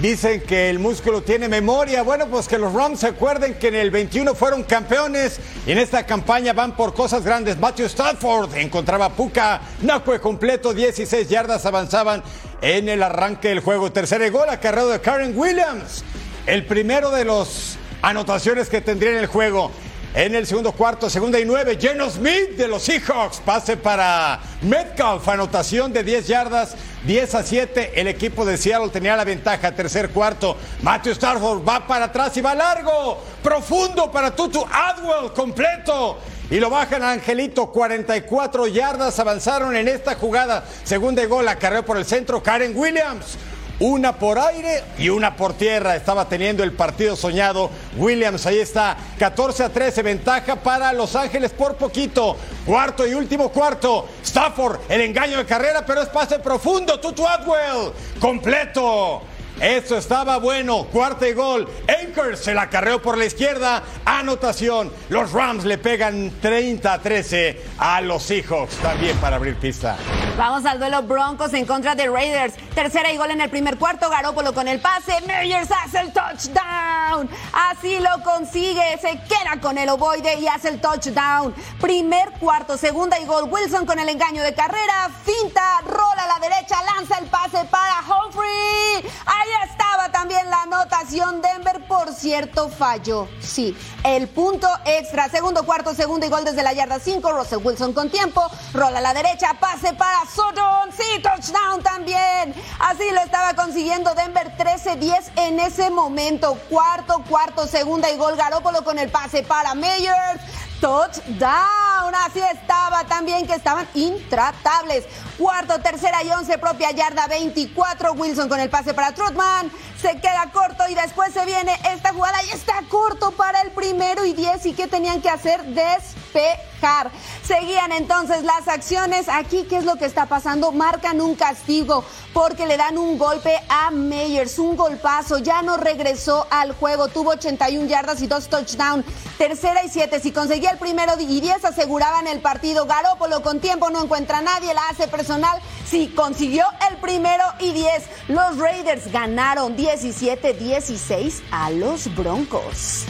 Dicen 0.01 0.43
que 0.43 0.71
el 0.71 0.79
músculo 0.79 1.23
tiene 1.23 1.49
memoria. 1.49 2.03
Bueno, 2.03 2.27
pues 2.29 2.49
que 2.49 2.59
los 2.59 2.73
Rams 2.73 3.01
se 3.01 3.09
acuerden 3.09 3.55
que 3.55 3.69
en 3.69 3.77
el 3.77 3.91
21 3.91 4.35
fueron 4.35 4.63
campeones 4.65 5.41
y 5.67 5.73
en 5.73 5.79
esta 5.79 6.05
campaña 6.07 6.53
van 6.53 6.77
por 6.77 6.95
cosas 6.95 7.25
grandes. 7.25 7.59
Matthew 7.59 7.87
Stafford 7.87 8.57
encontraba 8.57 9.11
Puka, 9.11 9.61
no 9.83 10.01
fue 10.01 10.21
completo, 10.21 10.73
16 10.73 11.29
yardas 11.29 11.67
avanzaban 11.67 12.23
en 12.61 12.89
el 12.89 13.03
arranque 13.03 13.49
del 13.49 13.61
juego. 13.61 13.93
Tercer 13.93 14.31
gol, 14.31 14.49
acarreado 14.49 14.91
de 14.91 15.01
Karen 15.01 15.37
Williams. 15.37 16.05
El 16.47 16.67
primero 16.67 17.11
de 17.11 17.25
los 17.25 17.79
anotaciones 18.03 18.69
que 18.69 18.83
tendría 18.83 19.13
en 19.13 19.19
el 19.19 19.27
juego. 19.27 19.71
En 20.15 20.35
el 20.35 20.47
segundo 20.47 20.73
cuarto, 20.73 21.09
segunda 21.09 21.41
y 21.41 21.45
nueve, 21.47 21.79
Geno 21.81 22.09
Smith 22.11 22.51
de 22.57 22.69
los 22.69 22.83
Seahawks. 22.83 23.39
Pase 23.39 23.79
para 23.79 24.39
Metcalf, 24.61 25.27
anotación 25.27 25.91
de 25.93 26.05
10 26.05 26.27
yardas, 26.29 26.77
10 27.07 27.35
a 27.35 27.43
7. 27.43 27.93
El 27.95 28.09
equipo 28.09 28.45
de 28.45 28.59
Seattle 28.59 28.91
tenía 28.91 29.17
la 29.17 29.25
ventaja. 29.25 29.75
Tercer 29.75 30.11
cuarto, 30.11 30.57
Matthew 30.83 31.13
Stafford 31.15 31.67
va 31.67 31.87
para 31.87 32.05
atrás 32.05 32.37
y 32.37 32.43
va 32.43 32.55
largo. 32.55 33.23
Profundo 33.43 34.13
para 34.13 34.37
Tutu 34.37 34.65
Adwell, 34.71 35.33
completo. 35.33 36.19
Y 36.51 36.61
lo 36.61 36.69
bajan 36.69 37.03
a 37.03 37.13
Angelito, 37.13 37.73
44 37.73 38.67
yardas 38.67 39.19
avanzaron 39.19 39.75
en 39.75 39.89
esta 39.89 40.15
jugada. 40.15 40.63
Segunda 40.85 41.23
y 41.23 41.27
gol, 41.27 41.49
acarreó 41.49 41.85
por 41.87 41.97
el 41.97 42.05
centro, 42.05 42.43
Karen 42.43 42.77
Williams. 42.77 43.39
Una 43.85 44.17
por 44.19 44.39
aire 44.39 44.83
y 44.97 45.11
una 45.11 45.37
por 45.37 45.53
tierra. 45.53 45.95
Estaba 45.95 46.27
teniendo 46.27 46.65
el 46.65 46.73
partido 46.73 47.17
soñado. 47.17 47.69
Williams, 47.99 48.47
ahí 48.47 48.59
está. 48.59 48.97
14 49.19 49.65
a 49.65 49.69
13, 49.69 50.03
ventaja 50.03 50.57
para 50.57 50.91
Los 50.95 51.15
Ángeles 51.15 51.53
por 51.53 51.75
poquito. 51.75 52.35
Cuarto 52.65 53.07
y 53.07 53.13
último 53.13 53.51
cuarto. 53.51 54.09
Stafford, 54.25 54.81
el 54.89 55.03
engaño 55.03 55.37
de 55.37 55.45
carrera, 55.45 55.85
pero 55.85 56.01
es 56.01 56.09
pase 56.09 56.39
profundo. 56.39 56.99
Tutu 56.99 57.29
Atwell, 57.29 57.93
completo. 58.19 59.21
Eso 59.61 59.99
estaba 59.99 60.39
bueno. 60.39 60.85
Cuarto 60.85 61.27
y 61.27 61.35
gol. 61.35 61.69
Anchor 61.87 62.39
se 62.39 62.55
la 62.55 62.71
carreó 62.71 63.03
por 63.03 63.19
la 63.19 63.27
izquierda. 63.27 63.83
Anotación. 64.07 64.91
Los 65.11 65.33
Rams 65.33 65.67
le 65.67 65.77
pegan 65.77 66.33
30 66.41 66.91
a 66.91 67.03
13 67.03 67.63
a 67.77 68.01
los 68.01 68.23
Seahawks. 68.23 68.77
También 68.77 69.19
para 69.19 69.37
abrir 69.37 69.57
pista. 69.57 69.99
Vamos 70.37 70.67
al 70.67 70.81
duelo 70.81 71.01
Broncos 71.03 71.55
en 71.55 71.65
contra 71.65 71.95
de 71.95 72.09
Raiders. 72.09 72.55
Tercera 72.75 73.13
y 73.13 73.17
gol 73.17 73.31
en 73.31 73.41
el 73.41 73.51
primer 73.51 73.79
cuarto. 73.79 74.11
Garópolo 74.11 74.53
con 74.53 74.67
el 74.67 74.81
pase. 74.81 75.21
Meyers 75.29 75.71
hace 75.71 76.01
el 76.01 76.13
touchdown. 76.13 77.31
Así 77.53 78.01
lo 78.01 78.21
consigue. 78.25 78.99
Se 79.01 79.13
queda 79.29 79.61
con 79.61 79.79
el 79.79 79.89
ovoide 79.91 80.35
y 80.41 80.49
hace 80.49 80.71
el 80.71 80.81
touchdown. 80.81 81.55
Primer 81.81 82.33
cuarto. 82.33 82.77
Segunda 82.77 83.17
y 83.21 83.27
gol. 83.27 83.49
Wilson 83.49 83.87
con 83.87 84.01
el 84.01 84.09
engaño 84.09 84.43
de 84.43 84.53
carrera. 84.55 85.09
Finta. 85.25 85.63
Rola 85.87 86.25
a 86.25 86.27
la 86.27 86.49
derecha. 86.49 86.83
Lanza 86.83 87.19
el 87.19 87.27
pase 87.27 87.65
para 87.71 88.01
Humphrey. 88.01 89.09
Ahí 89.27 89.71
estaba 89.71 90.11
también 90.11 90.51
la 90.51 90.63
anotación. 90.63 91.43
Denver, 91.43 91.87
por 91.87 92.13
cierto, 92.13 92.71
falló. 92.71 93.29
Sí, 93.41 93.77
el 94.03 94.27
punto 94.27 94.67
extra. 94.85 95.29
Segundo 95.29 95.65
cuarto, 95.65 95.95
segundo 95.95 96.27
y 96.27 96.29
gol 96.29 96.45
desde 96.45 96.65
la 96.65 96.73
yarda 96.73 96.99
5. 96.99 97.33
Russell 97.33 97.61
Wilson 97.63 97.93
con 97.93 98.11
tiempo. 98.11 98.51
Rola 98.73 98.99
a 98.99 99.03
la 99.03 99.15
derecha. 99.15 99.55
Pase 99.61 99.93
para 99.93 100.24
Sutton. 100.27 100.91
Sí, 100.97 101.23
touchdown 101.23 101.83
también. 101.83 102.55
Así 102.79 103.05
lo 103.13 103.21
estaba 103.21 103.55
consiguiendo 103.55 104.15
Denver 104.15 104.57
13-10 104.57 105.31
en 105.37 105.61
ese 105.61 105.91
momento. 105.91 106.55
Cuarto, 106.69 107.23
cuarto, 107.29 107.67
segunda 107.67 108.11
y 108.11 108.17
gol. 108.17 108.37
Garópolo 108.37 108.85
con 108.85 108.99
el 108.99 109.11
pase 109.11 109.43
para 109.43 109.75
Meyers. 109.75 110.41
Touchdown. 110.81 112.15
Así 112.27 112.41
estaba 112.41 113.05
también 113.05 113.47
que 113.47 113.55
estaban 113.55 113.89
intratables. 113.95 115.05
Cuarto, 115.39 115.81
tercera 115.81 116.23
y 116.23 116.31
once, 116.31 116.59
propia 116.59 116.91
yarda 116.91 117.27
24. 117.27 118.13
Wilson 118.13 118.49
con 118.49 118.61
el 118.61 118.71
pase 118.71 118.95
para 118.95 119.13
Trotman. 119.13 119.71
Se 120.05 120.21
queda 120.21 120.51
corto 120.53 120.85
y 120.91 120.95
después 120.95 121.33
se 121.33 121.47
viene 121.47 121.73
esta 121.91 122.13
jugada 122.13 122.37
y 122.45 122.51
está 122.51 122.75
corto 122.91 123.31
para 123.31 123.63
el 123.63 123.71
primero 123.71 124.27
y 124.27 124.35
diez. 124.35 124.67
¿Y 124.67 124.75
qué 124.75 124.87
tenían 124.87 125.23
que 125.23 125.31
hacer? 125.31 125.65
Despejar. 125.65 127.11
Seguían 127.43 127.91
entonces 127.91 128.45
las 128.45 128.69
acciones. 128.69 129.31
Aquí, 129.31 129.65
¿qué 129.65 129.79
es 129.79 129.85
lo 129.85 129.97
que 129.97 130.05
está 130.05 130.27
pasando? 130.27 130.73
Marcan 130.73 131.23
un 131.23 131.35
castigo 131.35 132.05
porque 132.35 132.67
le 132.67 132.77
dan 132.77 132.99
un 132.99 133.17
golpe 133.17 133.59
a 133.71 133.91
Meyers, 133.91 134.59
un 134.59 134.77
golpazo. 134.77 135.39
Ya 135.39 135.63
no 135.63 135.79
regresó 135.79 136.47
al 136.51 136.73
juego. 136.73 137.09
Tuvo 137.09 137.31
81 137.31 137.87
yardas 137.87 138.21
y 138.21 138.27
dos 138.27 138.49
touchdowns. 138.51 139.07
Tercera 139.39 139.85
y 139.85 139.89
siete. 139.89 140.21
Si 140.21 140.33
conseguía 140.33 140.73
el 140.73 140.79
primero 140.79 141.15
y 141.19 141.41
diez, 141.41 141.65
aseguraban 141.65 142.27
el 142.27 142.41
partido. 142.41 142.85
Garópolo 142.85 143.43
con 143.43 143.61
tiempo 143.61 143.89
no 143.89 144.03
encuentra 144.03 144.39
a 144.39 144.43
nadie. 144.43 144.75
La 144.75 144.87
hace 144.91 145.09
personal. 145.09 145.59
Si 145.87 146.09
consiguió 146.09 146.67
el 146.91 146.99
primero 146.99 147.45
y 147.59 147.73
diez. 147.73 148.05
Los 148.29 148.59
Raiders 148.59 149.11
ganaron 149.11 149.77
17-16 150.03 151.43
a 151.51 151.71
los 151.71 152.15
Broncos. 152.15 153.05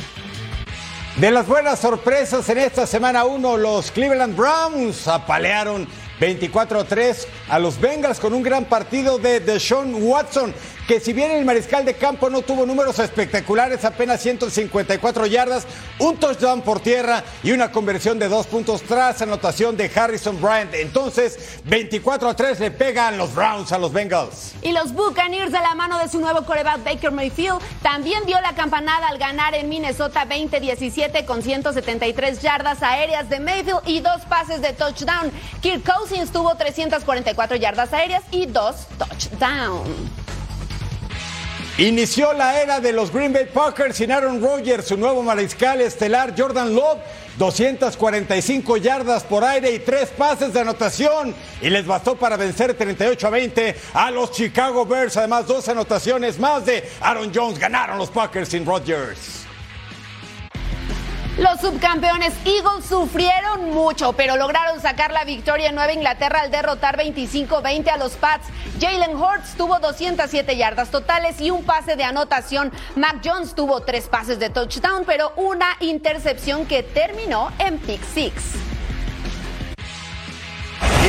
De 1.16 1.30
las 1.30 1.46
buenas 1.46 1.78
sorpresas 1.78 2.48
en 2.48 2.58
esta 2.58 2.86
semana 2.86 3.24
1, 3.24 3.56
los 3.56 3.92
Cleveland 3.92 4.36
Browns 4.36 5.06
apalearon 5.06 5.86
24-3 6.20 7.26
a 7.48 7.58
los 7.58 7.80
Bengals 7.80 8.18
con 8.18 8.32
un 8.32 8.42
gran 8.42 8.64
partido 8.64 9.18
de 9.18 9.40
Deshaun 9.40 9.94
Watson, 10.02 10.52
que 10.86 11.00
si 11.00 11.12
bien 11.12 11.30
el 11.30 11.44
mariscal 11.44 11.84
de 11.84 11.94
campo 11.94 12.28
no 12.28 12.42
tuvo 12.42 12.66
números 12.66 12.98
espectaculares, 12.98 13.84
apenas 13.84 14.20
154 14.20 15.26
yardas, 15.26 15.66
un 15.98 16.16
touchdown 16.16 16.60
por 16.62 16.80
tierra 16.80 17.24
y 17.42 17.52
una 17.52 17.72
conversión 17.72 18.18
de 18.18 18.28
dos 18.28 18.46
puntos 18.46 18.82
tras 18.82 19.22
anotación 19.22 19.76
de 19.76 19.90
Harrison 19.94 20.40
Bryant. 20.40 20.74
Entonces, 20.74 21.60
24 21.64 22.28
a 22.28 22.36
3 22.36 22.60
le 22.60 22.70
pegan 22.70 23.16
los 23.16 23.34
Browns 23.34 23.72
a 23.72 23.78
los 23.78 23.92
Bengals. 23.92 24.52
Y 24.62 24.72
los 24.72 24.92
Buccaneers 24.92 25.52
de 25.52 25.60
la 25.60 25.74
mano 25.74 25.98
de 25.98 26.08
su 26.08 26.20
nuevo 26.20 26.44
coreback 26.44 26.84
Baker 26.84 27.12
Mayfield 27.12 27.60
también 27.82 28.26
dio 28.26 28.40
la 28.40 28.54
campanada 28.54 29.08
al 29.08 29.18
ganar 29.18 29.54
en 29.54 29.68
Minnesota 29.68 30.26
20-17 30.26 31.24
con 31.24 31.42
173 31.42 32.42
yardas 32.42 32.82
aéreas 32.82 33.30
de 33.30 33.40
Mayfield 33.40 33.80
y 33.86 34.00
dos 34.00 34.22
pases 34.28 34.60
de 34.60 34.72
touchdown. 34.72 35.32
Kirk 35.62 35.82
Cousins 35.82 36.30
tuvo 36.30 36.54
344 36.54 37.56
yardas 37.56 37.92
aéreas 37.92 38.22
y 38.30 38.46
dos 38.46 38.86
touchdowns. 38.98 40.23
Inició 41.76 42.32
la 42.32 42.62
era 42.62 42.78
de 42.78 42.92
los 42.92 43.12
Green 43.12 43.32
Bay 43.32 43.46
Packers 43.52 43.96
sin 43.96 44.12
Aaron 44.12 44.40
Rodgers, 44.40 44.86
su 44.86 44.96
nuevo 44.96 45.24
mariscal 45.24 45.80
estelar 45.80 46.32
Jordan 46.38 46.72
Love, 46.72 47.00
245 47.36 48.76
yardas 48.76 49.24
por 49.24 49.42
aire 49.42 49.72
y 49.72 49.80
tres 49.80 50.10
pases 50.10 50.52
de 50.52 50.60
anotación. 50.60 51.34
Y 51.60 51.70
les 51.70 51.84
bastó 51.84 52.14
para 52.14 52.36
vencer 52.36 52.74
38 52.74 53.26
a 53.26 53.30
20 53.30 53.76
a 53.92 54.12
los 54.12 54.30
Chicago 54.30 54.86
Bears, 54.86 55.16
además 55.16 55.48
dos 55.48 55.68
anotaciones 55.68 56.38
más 56.38 56.64
de 56.64 56.88
Aaron 57.00 57.32
Jones, 57.34 57.58
ganaron 57.58 57.98
los 57.98 58.08
Packers 58.08 58.50
sin 58.50 58.64
Rodgers. 58.64 59.43
Los 61.38 61.60
subcampeones 61.60 62.32
Eagles 62.44 62.86
sufrieron 62.88 63.70
mucho, 63.70 64.12
pero 64.12 64.36
lograron 64.36 64.80
sacar 64.80 65.10
la 65.10 65.24
victoria 65.24 65.68
en 65.68 65.74
Nueva 65.74 65.92
Inglaterra 65.92 66.42
al 66.42 66.52
derrotar 66.52 66.96
25-20 66.96 67.88
a 67.88 67.96
los 67.96 68.12
Pats. 68.12 68.46
Jalen 68.80 69.16
Hurts 69.16 69.56
tuvo 69.56 69.80
207 69.80 70.56
yardas 70.56 70.90
totales 70.90 71.40
y 71.40 71.50
un 71.50 71.64
pase 71.64 71.96
de 71.96 72.04
anotación. 72.04 72.70
Mac 72.94 73.16
Jones 73.24 73.56
tuvo 73.56 73.80
tres 73.80 74.06
pases 74.06 74.38
de 74.38 74.48
touchdown, 74.48 75.02
pero 75.04 75.32
una 75.34 75.76
intercepción 75.80 76.66
que 76.66 76.84
terminó 76.84 77.50
en 77.58 77.78
pick 77.78 78.04
six. 78.04 78.73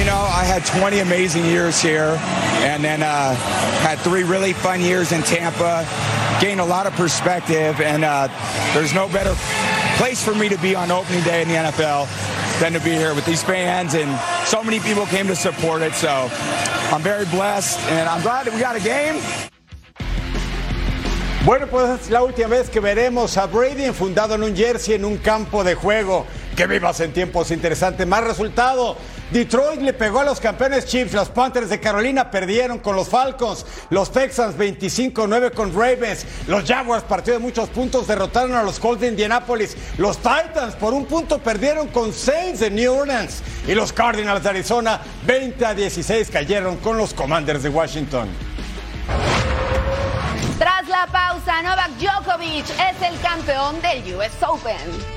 You 0.06 0.12
know, 0.12 0.18
I 0.18 0.44
had 0.44 0.64
20 0.64 1.00
amazing 1.00 1.46
years 1.46 1.82
here 1.82 2.16
and 2.62 2.84
then 2.84 3.02
uh, 3.02 3.34
had 3.82 3.98
three 3.98 4.22
really 4.22 4.54
fun 4.54 4.80
years 4.80 5.12
in 5.12 5.24
Tampa. 5.24 5.84
Gained 6.40 6.60
a 6.60 6.64
lot 6.64 6.86
of 6.86 6.94
perspective, 6.94 7.82
and 7.82 8.06
uh, 8.06 8.28
there's 8.76 8.94
no 8.94 9.10
better 9.10 9.34
place 9.98 10.24
for 10.24 10.36
me 10.36 10.48
to 10.48 10.60
be 10.60 10.76
on 10.76 10.92
opening 10.92 11.24
day 11.24 11.42
in 11.42 11.48
the 11.48 11.56
NFL 11.56 12.06
than 12.60 12.74
to 12.74 12.80
be 12.82 12.92
here 12.92 13.16
with 13.16 13.26
these 13.26 13.42
fans, 13.42 13.96
and 13.96 14.08
so 14.46 14.64
many 14.64 14.80
people 14.80 15.08
came 15.08 15.26
to 15.26 15.36
support 15.36 15.82
it. 15.82 15.94
So 15.94 16.30
I'm 16.94 17.02
very 17.02 17.26
blessed, 17.26 17.80
and 17.90 18.08
I'm 18.08 18.22
glad 18.22 18.46
that 18.46 18.54
we 18.54 18.60
got 18.60 18.76
a 18.76 18.82
game. 18.82 19.20
Bueno, 21.46 21.66
pues 21.66 22.02
es 22.02 22.12
la 22.12 22.22
última 22.22 22.50
vez 22.50 22.70
que 22.70 22.80
veremos 22.80 23.38
a 23.38 23.48
Brady 23.48 23.86
enfundado 23.86 24.36
en 24.36 24.44
un 24.44 24.56
jersey 24.56 24.94
en 24.94 25.04
un 25.04 25.18
campo 25.18 25.64
de 25.64 25.74
juego. 25.74 26.28
Que 26.56 26.68
vivas 26.68 27.00
en 27.00 27.12
tiempos 27.12 27.50
interesantes. 27.50 28.06
Más 28.06 28.24
resultado. 28.24 28.96
Detroit 29.32 29.82
le 29.82 29.94
pegó 29.94 30.20
a 30.20 30.24
los 30.24 30.40
campeones 30.40 30.86
Chiefs. 30.86 31.14
Los 31.14 31.30
Panthers 31.30 31.70
de 31.70 31.80
Carolina 31.80 32.30
perdieron 32.30 32.80
con 32.80 32.96
los 32.96 33.10
Falcons. 33.10 33.66
Los 33.90 34.12
Texans 34.12 34.56
25-9 34.58 35.52
con 35.52 35.74
Ravens. 35.74 36.26
Los 36.48 36.66
Jaguars, 36.66 37.04
partido 37.04 37.38
de 37.38 37.44
muchos 37.44 37.70
puntos, 37.70 38.08
derrotaron 38.08 38.54
a 38.54 38.64
los 38.64 38.80
Colts 38.80 39.02
de 39.02 39.08
Indianapolis. 39.08 39.76
Los 39.98 40.18
Titans 40.18 40.76
por 40.76 40.94
un 40.94 41.06
punto 41.06 41.40
perdieron 41.40 41.88
con 41.88 42.14
Saints 42.14 42.60
de 42.60 42.70
New 42.70 42.94
Orleans. 42.94 43.42
Y 43.68 43.74
los 43.74 43.92
Cardinals 43.92 44.44
de 44.44 44.50
Arizona 44.50 45.02
20 45.26 45.66
a 45.66 45.74
16 45.74 46.30
cayeron 46.30 46.78
con 46.78 46.98
los 46.98 47.14
Commanders 47.14 47.64
de 47.64 47.70
Washington. 47.70 48.30
Tras 50.60 50.88
la 50.88 51.08
pausa, 51.08 51.62
Novak 51.64 51.92
Djokovic 51.98 52.66
es 52.70 53.12
el 53.12 53.20
campeón 53.20 53.82
del 53.82 54.16
US 54.16 54.32
Open. 54.42 55.15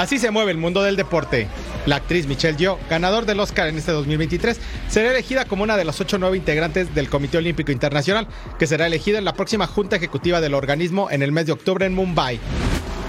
Así 0.00 0.18
se 0.18 0.30
mueve 0.30 0.50
el 0.50 0.56
mundo 0.56 0.82
del 0.82 0.96
deporte. 0.96 1.46
La 1.84 1.96
actriz 1.96 2.26
Michelle 2.26 2.56
Yeoh, 2.56 2.78
ganador 2.88 3.26
del 3.26 3.38
Oscar 3.38 3.68
en 3.68 3.76
este 3.76 3.92
2023, 3.92 4.58
será 4.88 5.10
elegida 5.10 5.44
como 5.44 5.62
una 5.62 5.76
de 5.76 5.84
las 5.84 6.00
ocho 6.00 6.16
nueve 6.16 6.38
integrantes 6.38 6.94
del 6.94 7.10
Comité 7.10 7.36
Olímpico 7.36 7.70
Internacional, 7.70 8.26
que 8.58 8.66
será 8.66 8.86
elegida 8.86 9.18
en 9.18 9.26
la 9.26 9.34
próxima 9.34 9.66
Junta 9.66 9.96
Ejecutiva 9.96 10.40
del 10.40 10.54
organismo 10.54 11.10
en 11.10 11.20
el 11.20 11.32
mes 11.32 11.44
de 11.44 11.52
octubre 11.52 11.84
en 11.84 11.94
Mumbai. 11.94 12.40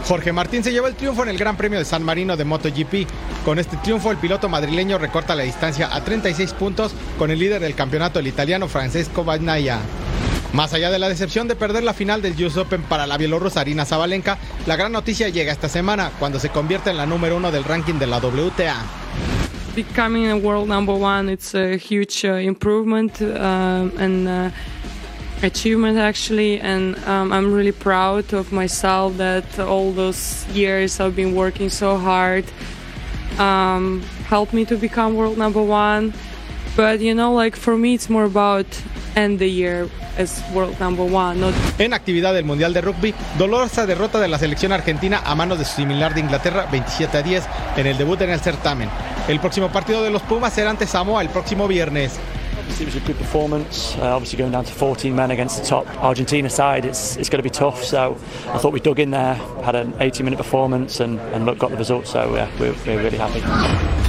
Jorge 0.06 0.34
Martín 0.34 0.66
se 0.66 0.74
llevó 0.74 0.88
el 0.88 0.96
triunfo 0.96 1.24
en 1.24 1.30
el 1.30 1.38
Gran 1.38 1.56
Premio 1.56 1.80
de 1.80 1.86
San 1.86 2.04
Marino 2.04 2.36
de 2.36 2.44
MotoGP. 2.44 3.08
Con 3.46 3.58
este 3.58 3.78
triunfo, 3.78 4.12
el 4.12 4.18
piloto 4.18 4.50
madrileño 4.50 4.98
recorta 4.98 5.34
la 5.34 5.44
distancia 5.44 5.96
a 5.96 6.04
36 6.04 6.52
puntos 6.56 6.92
con 7.18 7.32
el 7.32 7.40
líder 7.40 7.62
del 7.62 7.74
campeonato, 7.74 8.20
el 8.20 8.28
italiano 8.28 8.68
Francesco 8.68 9.24
Bagnaia. 9.24 9.80
Más 10.54 10.74
allá 10.74 10.92
de 10.92 11.00
la 11.00 11.08
decepción 11.08 11.48
de 11.48 11.56
perder 11.56 11.84
la 11.84 11.94
final 11.94 12.22
del 12.22 12.34
US 12.44 12.58
Open 12.58 12.82
para 12.82 13.08
la 13.08 13.18
bielorrusa 13.18 13.62
Arina 13.62 13.86
Zabalenka, 13.86 14.38
la 14.66 14.76
gran 14.76 14.92
noticia 14.92 15.30
llega 15.30 15.54
esta 15.54 15.70
semana 15.70 16.12
cuando 16.20 16.40
se 16.40 16.50
convierte 16.50 16.90
en 16.90 16.98
la 16.98 17.06
número 17.06 17.38
uno 17.38 17.52
del 17.52 17.64
ranking 17.64 18.00
de 18.00 18.08
la 18.08 18.20
WTA. 18.20 18.76
Becoming 19.76 20.30
a 20.30 20.36
world 20.36 20.68
number 20.68 20.94
one, 20.94 21.32
it's 21.32 21.56
a 21.56 21.78
huge 21.78 22.26
uh, 22.26 22.34
improvement 22.34 23.22
uh, 23.22 23.90
and 23.98 24.28
uh, 24.28 24.50
achievement 25.42 25.98
actually, 25.98 26.60
and 26.60 26.98
um, 27.08 27.32
I'm 27.32 27.54
really 27.54 27.72
proud 27.72 28.34
of 28.34 28.52
myself 28.52 29.16
that 29.18 29.58
all 29.58 29.94
those 29.94 30.46
years 30.54 31.00
I've 31.00 31.16
been 31.16 31.34
working 31.34 31.70
so 31.70 31.98
hard 31.98 32.44
um, 33.40 34.02
helped 34.28 34.54
me 34.54 34.66
to 34.66 34.76
become 34.76 35.16
world 35.16 35.38
number 35.38 35.64
one. 35.64 36.14
But 36.76 37.00
you 37.00 37.14
know, 37.16 37.34
like 37.34 37.56
for 37.56 37.78
me, 37.78 37.94
it's 37.94 38.10
more 38.10 38.26
about 38.26 38.66
end 39.16 39.40
the 39.40 39.50
year 39.50 39.88
as 40.18 40.44
world 40.54 40.80
number 40.80 41.04
one. 41.04 41.40
Not... 41.40 41.54
En 41.78 41.94
actividad 41.94 42.34
del 42.34 42.46
Mundial 42.46 42.74
de 42.74 42.82
Rugby, 42.82 43.14
dolorosa 43.38 43.86
derrota 43.86 44.20
de 44.20 44.28
la 44.28 44.38
selección 44.38 44.72
argentina 44.72 45.22
a 45.26 45.36
manos 45.36 45.60
de 45.60 45.66
su 45.66 45.76
similar 45.76 46.14
de 46.14 46.22
Inglaterra 46.22 46.68
27 46.72 47.18
a 47.18 47.22
10 47.22 47.44
en 47.78 47.88
el 47.88 47.98
debut 47.98 48.22
en 48.22 48.32
el 48.32 48.40
certamen. 48.40 48.90
El 49.28 49.40
próximo 49.40 49.70
partido 49.70 50.04
de 50.04 50.10
los 50.10 50.22
Pumas 50.24 50.54
será 50.54 50.70
ante 50.70 50.88
Samoa 50.88 51.22
el 51.22 51.30
próximo 51.30 51.68
viernes. 51.68 52.20
It 52.80 52.86
was 52.86 52.96
a 52.96 53.00
good 53.02 53.18
performance. 53.18 53.96
Uh, 53.98 54.16
obviously, 54.16 54.38
going 54.38 54.52
down 54.52 54.64
to 54.64 54.72
14 54.72 55.14
men 55.14 55.32
against 55.32 55.62
the 55.62 55.68
top 55.68 55.86
Argentina 56.02 56.50
side, 56.50 56.86
it's, 56.86 57.18
it's 57.18 57.30
going 57.30 57.44
to 57.44 57.44
be 57.44 57.50
tough. 57.50 57.84
So 57.84 58.18
I 58.48 58.58
thought 58.58 58.74
we 58.74 58.80
dug 58.80 59.00
in 59.00 59.12
there, 59.12 59.36
had 59.64 59.76
an 59.76 59.94
80 60.00 60.24
minute 60.24 60.38
performance, 60.38 61.00
and, 61.00 61.20
and 61.34 61.46
look, 61.46 61.60
got 61.60 61.72
the 61.72 61.78
result. 61.78 62.08
So 62.08 62.34
yeah, 62.34 62.50
we're, 62.60 62.74
we're 62.86 63.04
really 63.04 63.18
happy. 63.18 64.01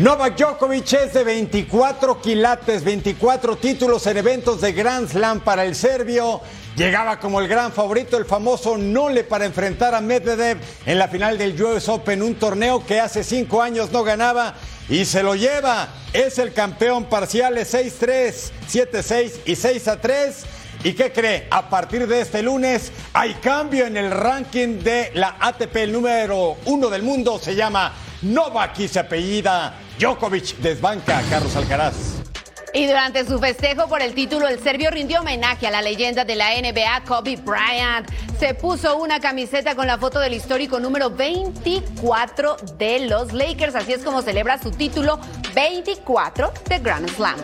Novak 0.00 0.36
Djokovic 0.36 0.92
es 0.94 1.12
de 1.14 1.22
24 1.22 2.20
quilates, 2.20 2.82
24 2.82 3.56
títulos 3.56 4.04
en 4.08 4.16
eventos 4.16 4.60
de 4.60 4.72
Grand 4.72 5.08
Slam 5.08 5.38
para 5.38 5.64
el 5.64 5.76
serbio. 5.76 6.40
Llegaba 6.74 7.20
como 7.20 7.40
el 7.40 7.46
gran 7.46 7.70
favorito, 7.70 8.16
el 8.16 8.24
famoso 8.24 8.76
Nole 8.76 9.22
para 9.22 9.44
enfrentar 9.44 9.94
a 9.94 10.00
Medvedev 10.00 10.58
en 10.84 10.98
la 10.98 11.06
final 11.06 11.38
del 11.38 11.62
US 11.62 11.88
Open, 11.88 12.22
un 12.22 12.34
torneo 12.34 12.84
que 12.84 12.98
hace 12.98 13.22
cinco 13.22 13.62
años 13.62 13.92
no 13.92 14.02
ganaba 14.02 14.54
y 14.88 15.04
se 15.04 15.22
lo 15.22 15.36
lleva. 15.36 15.86
Es 16.12 16.38
el 16.38 16.52
campeón 16.52 17.04
parciales 17.04 17.72
6-3, 17.72 18.50
7-6 18.68 19.32
y 19.44 19.52
6-3. 19.52 20.32
¿Y 20.82 20.94
qué 20.94 21.12
cree? 21.12 21.46
A 21.52 21.70
partir 21.70 22.08
de 22.08 22.20
este 22.20 22.42
lunes 22.42 22.90
hay 23.12 23.34
cambio 23.34 23.86
en 23.86 23.96
el 23.96 24.10
ranking 24.10 24.80
de 24.80 25.12
la 25.14 25.36
ATP, 25.38 25.76
el 25.76 25.92
número 25.92 26.56
uno 26.64 26.90
del 26.90 27.04
mundo 27.04 27.38
se 27.38 27.54
llama 27.54 27.94
Novak 28.22 28.80
y 28.80 28.88
se 28.88 28.98
apellida 28.98 29.83
Djokovic 29.98 30.56
desbanca 30.58 31.18
a 31.18 31.22
Carlos 31.22 31.54
Alcaraz. 31.56 31.94
Y 32.72 32.88
durante 32.88 33.24
su 33.24 33.38
festejo 33.38 33.88
por 33.88 34.02
el 34.02 34.14
título, 34.14 34.48
el 34.48 34.58
serbio 34.58 34.90
rindió 34.90 35.20
homenaje 35.20 35.68
a 35.68 35.70
la 35.70 35.80
leyenda 35.80 36.24
de 36.24 36.34
la 36.34 36.50
NBA, 36.60 37.04
Kobe 37.06 37.36
Bryant. 37.36 38.10
Se 38.40 38.52
puso 38.54 38.96
una 38.96 39.20
camiseta 39.20 39.76
con 39.76 39.86
la 39.86 39.96
foto 39.96 40.18
del 40.18 40.34
histórico 40.34 40.80
número 40.80 41.10
24 41.10 42.56
de 42.76 43.06
los 43.06 43.32
Lakers. 43.32 43.76
Así 43.76 43.92
es 43.92 44.02
como 44.02 44.22
celebra 44.22 44.60
su 44.60 44.72
título 44.72 45.20
24 45.54 46.52
de 46.68 46.78
Grand 46.80 47.08
Slam. 47.10 47.36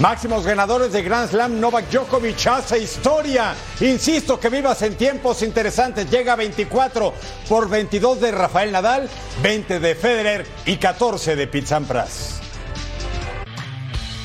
Máximos 0.00 0.46
ganadores 0.46 0.92
de 0.92 1.02
Grand 1.02 1.28
Slam, 1.28 1.58
Novak 1.58 1.90
Djokovic 1.90 2.46
hace 2.46 2.78
historia. 2.78 3.56
Insisto 3.80 4.38
que 4.38 4.48
vivas 4.48 4.80
en 4.82 4.94
tiempos 4.94 5.42
interesantes. 5.42 6.08
Llega 6.08 6.34
a 6.34 6.36
24 6.36 7.12
por 7.48 7.68
22 7.68 8.20
de 8.20 8.30
Rafael 8.30 8.70
Nadal, 8.70 9.10
20 9.42 9.80
de 9.80 9.94
Federer 9.96 10.46
y 10.66 10.76
14 10.76 11.34
de 11.34 11.46
Pete 11.48 11.66
Sampras. 11.66 12.40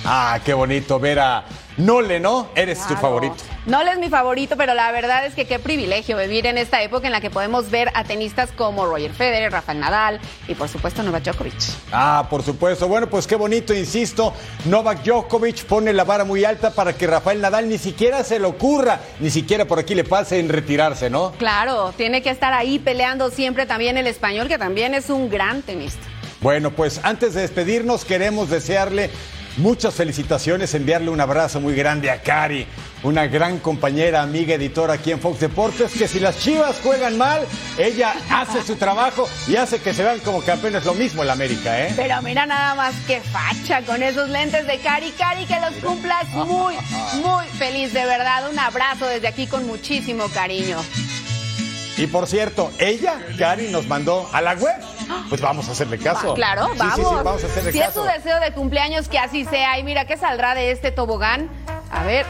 Ah, 0.06 0.40
qué 0.46 0.54
bonito 0.54 1.00
ver 1.00 1.20
a 1.20 1.44
Nole, 1.78 2.20
¿no? 2.20 2.50
Eres 2.56 2.86
tu 2.88 2.96
favorito. 2.96 3.36
Nole 3.66 3.92
es 3.92 3.98
mi 3.98 4.10
favorito, 4.10 4.56
pero 4.58 4.74
la 4.74 4.92
verdad 4.92 5.26
es 5.26 5.34
que 5.34 5.46
qué 5.46 5.58
privilegio 5.58 6.18
vivir 6.18 6.46
en 6.46 6.58
esta 6.58 6.84
época 6.84 7.08
en 7.08 7.14
la 7.14 7.22
que 7.22 7.30
podemos 7.30 7.72
ver 7.72 7.90
a 7.96 8.04
tenistas 8.04 8.52
como 8.52 8.86
Roger 8.86 9.12
Federer, 9.12 9.52
Rafael 9.52 9.80
Nadal 9.80 10.20
y 10.48 10.54
por 10.54 10.70
supuesto 10.70 11.02
Novak 11.02 11.24
Djokovic. 11.24 11.54
Ah, 11.92 12.28
por 12.30 12.44
supuesto. 12.44 12.88
Bueno, 12.88 13.08
pues 13.08 13.26
qué 13.26 13.36
bonito, 13.36 13.74
insisto. 13.74 14.34
Novak 14.66 15.04
Djokovic 15.04 15.66
pone 15.66 15.94
la 15.94 16.04
vara 16.04 16.26
muy 16.26 16.46
alta 16.46 16.72
para 16.72 16.94
que 16.94 17.08
Rafael 17.08 17.42
Nadal 17.42 17.68
ni 17.68 17.78
siquiera 17.78 18.24
se 18.24 18.40
le 18.40 18.46
ocurra, 18.46 19.00
ni 19.20 19.32
siquiera 19.32 19.66
por 19.66 19.80
aquí 19.80 19.96
le 19.96 20.04
pase 20.04 20.40
en 20.40 20.50
retirarse, 20.50 21.10
¿no? 21.10 21.32
Claro, 21.40 21.94
tiene 21.98 22.22
que 22.22 22.30
estar 22.30 22.54
ahí 22.54 22.78
peleando 22.78 23.32
siempre 23.32 23.66
también 23.66 23.98
el 23.98 24.08
español, 24.08 24.48
que 24.48 24.58
también 24.58 24.94
es 24.94 25.10
un 25.10 25.30
gran 25.30 25.62
tenista. 25.64 26.04
Bueno, 26.42 26.72
pues 26.72 27.00
antes 27.04 27.34
de 27.34 27.42
despedirnos 27.42 28.04
queremos 28.04 28.50
desearle 28.50 29.10
muchas 29.58 29.94
felicitaciones, 29.94 30.74
enviarle 30.74 31.10
un 31.10 31.22
abrazo 31.22 31.60
muy 31.60 31.76
grande 31.76 32.10
a 32.10 32.22
Cari, 32.22 32.66
una 33.04 33.28
gran 33.28 33.60
compañera, 33.60 34.22
amiga, 34.22 34.56
editora 34.56 34.94
aquí 34.94 35.12
en 35.12 35.20
Fox 35.20 35.40
Deportes, 35.40 35.92
que 35.92 36.08
si 36.08 36.20
las 36.20 36.40
Chivas 36.40 36.80
juegan 36.82 37.18
mal, 37.18 37.46
ella 37.78 38.14
hace 38.30 38.64
su 38.64 38.76
trabajo 38.76 39.28
y 39.48 39.56
hace 39.56 39.80
que 39.80 39.94
se 39.94 40.04
vean 40.04 40.20
como 40.20 40.42
campeones, 40.42 40.86
lo 40.86 40.94
mismo 40.94 41.24
el 41.24 41.30
América, 41.30 41.88
¿eh? 41.88 41.94
Pero 41.96 42.22
mira 42.22 42.46
nada 42.46 42.76
más 42.76 42.96
que 43.06 43.20
facha 43.22 43.82
con 43.82 44.02
esos 44.02 44.30
lentes 44.30 44.66
de 44.68 44.78
Cari. 44.80 45.12
Cari, 45.12 45.46
que 45.46 45.60
los 45.60 45.74
cumplas 45.84 46.28
muy, 46.30 46.76
muy 47.24 47.46
feliz, 47.58 47.94
de 47.94 48.06
verdad. 48.06 48.50
Un 48.50 48.58
abrazo 48.58 49.06
desde 49.08 49.28
aquí 49.28 49.48
con 49.48 49.66
muchísimo 49.68 50.28
cariño. 50.30 50.78
Y 51.98 52.08
por 52.08 52.28
cierto, 52.28 52.72
ella, 52.80 53.22
Cari, 53.38 53.70
nos 53.70 53.88
mandó 53.88 54.28
a 54.34 54.42
la 54.42 54.54
web. 54.54 54.76
Pues 55.30 55.42
vamos 55.42 55.68
a 55.70 55.72
hacerle 55.72 55.98
caso. 55.98 56.30
Va, 56.30 56.36
claro, 56.36 56.70
Sí, 56.74 56.78
vamos. 56.78 56.96
Sí, 56.96 57.02
sí, 57.02 57.16
vamos 57.24 57.44
a 57.44 57.48
hacerle 57.48 57.72
si 57.72 57.80
es 57.82 57.94
su 57.94 58.04
deseo 58.04 58.40
de 58.40 58.52
cumpleaños, 58.54 59.08
que 59.08 59.20
así 59.20 59.46
sea. 59.46 59.80
Y 59.80 59.84
mira, 59.84 60.06
¿qué 60.06 60.18
saldrá 60.18 60.56
de 60.56 60.72
este 60.72 60.92
tobogán? 60.92 61.50
A 61.92 62.04
ver. 62.04 62.26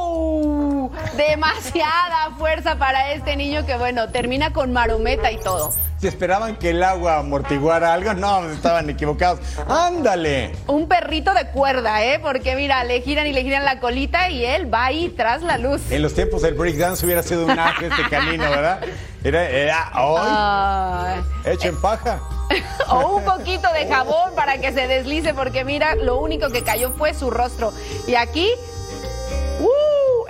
¡Uh! 0.00 0.90
Demasiada 1.16 2.30
fuerza 2.38 2.76
para 2.76 3.12
este 3.12 3.36
niño 3.36 3.66
que, 3.66 3.76
bueno, 3.76 4.08
termina 4.08 4.52
con 4.52 4.72
marometa 4.72 5.30
y 5.30 5.38
todo. 5.38 5.72
Si 6.00 6.06
esperaban 6.06 6.56
que 6.56 6.70
el 6.70 6.82
agua 6.82 7.18
amortiguara 7.18 7.92
algo, 7.92 8.14
no, 8.14 8.48
estaban 8.50 8.88
equivocados. 8.88 9.40
¡Ándale! 9.68 10.52
Un 10.66 10.88
perrito 10.88 11.34
de 11.34 11.48
cuerda, 11.48 12.02
¿eh? 12.02 12.18
Porque 12.18 12.56
mira, 12.56 12.82
le 12.84 13.02
giran 13.02 13.26
y 13.26 13.34
le 13.34 13.42
giran 13.42 13.66
la 13.66 13.80
colita 13.80 14.30
y 14.30 14.42
él 14.44 14.72
va 14.72 14.86
ahí 14.86 15.10
tras 15.14 15.42
la 15.42 15.58
luz. 15.58 15.82
En 15.90 16.00
los 16.00 16.14
tiempos 16.14 16.40
del 16.40 16.54
breakdance 16.54 17.04
hubiera 17.04 17.22
sido 17.22 17.44
un 17.44 17.58
ángel 17.58 17.92
este 17.92 18.08
canino, 18.08 18.48
¿verdad? 18.48 18.80
Era, 19.22 19.50
era 19.50 19.92
hoy, 20.00 20.20
Ay. 20.22 21.52
hecho 21.52 21.68
en 21.68 21.80
paja. 21.82 22.18
o 22.88 23.16
un 23.16 23.24
poquito 23.24 23.70
de 23.74 23.86
jabón 23.86 24.34
para 24.34 24.56
que 24.56 24.72
se 24.72 24.86
deslice, 24.86 25.34
porque 25.34 25.66
mira, 25.66 25.94
lo 25.96 26.18
único 26.18 26.48
que 26.48 26.62
cayó 26.62 26.92
fue 26.92 27.12
su 27.12 27.30
rostro. 27.30 27.74
Y 28.06 28.14
aquí, 28.14 28.48
¡uh! 28.48 28.79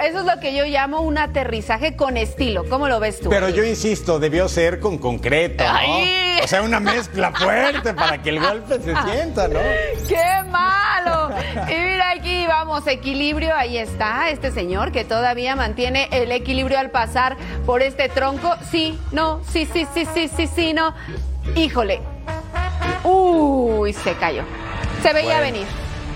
Eso 0.05 0.20
es 0.20 0.24
lo 0.24 0.40
que 0.40 0.55
yo 0.55 0.64
llamo 0.64 1.01
un 1.01 1.18
aterrizaje 1.18 1.96
con 1.96 2.16
estilo. 2.16 2.64
¿Cómo 2.68 2.88
lo 2.88 3.01
ves 3.01 3.20
tú? 3.20 3.30
Pero 3.30 3.48
yo 3.48 3.64
insisto, 3.64 4.18
debió 4.18 4.48
ser 4.48 4.80
con 4.80 4.98
concreto, 4.98 5.64
¿no? 5.64 5.70
Ay. 5.78 6.38
O 6.42 6.48
sea, 6.48 6.62
una 6.62 6.80
mezcla 6.80 7.32
fuerte 7.32 7.92
para 7.94 8.22
que 8.22 8.30
el 8.30 8.40
golpe 8.40 8.76
se 8.80 8.94
sienta, 9.03 9.48
¿no? 9.48 9.61
¡Qué 10.09 10.48
malo! 10.48 11.30
Y 11.68 11.74
mira 11.74 12.11
aquí, 12.12 12.46
vamos, 12.46 12.86
equilibrio, 12.86 13.55
ahí 13.55 13.76
está, 13.78 14.30
este 14.30 14.51
señor 14.51 14.90
que 14.92 15.05
todavía 15.05 15.55
mantiene 15.57 16.09
el 16.12 16.32
equilibrio 16.32 16.78
al 16.78 16.90
pasar 16.90 17.36
por 17.66 17.82
este 17.82 18.09
tronco. 18.09 18.55
Sí, 18.70 18.98
no, 19.12 19.42
sí, 19.53 19.68
sí, 19.72 19.86
sí, 19.94 20.07
sí, 20.14 20.28
sí, 20.34 20.46
sí, 20.46 20.72
no. 20.72 20.94
Híjole. 21.57 22.01
Uy, 23.05 23.92
se 23.92 24.14
cayó. 24.14 24.42
Se 25.03 25.12
veía 25.12 25.36
Bueno. 25.38 25.42
venir. 25.42 25.66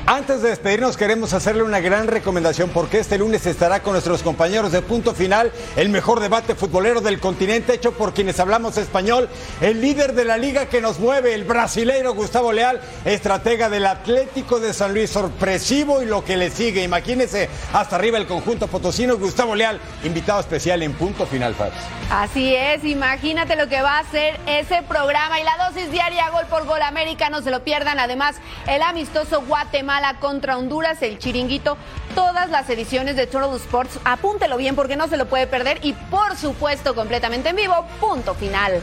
Antes 0.06 0.42
de 0.42 0.50
despedirnos, 0.50 0.98
queremos 0.98 1.32
hacerle 1.32 1.62
una 1.62 1.80
gran 1.80 2.08
recomendación 2.08 2.68
porque 2.68 2.98
este 2.98 3.16
lunes 3.16 3.46
estará 3.46 3.80
con 3.80 3.94
nuestros 3.94 4.22
compañeros 4.22 4.70
de 4.70 4.82
Punto 4.82 5.14
Final 5.14 5.50
el 5.76 5.88
mejor 5.88 6.20
debate 6.20 6.54
futbolero 6.54 7.00
del 7.00 7.20
continente 7.20 7.72
hecho 7.72 7.92
por 7.92 8.12
quienes 8.12 8.38
hablamos 8.38 8.76
español, 8.76 9.30
el 9.62 9.80
líder 9.80 10.12
de 10.12 10.26
la 10.26 10.36
liga 10.36 10.66
que 10.66 10.82
nos 10.82 10.98
mueve, 10.98 11.32
el 11.32 11.44
brasileiro 11.44 12.12
Gustavo 12.12 12.52
Leal, 12.52 12.82
estratega 13.06 13.70
del 13.70 13.86
Atlético 13.86 14.60
de 14.60 14.74
San 14.74 14.92
Luis, 14.92 15.08
sorpresivo 15.08 16.02
y 16.02 16.04
lo 16.04 16.22
que 16.22 16.36
le 16.36 16.50
sigue. 16.50 16.82
Imagínense 16.82 17.48
hasta 17.72 17.96
arriba 17.96 18.18
el 18.18 18.26
conjunto 18.26 18.66
potosino, 18.66 19.16
Gustavo 19.16 19.54
Leal, 19.54 19.80
invitado 20.02 20.40
especial 20.40 20.82
en 20.82 20.92
Punto 20.92 21.24
Final, 21.24 21.54
Fabs. 21.54 21.72
Así 22.10 22.54
es, 22.54 22.84
imagínate 22.84 23.56
lo 23.56 23.68
que 23.70 23.80
va 23.80 23.96
a 23.96 24.00
hacer 24.00 24.38
ese 24.46 24.82
programa 24.82 25.40
y 25.40 25.44
la 25.44 25.66
dosis 25.66 25.90
diaria 25.90 26.28
gol 26.28 26.44
por 26.50 26.66
gol 26.66 26.82
América, 26.82 27.30
no 27.30 27.40
se 27.40 27.50
lo 27.50 27.64
pierdan. 27.64 27.98
Además, 27.98 28.36
el 28.66 28.82
amistoso 28.82 29.40
Guatemala 29.40 29.93
contra 30.18 30.58
Honduras, 30.58 31.00
el 31.02 31.18
chiringuito, 31.18 31.76
todas 32.14 32.50
las 32.50 32.68
ediciones 32.68 33.14
de 33.16 33.26
Total 33.26 33.54
Sports, 33.56 34.00
apúntelo 34.04 34.56
bien 34.56 34.74
porque 34.74 34.96
no 34.96 35.06
se 35.06 35.16
lo 35.16 35.26
puede 35.26 35.46
perder 35.46 35.78
y 35.82 35.92
por 35.92 36.36
supuesto 36.36 36.94
completamente 36.94 37.50
en 37.50 37.56
vivo, 37.56 37.86
punto 38.00 38.34
final. 38.34 38.82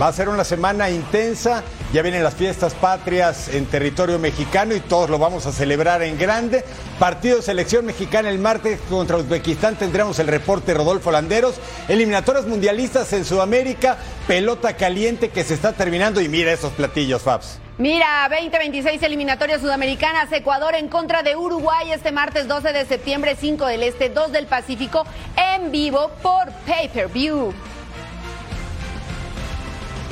Va 0.00 0.08
a 0.08 0.12
ser 0.12 0.28
una 0.28 0.44
semana 0.44 0.90
intensa, 0.90 1.62
ya 1.92 2.02
vienen 2.02 2.24
las 2.24 2.34
fiestas 2.34 2.74
patrias 2.74 3.48
en 3.48 3.66
territorio 3.66 4.18
mexicano 4.18 4.74
y 4.74 4.80
todos 4.80 5.08
lo 5.08 5.18
vamos 5.18 5.46
a 5.46 5.52
celebrar 5.52 6.02
en 6.02 6.18
grande. 6.18 6.64
Partido 6.98 7.36
de 7.36 7.42
selección 7.42 7.86
mexicana 7.86 8.28
el 8.28 8.38
martes 8.38 8.80
contra 8.90 9.16
Uzbekistán 9.16 9.76
tendremos 9.76 10.18
el 10.18 10.26
reporte 10.26 10.74
Rodolfo 10.74 11.10
Landeros. 11.10 11.56
Eliminatorias 11.88 12.46
mundialistas 12.46 13.12
en 13.12 13.24
Sudamérica, 13.24 13.96
pelota 14.26 14.76
caliente 14.76 15.30
que 15.30 15.44
se 15.44 15.54
está 15.54 15.72
terminando 15.72 16.20
y 16.20 16.28
mira 16.28 16.52
esos 16.52 16.72
platillos, 16.72 17.22
Fabs. 17.22 17.61
Mira, 17.78 18.28
2026 18.28 19.02
eliminatorias 19.02 19.60
sudamericanas, 19.60 20.30
Ecuador 20.30 20.74
en 20.74 20.88
contra 20.88 21.22
de 21.22 21.36
Uruguay 21.36 21.90
este 21.90 22.12
martes 22.12 22.46
12 22.46 22.72
de 22.72 22.84
septiembre, 22.86 23.34
5 23.38 23.66
del 23.66 23.82
Este, 23.82 24.08
2 24.10 24.30
del 24.30 24.46
Pacífico, 24.46 25.04
en 25.36 25.72
vivo 25.72 26.10
por 26.22 26.50
pay-per-view. 26.66 27.52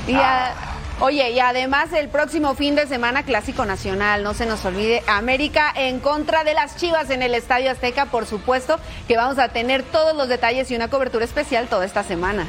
Y 0.08 0.14
a- 0.14 0.54
Oye, 1.02 1.30
y 1.30 1.40
además 1.40 1.94
el 1.94 2.10
próximo 2.10 2.54
fin 2.54 2.74
de 2.74 2.86
semana 2.86 3.22
Clásico 3.22 3.64
Nacional, 3.64 4.22
no 4.22 4.34
se 4.34 4.44
nos 4.44 4.62
olvide, 4.66 5.02
América 5.06 5.72
en 5.74 5.98
contra 5.98 6.44
de 6.44 6.52
las 6.52 6.76
Chivas 6.76 7.08
en 7.08 7.22
el 7.22 7.34
Estadio 7.34 7.70
Azteca, 7.70 8.04
por 8.06 8.26
supuesto 8.26 8.78
que 9.08 9.16
vamos 9.16 9.38
a 9.38 9.48
tener 9.48 9.82
todos 9.82 10.14
los 10.14 10.28
detalles 10.28 10.70
y 10.70 10.76
una 10.76 10.88
cobertura 10.88 11.24
especial 11.24 11.68
toda 11.68 11.86
esta 11.86 12.02
semana. 12.02 12.46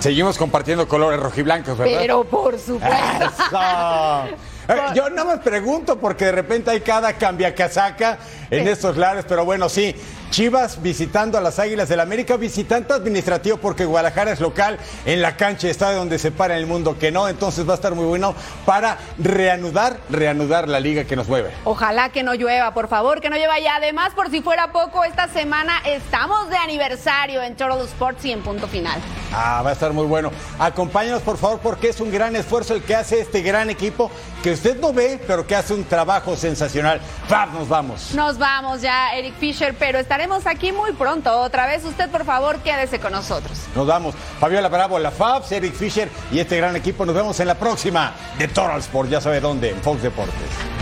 Seguimos 0.00 0.36
compartiendo 0.36 0.86
colores 0.86 1.18
rojiblancos, 1.18 1.78
¿verdad? 1.78 1.96
Pero 1.98 2.24
por 2.24 2.58
supuesto. 2.58 3.24
Eso. 3.24 4.28
Eh, 4.68 4.76
Yo 4.94 5.10
nada 5.10 5.24
más 5.36 5.40
pregunto 5.40 5.98
porque 5.98 6.26
de 6.26 6.32
repente 6.32 6.70
hay 6.70 6.80
cada 6.80 7.12
cambia 7.14 7.54
casaca 7.54 8.18
en 8.50 8.66
estos 8.68 8.96
lares, 8.96 9.24
pero 9.28 9.44
bueno, 9.44 9.68
sí. 9.68 9.94
Chivas 10.34 10.82
visitando 10.82 11.38
a 11.38 11.40
las 11.40 11.60
Águilas 11.60 11.88
del 11.88 12.00
América, 12.00 12.36
visitante 12.36 12.92
administrativo 12.92 13.56
porque 13.58 13.84
Guadalajara 13.84 14.32
es 14.32 14.40
local 14.40 14.80
en 15.06 15.22
la 15.22 15.36
cancha, 15.36 15.68
está 15.68 15.92
donde 15.92 16.18
se 16.18 16.32
para 16.32 16.56
el 16.56 16.66
mundo 16.66 16.98
que 16.98 17.12
no, 17.12 17.28
entonces 17.28 17.64
va 17.68 17.74
a 17.74 17.76
estar 17.76 17.94
muy 17.94 18.04
bueno 18.04 18.34
para 18.66 18.98
reanudar, 19.16 19.96
reanudar 20.10 20.68
la 20.68 20.80
liga 20.80 21.04
que 21.04 21.14
nos 21.14 21.28
mueve. 21.28 21.52
Ojalá 21.62 22.08
que 22.08 22.24
no 22.24 22.34
llueva, 22.34 22.74
por 22.74 22.88
favor, 22.88 23.20
que 23.20 23.30
no 23.30 23.36
llueva. 23.36 23.60
Y 23.60 23.68
además, 23.68 24.12
por 24.12 24.28
si 24.28 24.42
fuera 24.42 24.72
poco, 24.72 25.04
esta 25.04 25.28
semana 25.28 25.78
estamos 25.86 26.50
de 26.50 26.56
aniversario 26.56 27.40
en 27.40 27.54
Total 27.54 27.80
Sports 27.82 28.24
y 28.24 28.32
en 28.32 28.42
punto 28.42 28.66
final. 28.66 29.00
Ah, 29.32 29.62
va 29.64 29.70
a 29.70 29.72
estar 29.74 29.92
muy 29.92 30.06
bueno. 30.06 30.32
Acompáñanos, 30.58 31.22
por 31.22 31.38
favor, 31.38 31.60
porque 31.60 31.90
es 31.90 32.00
un 32.00 32.10
gran 32.10 32.34
esfuerzo 32.34 32.74
el 32.74 32.82
que 32.82 32.96
hace 32.96 33.20
este 33.20 33.40
gran 33.40 33.70
equipo 33.70 34.10
que 34.42 34.50
usted 34.50 34.80
no 34.80 34.92
ve, 34.92 35.20
pero 35.28 35.46
que 35.46 35.54
hace 35.54 35.74
un 35.74 35.84
trabajo 35.84 36.36
sensacional. 36.36 37.00
Fab, 37.28 37.52
nos 37.52 37.68
vamos. 37.68 38.12
Nos 38.14 38.36
vamos 38.36 38.82
ya, 38.82 39.14
Eric 39.14 39.34
Fisher, 39.38 39.74
pero 39.78 40.00
estaremos 40.00 40.23
aquí 40.46 40.72
muy 40.72 40.92
pronto. 40.92 41.30
Otra 41.40 41.66
vez, 41.66 41.84
usted, 41.84 42.10
por 42.10 42.24
favor, 42.24 42.58
quédese 42.58 42.98
con 42.98 43.12
nosotros. 43.12 43.58
Nos 43.74 43.86
vamos. 43.86 44.14
Fabiola 44.40 44.68
Bravo, 44.68 44.98
la 44.98 45.10
Fabs, 45.10 45.52
Eric 45.52 45.74
Fisher 45.74 46.08
y 46.32 46.38
este 46.38 46.56
gran 46.56 46.74
equipo. 46.76 47.06
Nos 47.06 47.14
vemos 47.14 47.38
en 47.40 47.46
la 47.46 47.54
próxima 47.54 48.12
de 48.38 48.48
Total 48.48 48.80
Sport. 48.80 49.10
Ya 49.10 49.20
sabe 49.20 49.40
dónde, 49.40 49.70
en 49.70 49.80
Fox 49.82 50.02
Deportes. 50.02 50.73